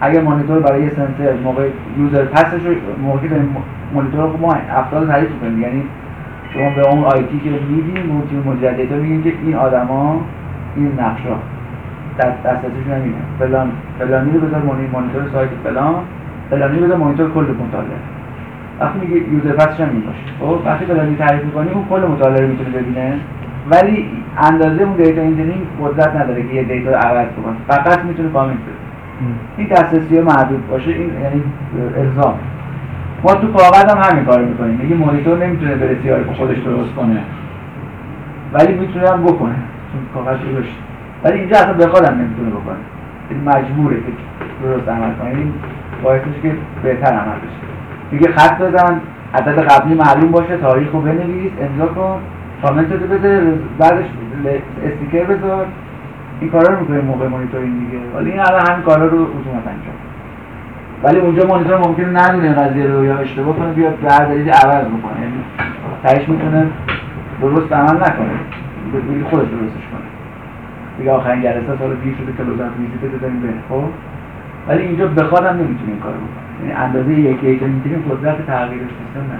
[0.00, 1.68] اگر مانیتور برای یه سنسور موقع
[1.98, 2.76] یوزر پسش که
[3.94, 5.82] مانیتور رو ما افراد تعریف کنیم یعنی
[6.54, 10.20] شما به اون آیتی که میدین تیم مدیریت دیتا میگین که این آدما
[10.76, 11.36] این نقشا
[12.18, 14.62] دست دسترسیشون همینه فلان فلانی رو بذار
[14.92, 15.94] مانیتور سایت فلان
[16.50, 18.19] فلانی بذار مانیتور کل مطالعه
[18.80, 22.00] وقتی میگه user pass ش هم این باشه خب وقتی فلانی تعریف می‌کنی اون کل
[22.06, 23.18] مطالعه رو می‌تونه ببینه.
[23.70, 27.56] ولی اندازه اون data entry قدرت نداره که یه data رو عوض کنه.
[27.68, 28.80] فقط می‌تونه کامنت بده.
[29.56, 30.90] این دسترسی محدود باشه.
[30.90, 31.42] این یعنی
[31.96, 32.34] الزام.
[33.24, 34.80] ما تو کاغذ هم همین کار می‌کنیم.
[34.82, 37.20] میگه مانیتور نمی‌تونه بره CRF خودش درست کنه.
[38.52, 39.54] ولی می‌تونه هم بکنه.
[39.92, 40.68] چون کاغذ درست
[41.24, 42.76] ولی اینجا اصلا به خودم نمی‌تونه بکنه.
[43.30, 44.12] این مجبوره که
[44.62, 45.28] درست عمل کنه.
[45.28, 45.52] این
[46.02, 47.79] باعث میشه که بهتر عمل بشه.
[48.10, 49.00] میگه خط بزن
[49.34, 52.18] عدد قبلی معلوم باشه تاریخ رو بنویس امضا کن.
[52.62, 54.04] کامنت رو بده بعدش
[54.84, 55.66] استیکر بذار.
[56.40, 57.98] این کارا رو می‌کنه موقع مانیتورینگ دیگه.
[58.16, 59.98] ولی این الان همین کارا رو اتومات انجام.
[61.02, 65.20] ولی اونجا مانیتور ممکنه ندونه قضیه رو یا اشتباه کنه بیاد دلیلی عوض بکنه.
[65.20, 65.44] یعنی
[66.02, 66.66] تهش می‌تونه
[67.40, 68.30] درست عمل نکنه.
[68.94, 70.08] بگی خودش درستش کنه.
[70.98, 73.84] دیگه آخرین جلسه سال پیر شده که لوزن ویزیت بزنیم بره خب؟
[74.68, 79.26] ولی اینجا بخواد هم نمی‌تونه این کارو بکنه اندازه یک دیتا می‌تونیم قدرت تغییر سیستم
[79.32, 79.38] نه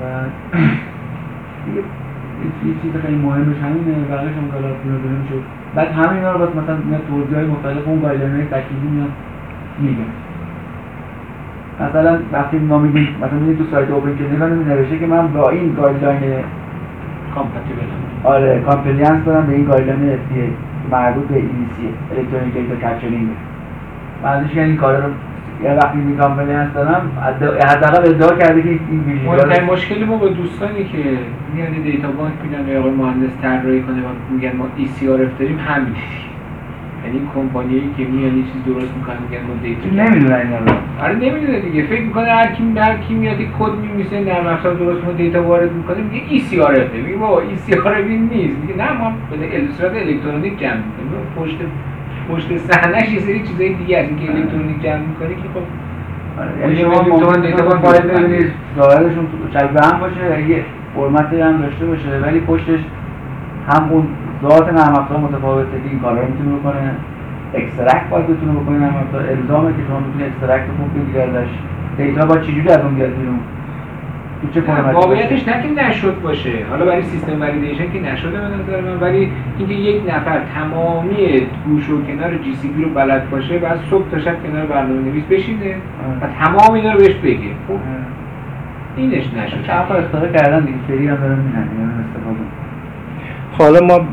[0.00, 0.04] و
[2.66, 4.92] یه چیز خیلی مهمش همینه بقیش هم کالا پول
[5.28, 5.42] شد
[5.74, 9.10] بعد همین رو بس مثلا میاد توضیح های مختلف اون گایدلاین های تکلیفی میاد
[9.78, 10.02] میگه.
[11.80, 16.20] مثلا وقتی ما میگیم مثلا میگیم تو سایت OpenClinica نوشته که من با این guideline
[17.34, 17.82] compatible
[18.24, 20.18] آره compliance دارم به این guideline FDA
[20.90, 21.78] مربوط به EDC
[22.18, 23.28] electronic data capturing
[24.24, 25.10] بعدش یعنی این کارا رو
[25.64, 27.10] یه وقتی می compliance دارم
[27.68, 30.98] حداقل ادعا کرده که این ویژگی مهمترین مشکلی ما با دوستانی که
[31.54, 35.94] میاد data bank میدن آقای مهندس طراحی کنه و میگن ما eCRF داریم همین.
[37.06, 40.72] یعنی کمپانیایی که میان یه چیز درست می‌کنن میگن ما data نمی‌دونن اینا رو.
[41.04, 41.82] آره نمی‌دونه دیگه.
[41.82, 45.42] فکر می‌کنه هر کی هر کی میاد یک کد می‌نویسه نرم افزار درست ما data
[45.42, 48.58] وارد می‌کنه میگه eCRF میگه بابا eCRF نیست.
[48.62, 49.56] میگه نه ما به
[50.08, 51.26] الکترونیک جمع می‌کنیم.
[51.36, 51.56] پشت
[52.30, 55.64] پشت صحنهش یه سری چیزای دیگه از اینکه الکترونیک جمع می‌کنه که خب
[56.60, 60.64] یعنی شما ممکن data باید ببینید ظاهرشون شبیه هم باشه یه
[60.94, 62.80] فرمتی هم داشته باشه ولی پشتش
[63.68, 64.06] هم اون
[64.42, 66.90] ذات نرم افزار متفاوته که این کارا رو می‌تونه بکنه.
[67.54, 69.22] extract باید بتونه بکنه نرم افزار.
[69.30, 71.48] الزامه که شما می‌تونید extract خوب بگیری ازش.
[71.96, 73.38] data با چجوری از اون بیاد بیرون؟
[74.94, 76.50] واقعیتش نه که نشد باشه.
[76.70, 79.00] حالا برای system validation که نشده به نظر من.
[79.00, 79.28] ولی
[79.58, 81.16] اینکه یک نفر تمامی
[81.66, 85.74] گوشه و کنار GCP رو بلد باشه بعد صبح تا شب کنار برنامه نویس بشینه
[86.20, 87.50] و تمام اینا رو بهش بگه.
[87.68, 87.78] خب؟
[88.96, 89.66] اینش نشد.
[89.66, 91.68] چند استفاده کردن؟ دیگه سری هم دارن میهن
[92.08, 92.38] استفاده
[93.58, 94.06] حالا ما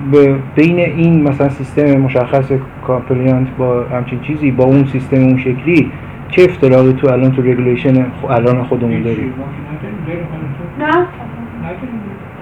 [0.55, 2.51] بین این مثلا سیستم مشخص
[2.87, 5.91] کامپلیانت با همچین چیزی با اون سیستم اون شکلی
[6.29, 9.33] چه افتراقی تو الان تو رگولیشن الان خودمون داریم؟
[10.79, 11.07] نه.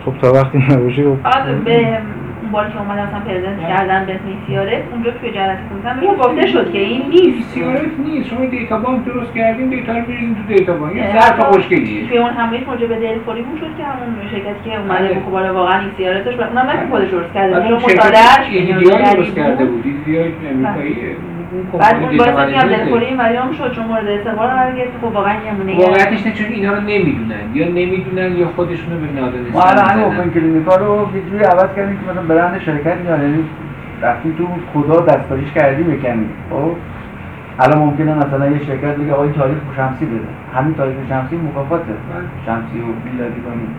[0.05, 1.63] خب تا وقتی نباشه خب.
[1.65, 1.97] به
[2.41, 6.47] اون باری که اومدن مثلا پرزنت کردن به سیاره اونجا توی جلسه کنتم میگه گفته
[6.47, 7.49] شد که این نیست.
[7.49, 8.29] سیاره نیست.
[8.29, 12.07] شما دیتا بانک درست کردیم دیتا رو میریزیم تو دیتا بانک یه ظرف خوشگلیه.
[12.07, 15.19] توی اون حمله موجب به دلخوری بود شد که همون شرکتی که اومده بله.
[15.19, 18.47] بخوباره واقعا این سیاره داشت اونم نه که خودش درست کرده بعد چون شرکت مطالعهش
[18.51, 19.85] ایدیای درست کرده بود.
[19.85, 21.15] ایدیای امریکاییه
[21.79, 24.97] بعد اون باعث میگم دلخوری مریم شد چون مورد استقبال قرار گرفت.
[25.01, 27.43] خب واقعا یه نمونه واقعیتش نه چون اینا رو نمی‌دونن.
[27.53, 30.05] یا نمی‌دونن یا خودشونو به نادانستی ما الان همین.
[30.05, 33.43] اوپن کلینیکا رو یه جوری عوض کردیم که مثلا برند شرکت میاد یعنی
[34.01, 36.71] رفتیم تو کدا دستکاریش کردیم بکنیم خب؟
[37.59, 40.19] الان ممکنه مثلا یه شرکت بگه آقا این تاریخ شمسی بده.
[40.55, 41.93] همین تاریخ شمسی مکافاته
[42.45, 43.75] شمسی و میلادی کنیم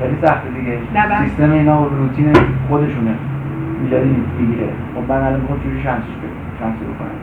[0.00, 0.78] خیلی سخته دیگه.
[0.94, 1.22] بله.
[1.24, 2.32] سیستم اینا و روتین
[2.68, 3.14] خودشونه.
[3.82, 4.68] میلادی می‌گیره.
[4.94, 6.12] خب من الان می‌خوام چجوری شمسی
[6.62, 7.18] شمسی بکنم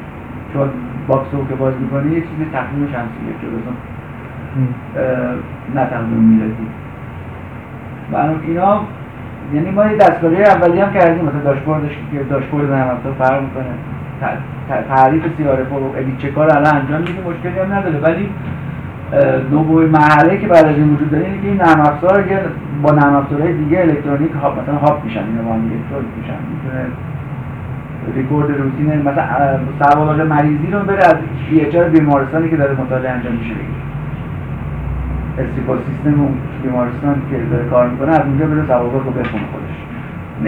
[0.53, 0.70] چون
[1.07, 3.76] box رو که باز می‌کنی یه چیزی تقویم شمسیه جلوتون
[5.76, 6.68] نه تقویم میلادی
[8.11, 8.82] برای اینا
[9.53, 11.26] یعنی ما یه دستکاری اولی هم کردیم.
[11.26, 13.66] مثلا داشبوردش که داشبورد نرم افزار فرق می‌کنه.
[14.95, 17.99] تعریف سیاره و ادیت چکار الان انجام میدیم مشکلی هم نداره.
[17.99, 18.30] ولی
[19.52, 22.26] نوبوی مرحله که بعد از این وجود داره اینه که این نرم افزار
[22.82, 26.40] با نرم افزارهای دیگه الکترونیک هاپ مثلا هاپ میشن اینا با هم میشن.
[26.52, 26.86] می‌تونه
[28.15, 31.15] ریکورد روتین مثلا سوالات مریضی رو بره از
[31.52, 33.53] ایچار بیمارستانی که داره مطالعه انجام میشه.
[35.38, 36.34] استیفا سیستم اون
[36.64, 39.76] بیمارستان که داره کار می‌کنه از اونجا بره سوالات رو بخونه خودش.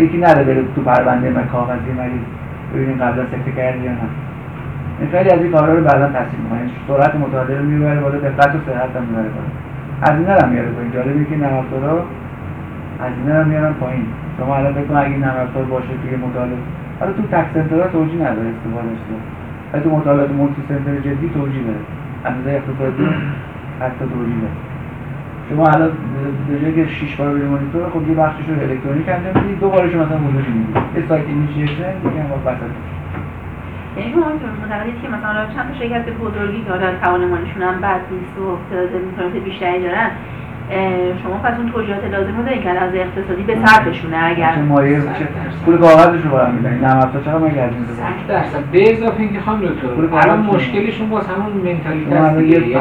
[0.04, 2.26] یکی نره بره تو پرونده کاغذی مریض
[2.74, 3.98] ببینیم قبلا سکته کردی یا نه.
[5.00, 6.70] این خیلی از این کارها رو بعدا تصمیم می‌کنه.
[6.88, 9.52] سرعت مطالعه رو می‌بره بالا دقت و صحت هم می‌بره بالا.
[10.04, 10.92] هزینه رو میاره پایین.
[10.92, 12.04] جالبه که نرم افزارا
[13.04, 14.06] هزینه رو میارن پایین.
[14.38, 16.58] شما الان فکر اگه نرم افزار باشه توی مطالعه
[17.02, 19.18] حالا تو تک سنترها توجیه نداره استفاده شده
[19.74, 21.80] ولی تو مطالعات مولتی سنتر جدی توجیه داره.
[22.26, 23.04] اندازه اقتصادی
[23.80, 24.58] حتی توجیه داره.
[25.50, 25.92] شما الان
[26.48, 29.70] به جای که 6 بار برید مانیتور خب یه بخشش رو الکترونیک انجام می‌دید دو
[29.70, 32.72] بارش مثلا حضوری می‌دید یه سایت اینیشیشن دیگه هم وسط.
[33.98, 34.26] یعنی شما
[34.62, 39.02] معتقدید که مثلا چند تا شرکت بزرگی که حالا توانمانیشون هم بد نیست و اقتضاد
[39.02, 40.10] امکانات بیشتری دارن.
[41.24, 45.02] شما پس اون توجیهات لازم رو دارین که از اقتصادی به صرفشونه اگر مایه
[45.66, 47.52] پول کاغذش رو برام میدن نرم افزار چقدر این
[48.28, 52.76] درصد به اضافه اینکه خانم دکتر الان مشکلشون باز همون منتالیته است یعنی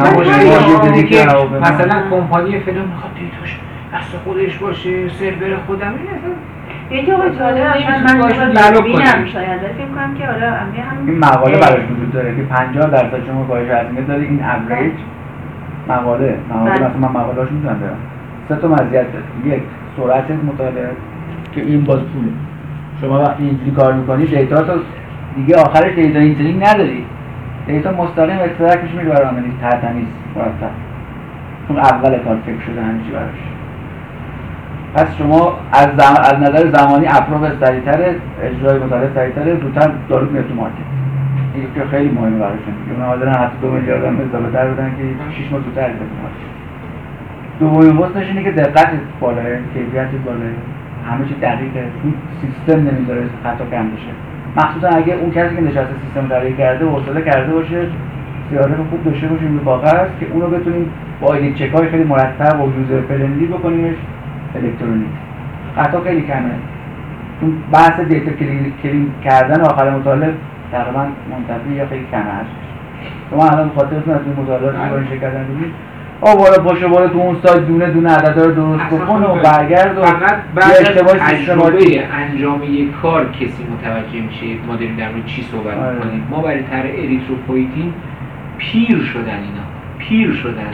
[1.60, 3.58] مثلا کمپانی فلان می‌خواد دیتاش
[3.94, 5.94] دست خودش باشه سرور خودم
[6.90, 7.66] یکی آقای جالب
[8.04, 8.20] من
[9.26, 10.56] شاید فکر کنم که حالا
[11.06, 14.92] این مقاله براش وجود داره که 50 درصد شما کاهش هزینه داره این اوریج
[15.90, 16.36] مقاله.
[16.50, 16.72] مقاله.
[16.72, 17.96] مثلا من مقاله هاشو می‌تونم برم.
[18.48, 19.24] سه تا مزیت داره.
[19.56, 19.62] یک
[19.96, 20.90] سرعت مطالعه
[21.52, 22.32] که این باز پوله.
[23.00, 24.72] شما وقتی اینجوری کار می‌کنی data تو
[25.36, 27.04] دیگه آخرش data entering نداری.
[27.66, 30.06] data مستقیم extract میشه برای عملی تر تمیز
[30.36, 30.70] مرتب.
[31.68, 33.40] چون اول کار فکر شده چی براش.
[34.94, 36.14] پس شما از, زم...
[36.22, 38.00] از نظر زمانی approve سریعتر
[38.42, 40.99] اجرای مطالعه سریعتر زودتر دارو میاد تو market.
[41.54, 45.52] این خیلی مهمه براشون دیگه اون حاضرن حتی دو میلیارد هم اضافه‌تر بدن که شیش
[45.52, 46.50] ماه زودتر تو market
[47.60, 48.90] دومین حسنش اینه که دقت
[49.20, 49.44] بالاه
[49.74, 50.50] کیفیت بالاه
[51.10, 54.12] همه چی دقیقه این سیستم نمی‌ذاره خطا کم بشه.
[54.56, 57.86] مخصوصا اگه اون کسی که نشسته سیستم طراحی کرده حوصله کرده باشه
[58.50, 60.90] CRF خوب داشته باشیم رو کاغذ که اونو بتونیم
[61.20, 63.96] با edit check های خیلی مرتب و user friendly بکنیمش
[64.54, 65.08] الکترونیک.
[65.76, 66.50] خطا خیلی کمه.
[67.40, 68.30] چون بحث data
[68.82, 70.34] clean کردن آخر مطالعه
[70.72, 72.50] تقریبا منتفی یا خیلی کمه هست.
[73.30, 75.72] شما الان خاطرتون از این مطالعات با شرکت انجام
[76.20, 79.98] آ بالا باشه بالا تو اون سایت دونه دونه عددا رو درست بکن و برگرد
[79.98, 80.70] و فقط بعد
[81.18, 85.94] تجربه انجام یک کار کسی متوجه میشه ما داریم در مورد چی صحبت آره.
[85.94, 86.26] می‌کنیم.
[86.30, 87.92] ما برای تر اریتروپویتین
[88.58, 89.64] پیر شدن اینا.
[89.98, 90.72] پیر شدن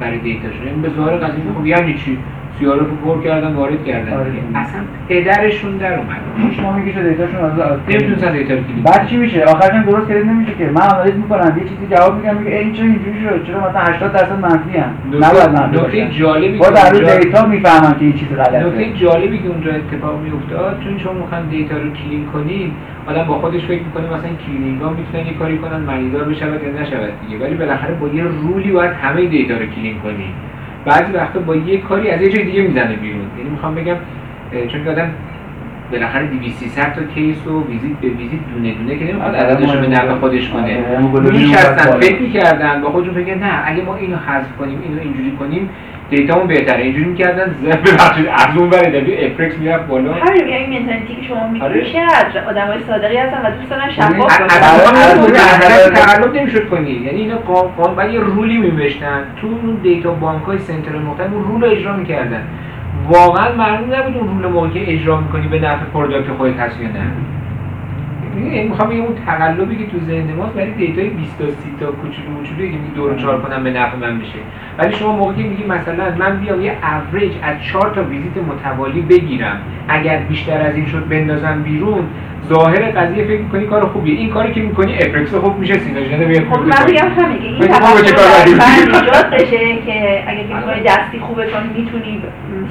[0.00, 2.18] برای دیتاشون این به ظاهر قضیه خب یعنی چی؟
[2.58, 4.12] سیاره رو پر کردن وارد کردن.
[4.12, 4.30] آره.
[4.54, 6.20] اصلا پدرشون در اومد.
[6.56, 7.52] شما میگی شده دیتاشون از
[7.88, 10.70] نمی‌تونن data رو clean بعد چی میشه؟ آخرش هم درست clean نمیشه که.
[10.74, 14.12] من آنالیز می‌کنم یه چیزی جواب میگم میگه این چرا اینجوری شد؟ چرا مثلا 80
[14.12, 14.92] درصد منفی ام
[15.24, 18.66] نباید منفی نکته جالبی با در روی data می‌فهمم که این چیز غلطه.
[18.66, 22.72] نکته جالبی که اونجا اتفاق میافتاد چون شما می‌خوان data رو clean کنید
[23.06, 26.82] آدم با خودش فکر می‌کنه مثلا cleaning ها می‌تونن یه کاری کنن مریضا بشود یا
[26.82, 27.44] نشود دیگه.
[27.44, 30.32] ولی بالاخره با یه rule ی باید همه data رو clean کنی
[30.84, 33.30] بعضی وقتا با یه کاری از یه جای دیگه می‌زنه بیرون.
[33.36, 33.96] یعنی می‌خوام بگم
[34.72, 35.14] چون که آدم
[35.92, 39.72] بالاخره 200 300 تا کیس و ویزیت به ویزیت دونه دونه که نمی‌خواد آره، عددش
[39.76, 40.78] به نفع خودش کنه.
[41.14, 45.32] آره، میشستن فکر می‌کردن با خودشون فکر نه اگه ما اینو حذف کنیم اینو اینجوری
[45.38, 45.70] کنیم
[46.10, 46.82] دیتامون بهتره.
[46.82, 50.12] اینجوری می‌کردن ببخشید از اون ور دبی افرکس می‌رفت بالا.
[50.12, 51.80] همین میگم این منتالیتی که شما میگید آره.
[51.80, 54.36] میشه از آدمای صادقی هستن و دوست دارن شفاف
[55.94, 56.90] تقلب نمی‌شد کنی.
[56.90, 61.64] یعنی اینا قانون یه رولی میوشتن تو اون دیتا بانک های سنتر مختلف اون رول
[61.64, 62.42] اجرا می‌کردن.
[63.08, 66.88] واقعا معلوم نبود اون rule موقعی که اجرا می‌کنی به نفع product خودت هست یا
[66.88, 67.12] نه.
[68.36, 71.86] یعنی می‌خوام بگم اون تقلبی که تو ذهن ماست برای دیتای 20 تا 30 تا
[71.86, 74.38] کوچولو موچولو که دو رو چهار کنم به نفع من بشه.
[74.78, 79.60] ولی شما موقعی میگی مثلا من بیام یه اوریج از 4 تا ویزیت متوالی بگیرم.
[79.88, 82.04] اگر بیشتر از این شد بندازم بیرون
[82.48, 84.18] ظاهر قضیه فکر می‌کنی کار خوبیه.
[84.18, 89.30] این کاری که می‌کنی اپرکس خوب میشه سیناژن بیاد خب من میگم همین این ایجاد
[89.32, 92.22] بشه که اگه کنی دستی خوبه چون می‌تونی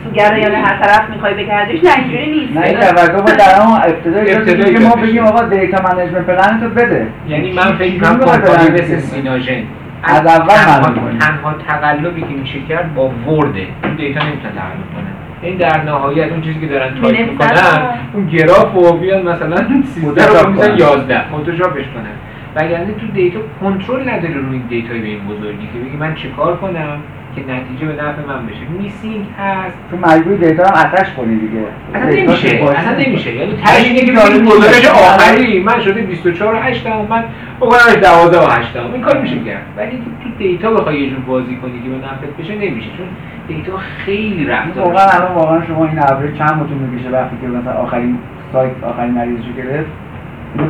[0.03, 2.57] سوگر یا هر طرف می‌خوای بگردیش نه اینجوری نیست.
[2.57, 6.69] نه این توقع با در اون ابتدای که ما بگیم آقا دیتا منیجمنت پلن تو
[6.69, 7.07] بده.
[7.27, 9.63] یعنی من فکر می‌کنم کمپانی مثل سیناژن.
[10.03, 13.67] از اول معلوم تنها تقلبی که میشه کرد با ورده
[13.97, 15.09] دیتا نمی‌تونه تقلب کنه.
[15.41, 17.31] این در نهایت اون چیزی که دارن تایپ.
[17.31, 22.15] می‌کنن اون گراف و بیان مثلا 13 رو میزن 11 فتوشاپش کنن.
[22.55, 26.57] وگرنه تو دیتا کنترل نداره روی این دیتای به این بزرگی که بگی من چیکار
[26.57, 26.97] کنم؟
[27.35, 28.60] که نتیجه به نفع من بشه.
[28.80, 29.77] missing هست.
[29.91, 31.60] تو مجبوری دیتا رو هم attach ش کنی دیگه.
[31.93, 32.57] اصلا نمیشه.
[32.57, 32.80] که.
[32.80, 33.35] اصلا نمیشه.
[33.35, 34.56] یعنی تهش اینه که داره بگی میشه.
[34.56, 35.64] گزارش آخری.
[35.64, 37.06] من شده 24 و 8 دهم.
[37.10, 37.23] من
[37.60, 38.93] بکنمش 12 و 8 دهم.
[38.93, 39.64] این کار میشه کرد.
[39.77, 42.88] ولی تو دیتا بخوای یه جور بازی کنی که به نفعت بشه نمیشه.
[42.97, 43.07] چون
[43.47, 47.73] دیتا خیلی رفتار واقعا الان واقعا شما این اوریج چند متون می‌کشه وقتی که مثلا
[47.73, 48.18] آخرین
[48.53, 49.89] سایت آخرین مریضشو گرفت؟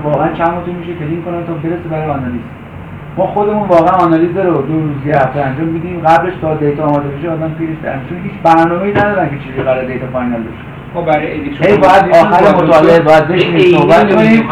[0.03, 2.41] واقعا چند متون میشه clean کنن تا برسه برای آنالیز.
[3.19, 6.01] ما خودمون واقعا آنالیز رو دو روز یه هفته انجام میدیم.
[6.01, 9.85] قبلش تا دیتا آماده بشه آدم پدرش در چون هیچ برنامه‌ای ندارن که چجوری قرار
[9.85, 10.63] دیتا final بشه.
[10.93, 14.47] ما برای edit هی باید آخر مطالعه باید بشینیم صحبت کنیم.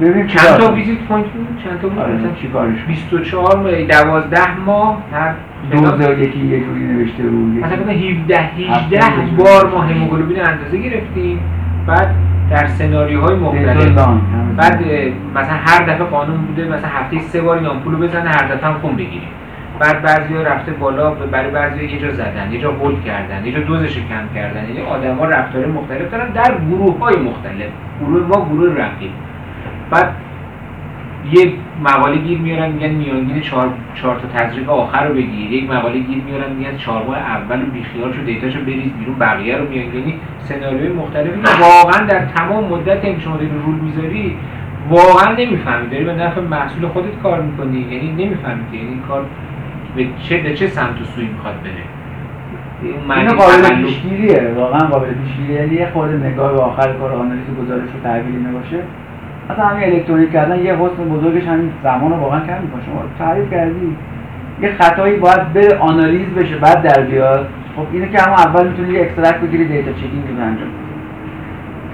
[0.00, 0.72] ببینیم چند تا.
[0.72, 5.34] visit point بود؟ چند تا بود آره مثلا چی کارش 24 ماه 12 ماه هر
[5.72, 10.40] دوز یکی یه جوری نوشته رو مثلا یکی کنه 17 18 هفته بار ما هموگلوبین
[10.40, 11.40] اندازه گرفتیم.
[11.86, 12.14] بعد
[12.50, 13.98] در سناریوهای مختلف.
[14.56, 14.84] بعد
[15.34, 18.74] مثلا هر دفعه قانون بوده مثلا هفته سه بار این آمپولو بزنه هر دفعه هم
[18.80, 19.26] خون بگیره.
[19.78, 23.60] بعد بعضیا رفته بالا برای بعضیا یه جا زدن یه جا هولد کردن یه جا
[23.60, 24.64] دوزش کم کردن.
[24.68, 27.70] یعنی آدما رفتار مختلف دارن در گروه های مختلف.
[28.00, 29.10] گروه ما گروه رقیب.
[29.90, 30.08] بعد
[31.32, 31.52] یه
[31.82, 35.52] مقاله گیر میارن میگن میانگین چهار, چهار تا تزریق آخر رو بگیر.
[35.52, 39.56] یک مقاله گیر میارن میگن چهار ماه اول رو بیخیال شو دیتاشو بریز بیرون بقیه
[39.56, 39.98] رو میانگینی.
[39.98, 44.36] یعنی سناریوی مختلفی واقعا در تمام مدت که شما داری رول می‌ذاری
[44.88, 45.88] واقعا نمی‌فهمی.
[45.88, 49.24] داری به نفع محصول خودت کار می‌کنی یعنی نمی‌فهمی که یعنی این کار
[49.96, 51.84] به چه به چه سمت و سوی می‌خواد بره.
[53.16, 53.84] اینو قابل.
[53.84, 54.52] پیشگیریه.
[54.56, 55.60] واقعا قابل پیشگیریه.
[55.60, 58.82] یعنی یه خورده نگاه به آخر کار آنالیز گزارش رو تحویلی نباشه.
[59.50, 62.82] مثلا همین الکترونیک کردن یه حسن بزرگش همین زمان رو واقعا کم می‌کنه.
[62.86, 63.96] شما تعریف کردی.
[64.62, 67.46] یه خطایی باید به آنالیز بشه بعد در بیاد.
[67.76, 70.68] خب اینو که همون اول می‌تونی یه extract بگیری data checking رو انجام.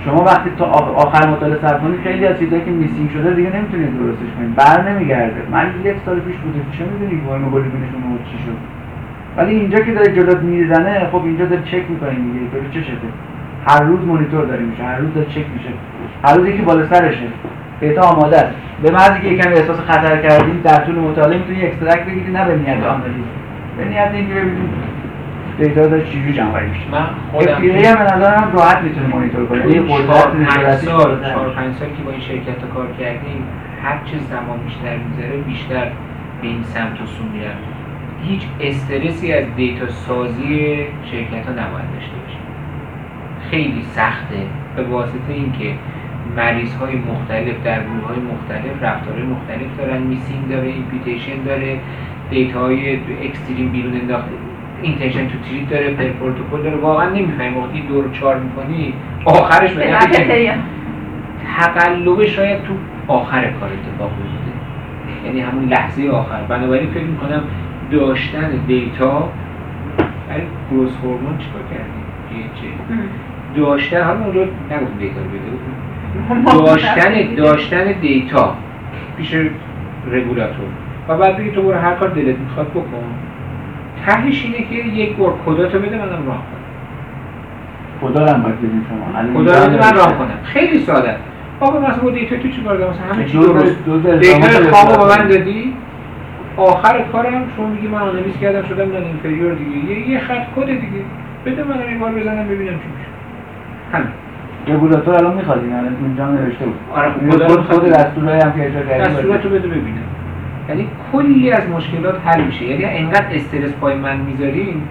[0.05, 3.99] شما وقتی تا آخ- آخر مطالعه کنید خیلی از چیزایی که missing شده دیگه نمی‌تونید
[3.99, 4.55] درستش کنید.
[4.55, 5.43] بر نمیگرده.
[5.51, 7.21] من یک سال پیش بوده چه می‌دونی
[7.51, 7.63] رو
[8.25, 8.57] چی شد؟
[9.37, 12.41] ولی اینجا که داره جلوت می‌زنه خب اینجا داره چک می‌کنه دیگه.
[12.53, 12.93] جلو چشته
[13.67, 15.69] هر روز مونیتور داره میشه هر روز داره چک میشه.
[16.25, 17.27] هر روز یکی بالا سرشه
[17.81, 18.55] دیتا آماده است.
[18.83, 22.57] به محضی که یکم احساس خطر کردی در طول مطالعه می‌تونی extract بگیری نه به
[22.57, 23.25] نیت آنالیز
[23.79, 24.69] به نیت اینکه ببینی
[25.59, 26.91] دیتا داره چجوری جمع میشه.
[26.93, 29.65] من خودم FDA هم به نظرم راحت می‌تونه مانیتور کنه.
[29.65, 31.31] این یه قدرت نظارتی سال بالاتر.
[31.31, 33.43] چهار پنج سال که با این شرکت کار کردیم
[33.85, 35.85] هر چه زمان بیشتر می‌ذاره بیشتر
[36.43, 37.57] به این سمت و سو میرم
[38.23, 40.77] هیچ استرسی از دیتا سازی
[41.11, 42.20] شرکت ها نباید داشته
[43.51, 44.47] خیلی سخته.
[44.77, 45.75] به واسطه اینکه
[46.37, 51.79] مریض های مختلف در گروه های مختلف رفتارهای مختلف دارن missing داره imputation داره
[52.31, 54.31] دیتا های extreme بیرون انداخته
[54.83, 56.77] intention to treat داره per protocol داره.
[56.77, 58.95] واقعا نمی‌فهمی وقتی دو رو چهار می‌کنی
[59.25, 60.29] آخرش به به نفع نفع نمی‌خوره.
[60.29, 60.55] تریا.
[61.57, 62.75] تقلب شاید تو
[63.09, 65.27] آخر کار اتفاق بیفته.
[65.27, 66.43] یعنی همون لحظه آخر.
[66.49, 67.43] بنابراین فکر می‌کنم
[67.93, 69.29] داشتن دیتا
[70.29, 72.01] برای growth hormone چیکار کردیم؟
[73.57, 78.55] داشتن اون رو نگفتم دیتا رو بده داشتن داشتن دیتا
[79.17, 79.35] پیش
[80.13, 80.65] رگولاتور.
[81.09, 82.85] و بعد بگی تو برو هر کار دلت می‌خواد بکن.
[84.07, 86.61] تهش اینه که یک بار کداتو بده منم run کنم.
[88.01, 89.41] کدا رو هم باید بدین شما.
[89.41, 89.95] کدا رو من.
[89.97, 90.39] run کنم.
[90.45, 91.17] خیلی ساده.
[91.61, 93.85] بابا مثلا با دیتا تو چیکار دارم؟ مثلا همه چی درست.
[93.87, 95.75] دو- دیتا خامو به من دادی؟
[96.57, 99.91] آخر کارم شما میگی من آنالیز کردم شدم non-inferior دیگه.
[99.91, 101.03] یه, یه خط کد دیگه.
[101.47, 103.10] بده من این بار بزنم ببینم چی میشه.
[103.93, 104.09] همین.
[104.67, 106.75] رگولاتور الان می‌خواد این الان اینجا هم نوشته بود.
[106.95, 107.89] آره، خود خود می‌خواد.
[107.89, 110.09] دستورایی هم که اجرا کردیم دستوراتو بده ببینم
[110.69, 112.65] یعنی کلی از مشکلات حل میشه.
[112.65, 114.83] یعنی انقدر استرس پای من می‌ذارین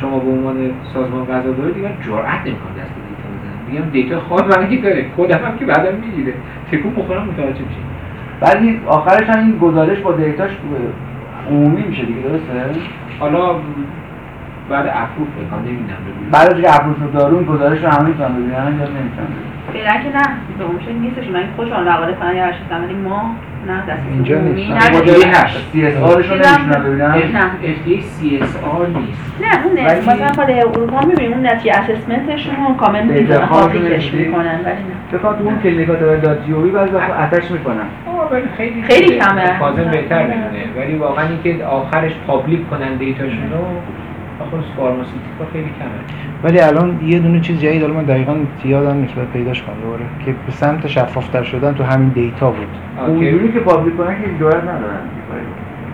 [0.00, 0.56] شما به عنوان
[0.94, 3.70] سازمان قضاوری دیگه من جرئت نمی‌کنم دست به دیتا بزنم.
[3.70, 5.06] میگم دیتا خود من که داره.
[5.16, 6.32] کدم هم که بعدم می‌گیره.
[6.72, 7.80] تکون بخورم متوجه میشه
[8.40, 10.50] بعد این آخرش هم این گزارش با دیتاش
[11.50, 12.80] عمومی میشه دیگه درسته؟
[13.20, 13.54] حالا
[14.70, 16.30] بعد افروف بکنم نمی‌دونم ببینم.
[16.32, 19.52] بعد از اینکه اپروف رو دارون گزارش رو همه می‌تونن ببینن یا نمی‌تونن ببینن.
[19.72, 20.24] فعلا که نه
[20.58, 21.26] به اون شکل نیستش.
[21.30, 23.34] من خوشحال مقاله کنن یا هرچی ولی ما
[23.66, 24.70] نه دست اینجا نیست.
[24.96, 25.72] مدلی هست.
[25.72, 27.10] سی اس آرش رو چیزم- نمی‌تونن ببینن.
[27.10, 27.50] نه.
[27.74, 29.34] FDA CSR نیست.
[29.42, 34.12] نه اون نه ولی- مثلا خود اروپا می‌بینیم اون نتیجه اسسمنتشون رو کامل خواهشون پابلیکش؟
[34.14, 34.82] می‌کنن ولی
[35.12, 35.18] نه.
[35.20, 36.02] تو اون کلینیکات
[36.48, 37.84] وی بعضی وقتا اتش می‌کنن.
[38.56, 39.58] خیلی خیلی کمه.
[39.58, 40.64] فاضل بهتر می‌دونه.
[40.76, 43.64] ولی واقعا اینکه آخرش public کنن دیتاشون رو
[44.44, 46.18] خود pharmaceutical ا خیلی کمه.
[46.44, 50.04] ولی الان یه دونه چیز جدید حالا من دقیقا یادم نیست باید پیداش کنم دوباره
[50.24, 52.66] که به سمت شفافتر شدن تو همین دیتا بود.
[53.06, 55.00] اونجوری که public کنن که جرئت ندارن.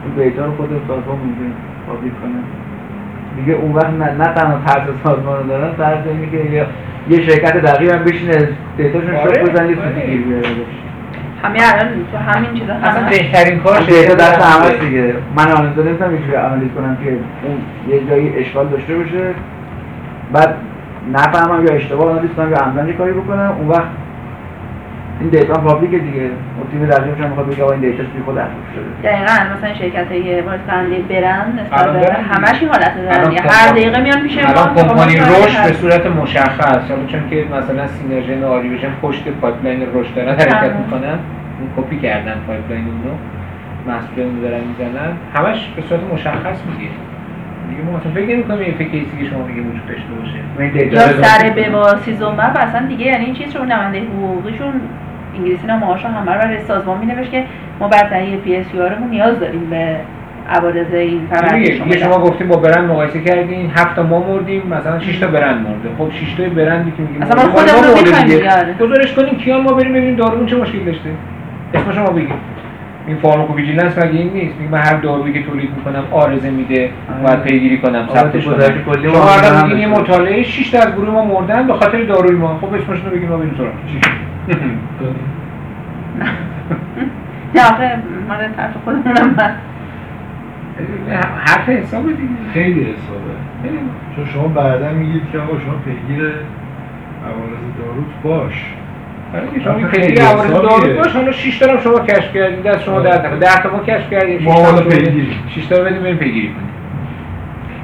[0.05, 1.53] اون دیتا رو خود سازمان ممکن
[1.87, 2.43] public کنن
[3.37, 6.67] دیگه اون وقت نه, نه تنها ترس سازمان رو دارن ترس اینه که یه,
[7.09, 9.95] یه شرکت دقیق هم بشینه دیتاشون آره، شد بزن یه آره.
[9.95, 10.49] سوتی گیر بیاره
[11.43, 15.15] همین الان تو همین چیزا اصلا همه بهترین کار دیتا دست همه دیگه.
[15.37, 17.59] من آنالیز نمی‌تونم اینجوری آنالیز کنم که اون
[17.89, 19.35] یه جایی اشکال داشته باشه.
[20.33, 20.55] بعد
[21.13, 23.55] نفهمم یا اشتباه آنالیز کنم یا عمدن کاری بکنم.
[23.59, 23.89] اون وقت
[25.21, 26.31] این دیتا هم public ه دیگه
[26.71, 29.11] تیم رقیبش هم می‌خواد بگه آقا این دیتاش بی خود اخلاق شده.
[29.11, 31.59] دقیقا مثلا شرکت های وارد کننده برند
[32.33, 35.73] همش این حالت دارن هر دقیقه میان پیش ما کمپانی Roche هست.
[35.73, 36.91] به صورت مشخص.
[36.91, 40.73] حالا چون که مثلا سیناژن و آریوژن پشت pipeline Roche دارن حرکت.
[40.77, 41.19] می‌کنن
[41.59, 43.17] اون کپی کردن پایپلاین اونو.
[43.89, 45.13] مسئولین رو دارن می‌زنن.
[45.35, 46.91] همش به صورت مشخص میگه.
[47.71, 50.93] دیگه ما اصلا فکر نمی‌کنیم این فکر که شما میگه وجود داشته باشه.
[50.93, 54.73] یا سر به باسی زنبه اصلا دیگه یعنی این چیز رو نماینده حقوقیشون
[55.37, 57.45] انگلیسی نامه‌هاشون همه رو برای سازمان مینوشت که
[57.81, 59.97] ما بر تهیه پی اس رو نیاز داریم به
[60.49, 62.19] عوارض این فرآیند دیگه دیگه شما.
[62.19, 65.89] گفتیم با برند مقایسه کردین هفت تا ما مردیم مثلا 6 تا برند مرده.
[65.99, 68.77] خب 6 تا برندی که میگیم اصلا ما خودمون رو می‌خوایم.
[68.81, 71.11] گزارش کنیم کیان ما بریم ببینیم دارو چه مشکلی داشته.
[71.75, 72.52] اسم شما بگید.
[73.07, 77.23] این pharmacovigilance مگه این نیست؟ میگه من هر دارویی که تولید می‌کنم عرضه میده آره.
[77.23, 78.61] باید پیگیری کنم آره، ثبتش کنم.
[79.13, 79.87] شما الان هم میگین یه.
[79.89, 82.59] مطالعه 6 تا از گروه ما مردن به خاطر داروی ما.
[82.61, 83.73] خب اسمشون رو بگیم ما بریم سراغ.
[87.55, 87.99] نه آخه
[88.29, 89.55] مال طرف خودمونم من
[91.45, 92.29] حرف حساب دیگه.
[92.55, 93.33] خیلی حسابه.
[94.17, 96.21] چون شما بعدا میگید که آقا شما پیگیر
[97.25, 98.53] عوارض داروت باش.
[98.53, 98.82] آره
[99.65, 100.51] شما خیلی پیگیری عوارض.
[100.51, 103.39] دارو باش حالا 6 تا شما کشف کردید دست شما درد نکنه.
[103.39, 105.33] 10 تا ما کشف کردیم ما حالا پیگیری.
[105.55, 106.69] 6 تا بدیم بریم پیگیری کنیم.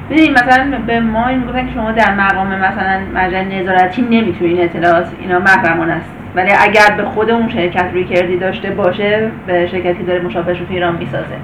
[0.09, 5.07] ببینید مثلا به ما این می‌گفتن که شما در مقام مثلا مرجع نظارتی نمی‌تونین اطلاعات
[5.21, 6.09] اینا محرمانه است.
[6.35, 10.65] ولی اگر به خود اون شرکت روی کردی داشته باشه به شرکتی داره مشابهش رو
[10.65, 11.35] تو ایران می‌سازه.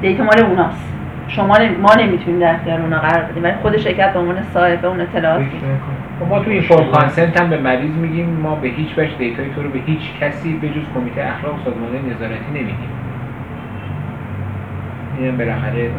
[0.00, 0.92] دیتا مال اوناست.
[1.28, 1.76] شما نمی...
[1.76, 3.42] ما نمی‌تونیم در اختیار اونا قرار بدیم.
[3.42, 5.42] ولی خود شرکت به عنوان صاحب اون اطلاعات
[6.24, 9.62] ما تو این consent هم به مریض میگیم ما به هیچ وجه data ی تو
[9.62, 12.90] رو به هیچ کسی به جز کمیته اخلاق سازمان نظارتی نمیدیم.
[15.18, 15.90] اینم بالاخره.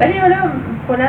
[0.00, 0.36] ولی حالا
[0.88, 1.08] کلا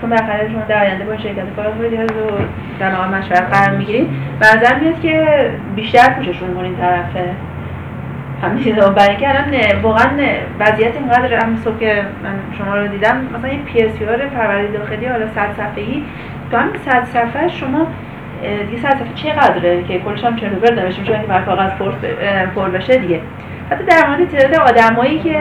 [0.00, 1.44] چون بالاخره شما در آینده با شرکت
[1.92, 2.38] یا رو
[2.78, 4.08] در مقام مشورت قرار می‌گیرید
[4.40, 7.30] به نظر میاد که بیشتر پوششون کنین طرفه
[8.42, 10.10] همین چیزا برای اینکه الان نه، واقعا
[10.60, 15.26] وضعیت اینقدر هم صبح که من شما رو دیدم مثلا یه PSUR وارده داخلی حالا
[15.26, 16.02] 100 صفحه‌ای
[16.50, 17.48] تو همین 100 صفحه.
[17.48, 17.86] شما
[18.70, 21.70] دیگه 100 صفحه چقدره که کلش هم چرا بر نوشته که بر کاغذ
[22.54, 23.20] پر بشه دیگه.
[23.70, 25.32] حتی در مورد تعداد آدمایی که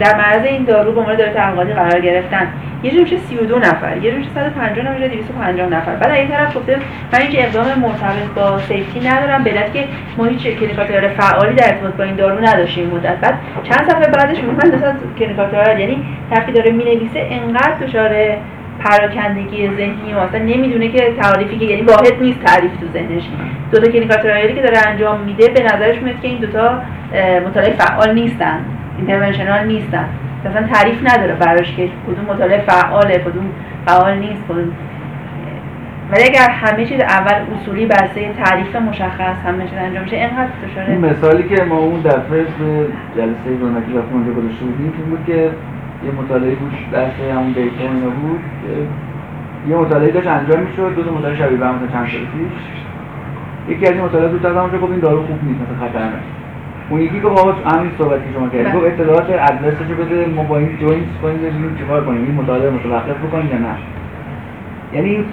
[0.00, 2.48] در معرض این دارو به عنوان دارو تحقیقاتی قرار گرفتن
[2.82, 5.96] یه جور میشه 32 نفر یه جور میشه 150 نفر یه 250 نفر.
[5.96, 6.76] بعد این طرف گفته
[7.12, 9.84] من هیچ اقدام مرتبط با safety ندارم به که
[10.16, 13.16] ما هیچ clinical فعالی در ارتباط با این دارو نداشتیم مدت.
[13.16, 18.36] بعد چند صفحه بعدش میگه من مثلا clinical یعنی طرفی داره می‌نویسه انقدر دچار
[18.84, 23.22] پراکندگی ذهنی و اصلا نمی‌دونه که تعریفی که یعنی واحد نیست تعریف تو ذهنش.
[23.72, 24.16] دو تا clinical
[24.54, 26.82] که داره انجام میده به نظرش میاد که این دوتا
[27.46, 28.58] مطالعه فعال نیستن
[28.98, 30.08] interventional نیستن.
[30.44, 33.44] اصلا تعریف نداره براش که کدوم مطالعه فعاله کدوم
[33.86, 34.72] فعال نیست کدوم.
[36.12, 40.48] ولی اگر همه چیز اول اصولی بسته تعریف مشخص همه چیز انجام میشه اینقدر
[40.88, 42.46] این دچار مثالی که ما اون دفعه
[43.16, 45.50] جلسه دونکی وقتی اونجا گذاشته بودیم این بود که
[46.04, 51.02] یه مطالعه بود درس همون data اینا بود که یه مطالعه داشت انجام می‌شد دو
[51.02, 52.56] تا مطالعه شبیه به هم چند سال پیش.
[53.68, 56.22] یکی از این مطالعات بود از اونجا گفت این دارو خوب نیست مثلا خطرناک.
[56.90, 58.66] اون یکی گفت آقا همین صحبت که شما کردید.
[58.66, 58.76] بله.
[58.76, 63.16] گفت اطلاعات ادرسشو بده ما با این joint کنیم ببینیم چیکار کنیم این مطالعه متوقف
[63.26, 63.74] بکنیم یا نه.
[64.92, 65.24] یعنی این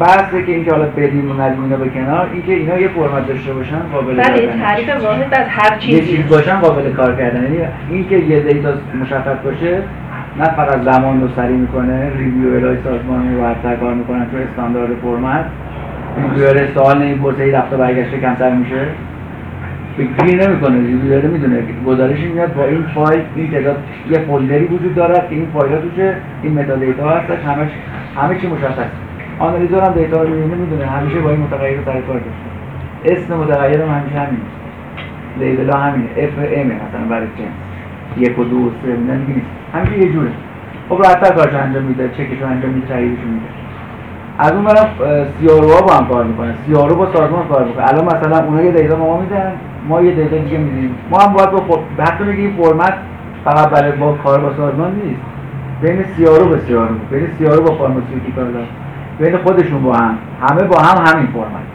[0.00, 3.52] بحثه که اینکه حالا بدیم و ندیم اینا به کنار اینکه اینا یه فرمت داشته
[3.52, 4.48] باشن قابل بله یه.
[4.62, 6.16] تعریف واحد از هر یه چیزی.
[6.16, 7.42] چیز باشن قابل کار کردن.
[7.42, 7.58] یعنی
[7.90, 8.72] این که یه data
[9.02, 9.82] مشخص باشه
[10.38, 14.90] نه فقط زمان رو سریع می‌کنه review های سازمان رو راحت‌تر کار می‌کنن چون استاندارد
[15.02, 15.44] فرمت.
[16.16, 18.86] ریویور سوال نمی‌پرسه ای رفت و برگشته کمتر میشه.
[19.96, 21.62] فکری نمی‌کنه ریویور می‌دونه.
[21.86, 23.76] گزارشی میاد با این فایل این تعداد
[24.10, 27.68] یه folder ی وجود دارد که این فایل ها توشه این metadata هستش همش
[28.16, 28.90] همه چی مشخص.
[29.38, 33.82] analyzer هم data رو می‌بینه می‌دونه همیشه با این متغیر سر کار داشته اسم متغیر
[33.82, 34.40] هم همیشه همین.
[35.38, 36.08] label ها همینه.
[36.16, 37.56] F M مثلا برای جنس
[38.16, 39.46] یک و دو و سه نه دیگه نیست.
[39.74, 40.30] همیشه یه جوره.
[40.88, 43.46] خب راحت‌تر کارش انجام میده چکش رو انجام میده تاییدش میده.
[44.38, 44.88] از اون برم
[45.40, 47.88] CRO ها با هم کار می‌کنن CRO با سازمان کار می‌کنه.
[47.88, 49.52] الان مثلا اونها یه data ما میدن
[49.88, 50.94] ما یه data دیگه میدیم.
[51.10, 52.94] ما هم باید با خود حتی بگیم فرمت
[53.44, 55.20] فقط برای با کار با سازمان نیست.
[55.84, 58.66] بین CRO به CRO بین CRO با pharmaceutical
[59.18, 60.18] بین خودشون با هم.
[60.42, 61.66] همه با هم همین فرمت.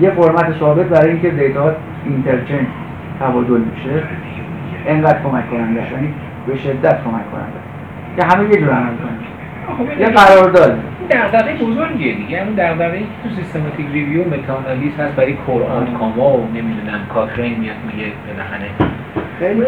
[0.00, 1.72] یه فرمت ثابت برای اینکه دیتا
[2.04, 2.66] اینترچنج
[3.20, 4.02] تبادل میشه.
[4.86, 5.92] انقدر کمک کننده است.
[5.92, 6.14] یعنی
[6.46, 7.68] به شدت کمک کننده است.
[8.16, 9.98] که همه یه جور عمل کنن.
[10.00, 10.78] یه قرارداد.
[11.10, 12.40] دغدغه بزرگیه دیگه.
[12.40, 18.12] همون دغدغه تو سیستماتیک ریویو متاانالیز هست برای قرآن کاما و نمی‌دونم کاکرین میاد میگه
[18.26, 18.70] بالاخره.
[19.38, 19.62] خیلی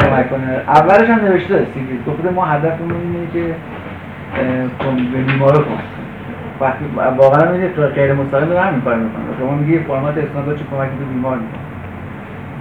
[0.00, 0.62] کمک کنه.
[0.68, 3.54] اولش هم نوشته سیگرید گفته ما هدفمون اینه که
[5.12, 5.84] به بیمارا کمک
[6.60, 6.84] وقتی
[7.16, 10.96] واقعا میگه تو غیر مستقیم داره همین کار می‌کنه شما میگی فرمات اسناد چه کمکی
[10.98, 11.60] به بیمار می‌کنه.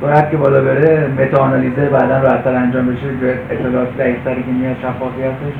[0.01, 3.07] سرعت که بالا بره meta-analysis ه بعدا راحت‌تر انجام بشه
[3.49, 5.57] اطلاعات دقیق‌تری که میاد شفافیتش.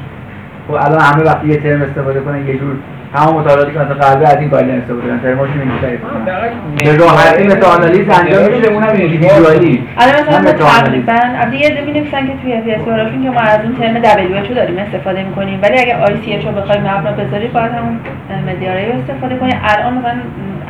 [0.67, 2.75] خب الان همه وقتی یه ترم استفاده کنن یه جور
[3.15, 6.25] همون مطالعاتی که مثلا قلبه از این guideline استفاده کنن ترماشون اینجوری کنن
[6.75, 11.05] به راحتی meta-analysis انجام میشه اونم individually الان مثلا meta-analysis.
[11.05, 12.53] تقریبا البته یه عده می‌نویسن که توی
[12.91, 15.59] هاشون که ما از اون ترم WHO داریم استفاده می‌کنیم.
[15.63, 17.99] ولی اگه ICH رو بخوایم مبنا بذارید باید همون
[18.47, 20.13] مدیاره رو استفاده کنید الان مثلا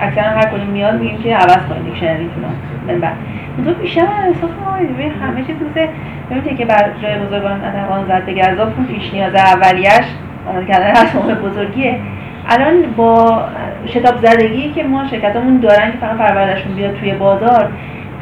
[0.01, 2.93] اکثرا هر کدوم میاد میگیم که عوض کنید دیکشنریتون رو.
[2.93, 3.13] من بعد.
[3.65, 5.89] تو بیشتر من احساس می‌کنم همه چیز روزه
[6.31, 10.05] ببینید که بر جای بزرگان اتقان زد گزاف اون پیش نیاز اولیش
[10.49, 11.95] آماده کردن اسباب بزرگیه
[12.49, 13.43] الان با
[13.85, 17.69] شتاب زدگی که ما شرکتامون دارن که فقط پروردهشون بیاد توی بازار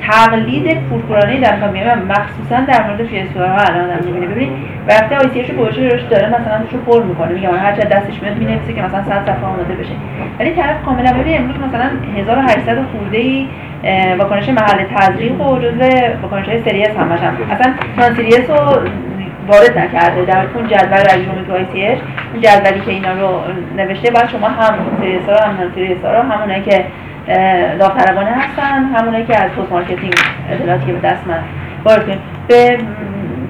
[0.07, 4.53] تقلید کورکورانه در کار میاد مخصوصا در مورد فیسبوک ها الان آدم می‌بینه ببینید
[4.87, 7.33] وقتی آیسیش رو گوشه روش داره مثلا توش رو پر می‌کنه.
[7.33, 9.93] میگم هر چه دستش میاد می‌نویسه که مثلا 100 صفحه آماده بشه.
[10.39, 13.47] ولی طرف کاملا ببین امروز مثلا 1800 خورده ای
[14.19, 15.89] واکنش محل تزریق و جزء
[16.21, 17.11] واکنش های سریس هم.
[17.11, 18.79] اصلا نان سریس رو
[19.47, 20.25] وارد نکرده.
[20.25, 21.99] در اون جدول رجومی تو ICH
[22.33, 23.41] اون جدولی که اینا رو
[23.77, 26.85] نوشته باید شما هم سریس ها رو هم رو همونایی که
[27.79, 30.13] داوطلبانه هستن همونایی که از post marketing
[30.51, 31.39] اطلاعاتی که به دست من
[31.85, 32.77] وارد کنید به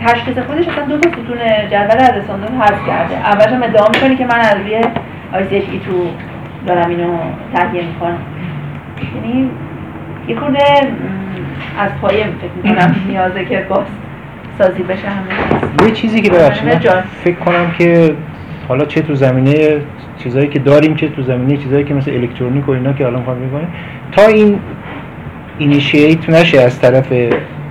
[0.05, 1.38] تشخیص خودش اصلا دو تا ستون
[1.72, 3.15] جدول از استاندارد حذف کرده.
[3.15, 4.81] اولش هم ادعا که من از روی
[5.34, 5.89] ICH E2
[6.68, 7.18] دارم اینو
[7.55, 8.18] تهیه می‌کنم.
[9.15, 9.49] یعنی
[10.27, 10.63] یه خورده
[11.80, 13.85] از پایه فکر می‌کنم نیازه که باز
[14.57, 17.03] سازی بشه همه یه چیزی که ببخشید جان.
[17.23, 18.15] فکر کنم که
[18.68, 19.82] حالا چه تو زمینه
[20.18, 23.38] چیزایی که داریم چه تو زمینه چیزایی که مثل الکترونیک و اینا که الان می‌خوام
[23.38, 23.68] می‌کنیم
[24.11, 24.60] تا این
[25.57, 27.14] اینیشییت نشه از طرف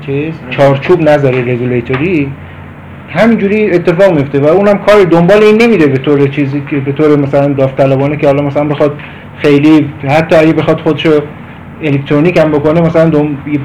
[0.06, 2.32] چیز چارچوب نظر رگولیتوری
[3.10, 7.16] همینجوری اتفاق میفته و اونم کار دنبال این نمیره به طور چیزی که به طور
[7.16, 8.98] مثلا داوطلبانه که حالا مثلا بخواد
[9.36, 11.20] خیلی حتی اگه بخواد خودشو
[11.82, 13.10] الکترونیک هم بکنه مثلا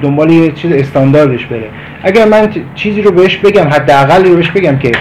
[0.02, 1.70] دنبال یه چیز استانداردش بره.
[2.04, 4.92] اگر من چیزی رو بهش بگم حداقل رو بهش بگم که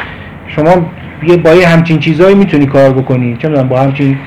[0.46, 0.90] شما
[1.22, 3.36] یه با همچین چیزهایی می‌تونی کار بکنی.
[3.36, 4.18] چه می‌دونم با همچین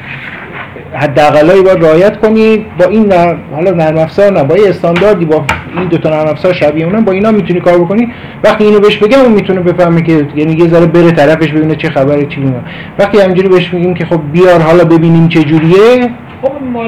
[0.93, 5.45] حداقلایی باید رعایت کنی با این نرم حالا نرم افزار نه با یه استانداردی با
[5.77, 8.13] این دو تا نرم افزار شبیه اونم با اینا می‌تونی کار بکنی.
[8.43, 11.89] وقتی اینو بهش بگم اون می‌تونه بفهمه که یعنی یه ذره بره طرفش ببینه چه
[11.89, 12.59] خبره چی اینا
[12.99, 16.09] وقتی همینجوری بهش میگیم که خب بیار حالا ببینیم چه جوریه
[16.41, 16.83] خب ما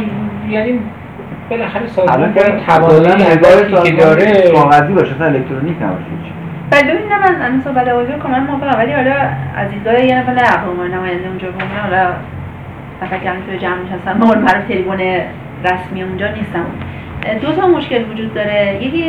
[0.52, 0.80] یعنی
[1.50, 2.34] بالاخره سازمان
[2.68, 6.34] توانایی نگاه هدفی که داره کاغذی باشه اصلا الکترونیک نباشه هیچ.
[6.70, 9.16] بله ببین من الان صحبت آویزو کاملا موافقم ولی حالا
[9.56, 12.14] از دیدگاه یه نفر نه به عنوان نماینده اونجا به عنوان حالا
[13.22, 15.00] که الان توی جمع نشستم به عنوان معروف تلفن
[15.64, 16.66] رسمی اونجا نیستم.
[17.42, 18.80] دو تا مشکل وجود داره.
[18.82, 19.04] یکی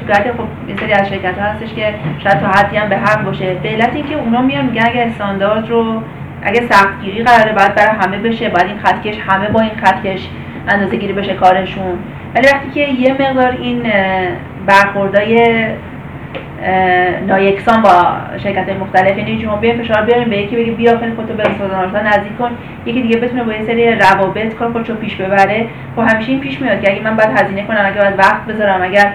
[0.00, 1.94] شکایت خب یه سری از شرکت ها هستش که
[2.24, 3.54] شاید تا حدی هم به حق باشه.
[3.54, 6.02] به علت اینکه اونا میان میگن اگه استاندارد رو
[6.42, 10.28] اگه سختگیری قراره باید برای همه بشه باید این خطکش همه با این خطکش
[10.68, 11.98] اندازه گیری بشه کارشون.
[12.34, 13.82] ولی وقتی که یه مقدار این
[14.66, 15.66] برخوردای
[17.26, 21.34] نایکسان با شرکت مختلف یعنی شما بیاین فشار بیارین به یکی بگی بیا خیلی خودتو
[21.34, 22.50] به سازمان نزدیک کن.
[22.86, 25.66] یکی دیگه بتونه با یه سری روابط کار خودشو پیش ببره.
[25.96, 28.82] خب همیشه این پیش میاد که اگه من باید هزینه کنم اگه باید وقت بذارم
[28.82, 29.12] اگر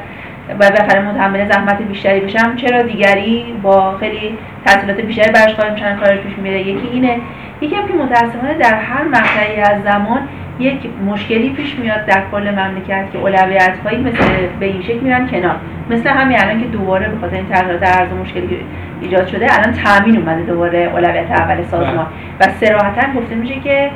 [0.60, 5.96] باید بخره متحمل زحمت بیشتری بشم چرا دیگری با خیلی تحصیلات بیشتری برش قائل میشن
[5.96, 7.18] کارش پیش میره؟ یکی اینه.
[7.62, 10.22] یکی هم که متاسفانه در هر مقطعی از زمان
[10.60, 14.18] یک مشکلی پیش میاد در کل مملکت که اولویت هایی مثل
[14.60, 15.56] به این شکل میرن کنار.
[15.90, 18.58] مثل همین الان که دوباره به خاطر این تغییرات ارز مشکلی
[19.02, 22.08] ایجاد شده الان تامین اومده دوباره اولویت اول سازمان.
[22.40, 23.90] و صراحتا گفته میشه که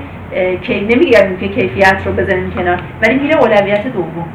[0.61, 4.27] کی نمیگردیم که کیفیت رو بزنیم کنار ولی میره اولویت دوم.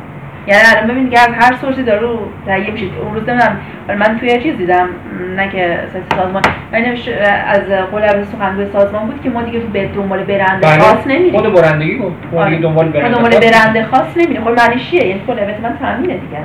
[0.46, 2.86] یعنی الان ببین دیگه هر سورسی دارو تهیه میشه.
[3.02, 3.56] اون روز نمی‌دونم
[3.88, 4.88] ولی من توی چیز دیدم.
[5.36, 6.42] نه که سایت سازمان.
[6.72, 7.60] اه، از
[7.90, 11.40] قول سخنگوی سازمان بود که ما دیگه به دنبال برنده خاص نمیریم.
[11.40, 14.44] خود برندگی گفت ما دیگه دنبال ما برنده دنبال خاص برنده خاص نمیریم.
[14.44, 16.38] خب معنیش چیه؟ یعنی اولویت من تامینه دیگه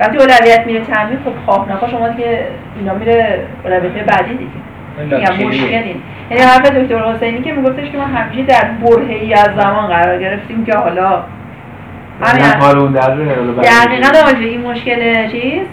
[0.00, 2.46] وقتی اولویت میره تامین خب خواه نخواه شما دیگه
[2.78, 4.50] اینا میره اولویت بعدی دیگه.
[5.46, 5.96] مشکلی
[6.30, 10.64] یعنی حرف دکتر حسینی که میگفتش که ما همیشه در برهه از زمان قرار گرفتیم
[10.64, 11.22] که حالا
[12.22, 15.66] نه کار اون در دقیقا این مشکل چیز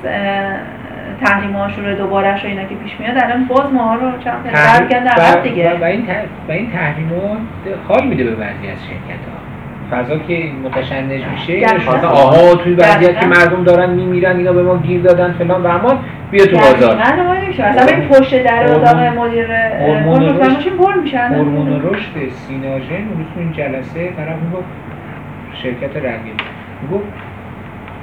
[1.25, 5.43] تحریم آشور دوبارش و اینا که پیش میاد الان باز ماها رو چند تحریم- عقب
[5.43, 7.37] دیگه و این ت- و این تحریمات
[7.87, 9.37] حال میده به بعضی از شرکت ها
[9.97, 11.59] فضا که متشنج میشه.
[11.79, 13.25] شما آها توی وضعیت که.
[13.27, 15.99] مردم دارن میمیرن اینا به ما گیر دادن فلان و اما
[16.31, 16.97] بیا تو بازار.
[17.59, 19.51] اصلا این پشت در اتاق مدیر
[21.35, 22.29] هورمون رشد.
[22.29, 24.65] سیناژن اون این جلسه طرف می‌گفت
[25.63, 26.33] شرکت رنگین.
[26.81, 27.05] می‌گفت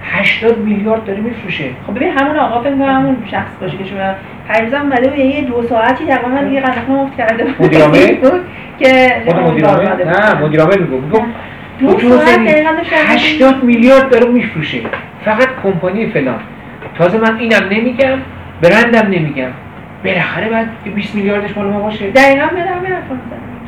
[0.04, 1.64] 80 میلیارد داره میفروشه.
[1.86, 4.14] خب ببین همون آقا فکر همون شخص باشه که شما
[4.80, 7.66] اومده بود یه دو ساعتی تقریبا دیگه قدم مفت کرده بود.
[7.66, 8.40] مدیر عامل؟ بود
[8.78, 10.14] که خود مدیر عامل اومده بود.
[10.14, 11.24] نه مدیر عامل می‌گفت.
[11.80, 14.80] دو ساعت حسینی دقیقاً داشت 80 میلیارد داره میفروشه.
[15.24, 16.40] فقط کمپانی فلان.
[16.98, 18.18] تازه من اینم نمیگم
[18.62, 19.50] برندم نمیگم.
[20.04, 22.10] بالاخره بعد که 20 میلیاردش مال ما باشه.
[22.10, 23.08] دقیقا حرف می‌زنم.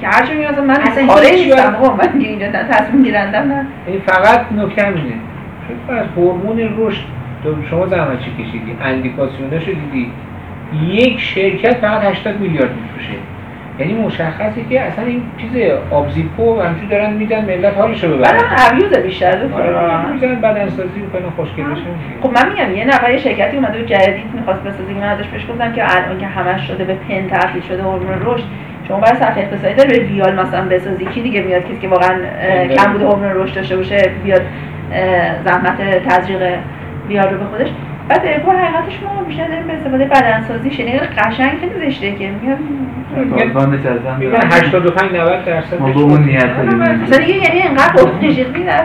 [0.01, 3.67] که هرچی میگم من اصلا این؟ آقا من اینجا تصمیم گیرندم نه.
[3.87, 5.01] یعنی فقط نکته اینه.
[5.87, 7.05] شما از هورمون رشد
[7.43, 10.11] تو شما زحمت چی کشیدی؟ اندیکاسیوناشو دیدی؟
[10.89, 13.19] یک شرکت فقط 80 میلیارد میفروشه.
[13.79, 15.51] یعنی مشخصه که اصلا این چیز
[15.91, 21.01] آبزیپو همچون دارن میدن ملت حالشو بعد ببرن ابیوز بیشتر آره دکتر می‌زنن بعد انسازی
[21.01, 21.65] می‌کنن خوشگل
[22.23, 25.27] خب من میگم یه نفر یه شرکتی اومده بود جدید می‌خواست بسازه که من ازش
[25.27, 28.45] بهش گفتم که الان که همش شده به پن تبدیل شده هورمون رشد
[28.89, 31.05] شما برای صفحه اقتصادی داره به ویال مثلا بسازی.
[31.07, 34.43] کی دیگه میاد؟ کسی که واقعا اه، کم بوده هورمون رشد داشته باشه بیاد
[35.45, 36.59] زحمت تزریق
[37.09, 37.69] ویال رو به خودش.
[38.09, 42.31] بعد با حقیقتش ما بیشتر داریم به استفاده بدنسازی شنیده قشنگ خیلی زشته که.
[43.73, 47.05] نشستن میگن 85 90 درصد ما به اون نیت داریم.
[47.05, 48.85] دیگه یعنی اینقدر ابتژیقی در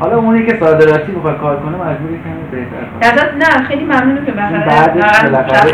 [0.00, 3.34] حالا اونی که صادراتی بخواد کار کنه مجبوری کمی بهتر کنه.
[3.38, 5.68] نه خیلی ممنونم که بالاخره بعدش بالاخره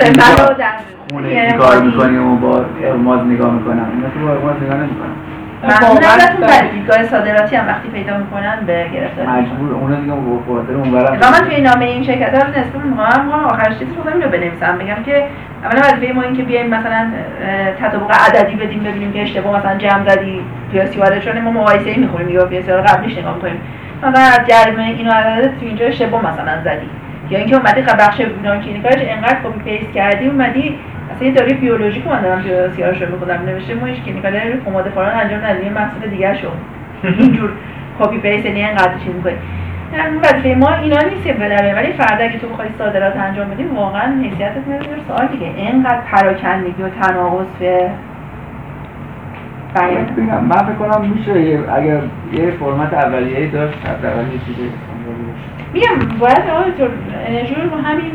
[1.25, 3.87] یه چی کار می‌کنیم و با ارماز نگاه می‌کنم.
[3.95, 5.17] اینا تو با ارماز نگاه نمی‌کنم.
[5.63, 9.29] ممنون ازتون در- دیدگاه صادراتی هم وقتی پیدا می‌کنن به گرفتاری.
[9.29, 12.85] مجبور اونا دیگه با خاطر اونورم و من توی نامه این شرکت ها رو نسبت
[12.85, 14.79] می‌کنم ما آخرش چیزی رو اینو بنویسم.
[14.79, 15.25] بگم که
[15.65, 17.11] اولا وظیفه ما این که بیایم مثلا
[17.81, 20.41] تطابق عددی بدیم ببینیم که اشتباه مثلا جمع زدی
[20.73, 23.61] پیاسی وارد چون ما مقایسه ای می‌خوریم یا پیاسی رو قبلش نگاه می‌کنیم.
[24.03, 26.87] مثلا جریمه اینو عدد تو اینجا اشتباه مثلا زدی.
[27.31, 30.79] یا اینکه اومدی قبل بخش بیرون کلینیکالش انقدر کپی پیست کردی اومدی
[31.15, 34.33] اصلا یه داروی بیولوژیک من دارم توی سیارش رو می‌خونم نوشته ما هیچ کلینیکال
[34.67, 36.49] کماد فاران انجام ندیم یه محصول دیگه شو
[37.19, 37.51] اینجور
[38.01, 39.33] کپی پیست یعنی انقدر چیز می‌کنی.
[39.93, 43.65] یعنی وظیفه ما اینا نیست که بلره ولی فردا اگه تو بخوای صادرات انجام بدی
[43.65, 45.47] واقعا حیثیتت میاد زیر سوال دیگه.
[45.57, 47.91] اینقدر پراکندگی و تناقض به
[50.49, 52.01] من فکر کنم میشه اگر
[52.33, 54.71] یه فرمت اولیه‌ای داشت حداقل یه چیزی
[55.73, 56.89] میگم باید آقای دکتر
[57.27, 58.13] انرژی رو همین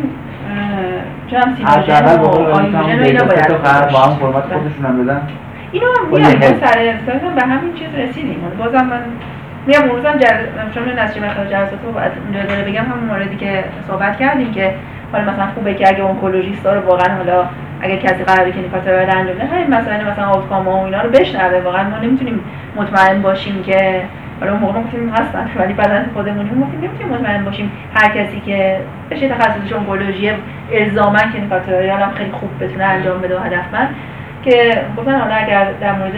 [1.33, 3.47] هم حداقل و آیوژن و اینا باید
[3.91, 4.43] با هم فرمت.
[4.43, 5.21] خودشون هم بدن
[5.71, 6.39] اینو با میگم.
[6.39, 9.01] سر اساسا به همین چیز رسیدیم بازم من
[9.67, 10.73] میگم اون روزم جل...
[10.73, 14.73] چون نسیم مقدار جلسات رو باید اونجا داره بگم همون موردی که صحبت کردیم که
[15.11, 17.45] حالا مثلا خوبه که اگه اونکولوژیست رو واقعا حالا
[17.81, 21.09] اگه کسی قراره که نیکاتر رو انجام بده همین مثلا مثلا آوتکام و اینا رو
[21.09, 22.39] بشنوه واقعا ما نمی‌تونیم
[22.75, 24.01] مطمئن باشیم که
[24.39, 28.79] حالا موقع گفتیم هستن ولی بعدا خودمونیم گفتیم نمی‌تونیم مطمئن باشیم هر کسی که
[29.11, 30.31] بشه تخصصش اونکولوژی
[30.71, 33.95] الزاما که نیکاتریال هم خیلی خوب بتونه انجام بده و هدفمند
[34.43, 36.13] که گفتن حالا اگر در مورد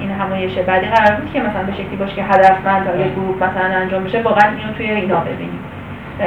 [0.00, 3.36] این همایش بعدی قرار بود که مثلا به شکلی باشه که هدفمند تا یک گروه
[3.36, 5.60] مثلا انجام بشه واقعا اینو توی اینا ببینیم.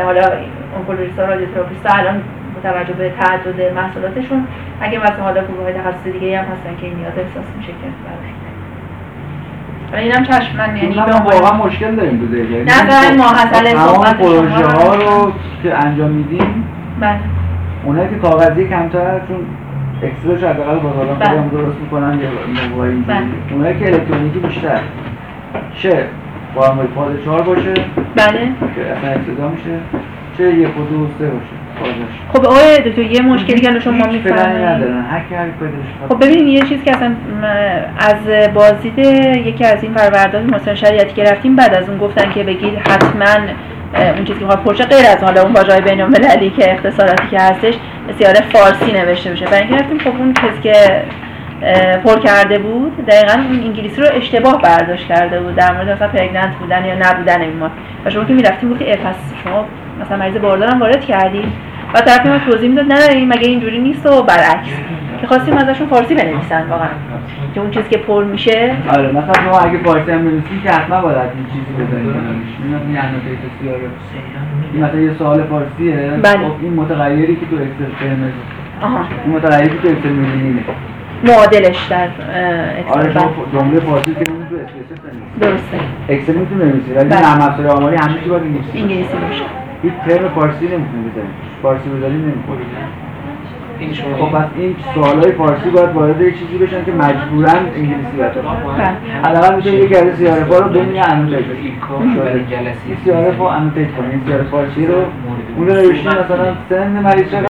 [0.06, 0.22] حالا
[0.76, 2.23] اونکولوژیست ها رادیوتراپیست ها الان
[2.56, 4.48] با توجه به تعدد محصولاتشون
[4.81, 7.88] اگه مثلا حالا گروه تخصص دیگه هم هستن که این نیاز احساس میشه که
[9.91, 14.18] حالا اینم چشم من یعنی ما واقعا مشکل داریم تو دیگه نه، دارن ماحصل صحبت
[14.18, 15.31] پروژه رو- ها رو
[15.63, 16.63] که انجام میدیم
[16.99, 17.19] بله
[17.85, 19.38] اونایی که کاغذی کمتر چون
[20.03, 21.30] اکسلش حداقل با آدم بله.
[21.30, 22.30] خودم درست می‌کنن یا
[22.69, 23.18] موبایل اینجوری.
[23.18, 23.26] بله.
[23.55, 24.80] اونایی که الکترونیکی بیشتر
[25.76, 26.05] چه
[26.55, 27.73] با هم فاز چهار باشه
[28.15, 29.80] بله که اصلا ابتدا میشه
[30.38, 31.60] چه یک و دو و سه باشه
[32.33, 37.15] خب آقای دکتر یه مشکلی که شما کدومش خب ببینید یه چیز که اصلا
[37.97, 38.99] از بازدید
[39.47, 43.47] یکی از این پروردهای مثلا شریعتی که رفتیم بعد از اون گفتن که بگید حتما
[44.15, 47.39] اون چیزی که می‌خواد پرچه غیر از حالا اون واژه‌های بین المللی که اختصاراتی که
[47.39, 47.73] هستش
[48.17, 51.03] سیاره فارسی نوشته بشه برای اینکه رفتیم خب اون کسی که
[52.03, 55.55] پر کرده بود دقیقا اون انگلیسی رو اشتباه برداشت کرده بود.
[55.55, 57.69] در مورد مثلا پرگننت بودن یا نبودن این ما
[58.05, 59.65] و شما که می‌رفتیم گفتی اه، پس شما
[60.02, 61.44] مثلا مریض باردار هم وارد کردی
[61.94, 64.69] و طرف ما توضیح می‌داد نه این مگه اینجوری نیست و برعکس.
[65.22, 66.88] که خواستیم ازشون فارسی بنویسن واقعا.
[67.56, 68.76] که اون چیزی که پر میشه.
[68.90, 72.14] آره مثلا شما اگه فارسی هم بنویسی که حتما باید این چیزی بزنید.
[72.14, 72.98] کنارش میاد این
[74.73, 76.19] این مثلا یه سوال فارسیه.
[76.23, 76.38] بله.
[76.38, 78.32] خب این متغیری که تو اکسل قرمز
[78.82, 79.06] آها.
[79.26, 80.60] این متغیری که تو اکسل می‌بینی
[81.23, 83.61] معادلش در آره اکسل شما بله.
[83.61, 85.78] جمله فارسی که نمی‌تونی تو بنویسی درسته.
[86.10, 87.30] اکسل می‌تونی بنویسی ولی بله.
[87.30, 89.44] نرم افزار آماری چی باید انگلیسی انگلیسی باشه.
[89.83, 91.29] هیچ ترم فارسی نمی‌تونی بزنی.
[91.61, 92.65] فارسی بزنی نمی‌تونی.
[93.79, 98.17] این شما خب پس این سوالای فارسی باید وارد یه چیزی بشن که مجبورا انگلیسی
[98.17, 101.38] بشن حداقل میشه یکی از CRF ا رو ببینه annotate.
[102.87, 104.95] این CRF رو annotate کنه این CRF فارسی رو
[105.57, 107.33] اون رو نوشتیم مثلا سن مریض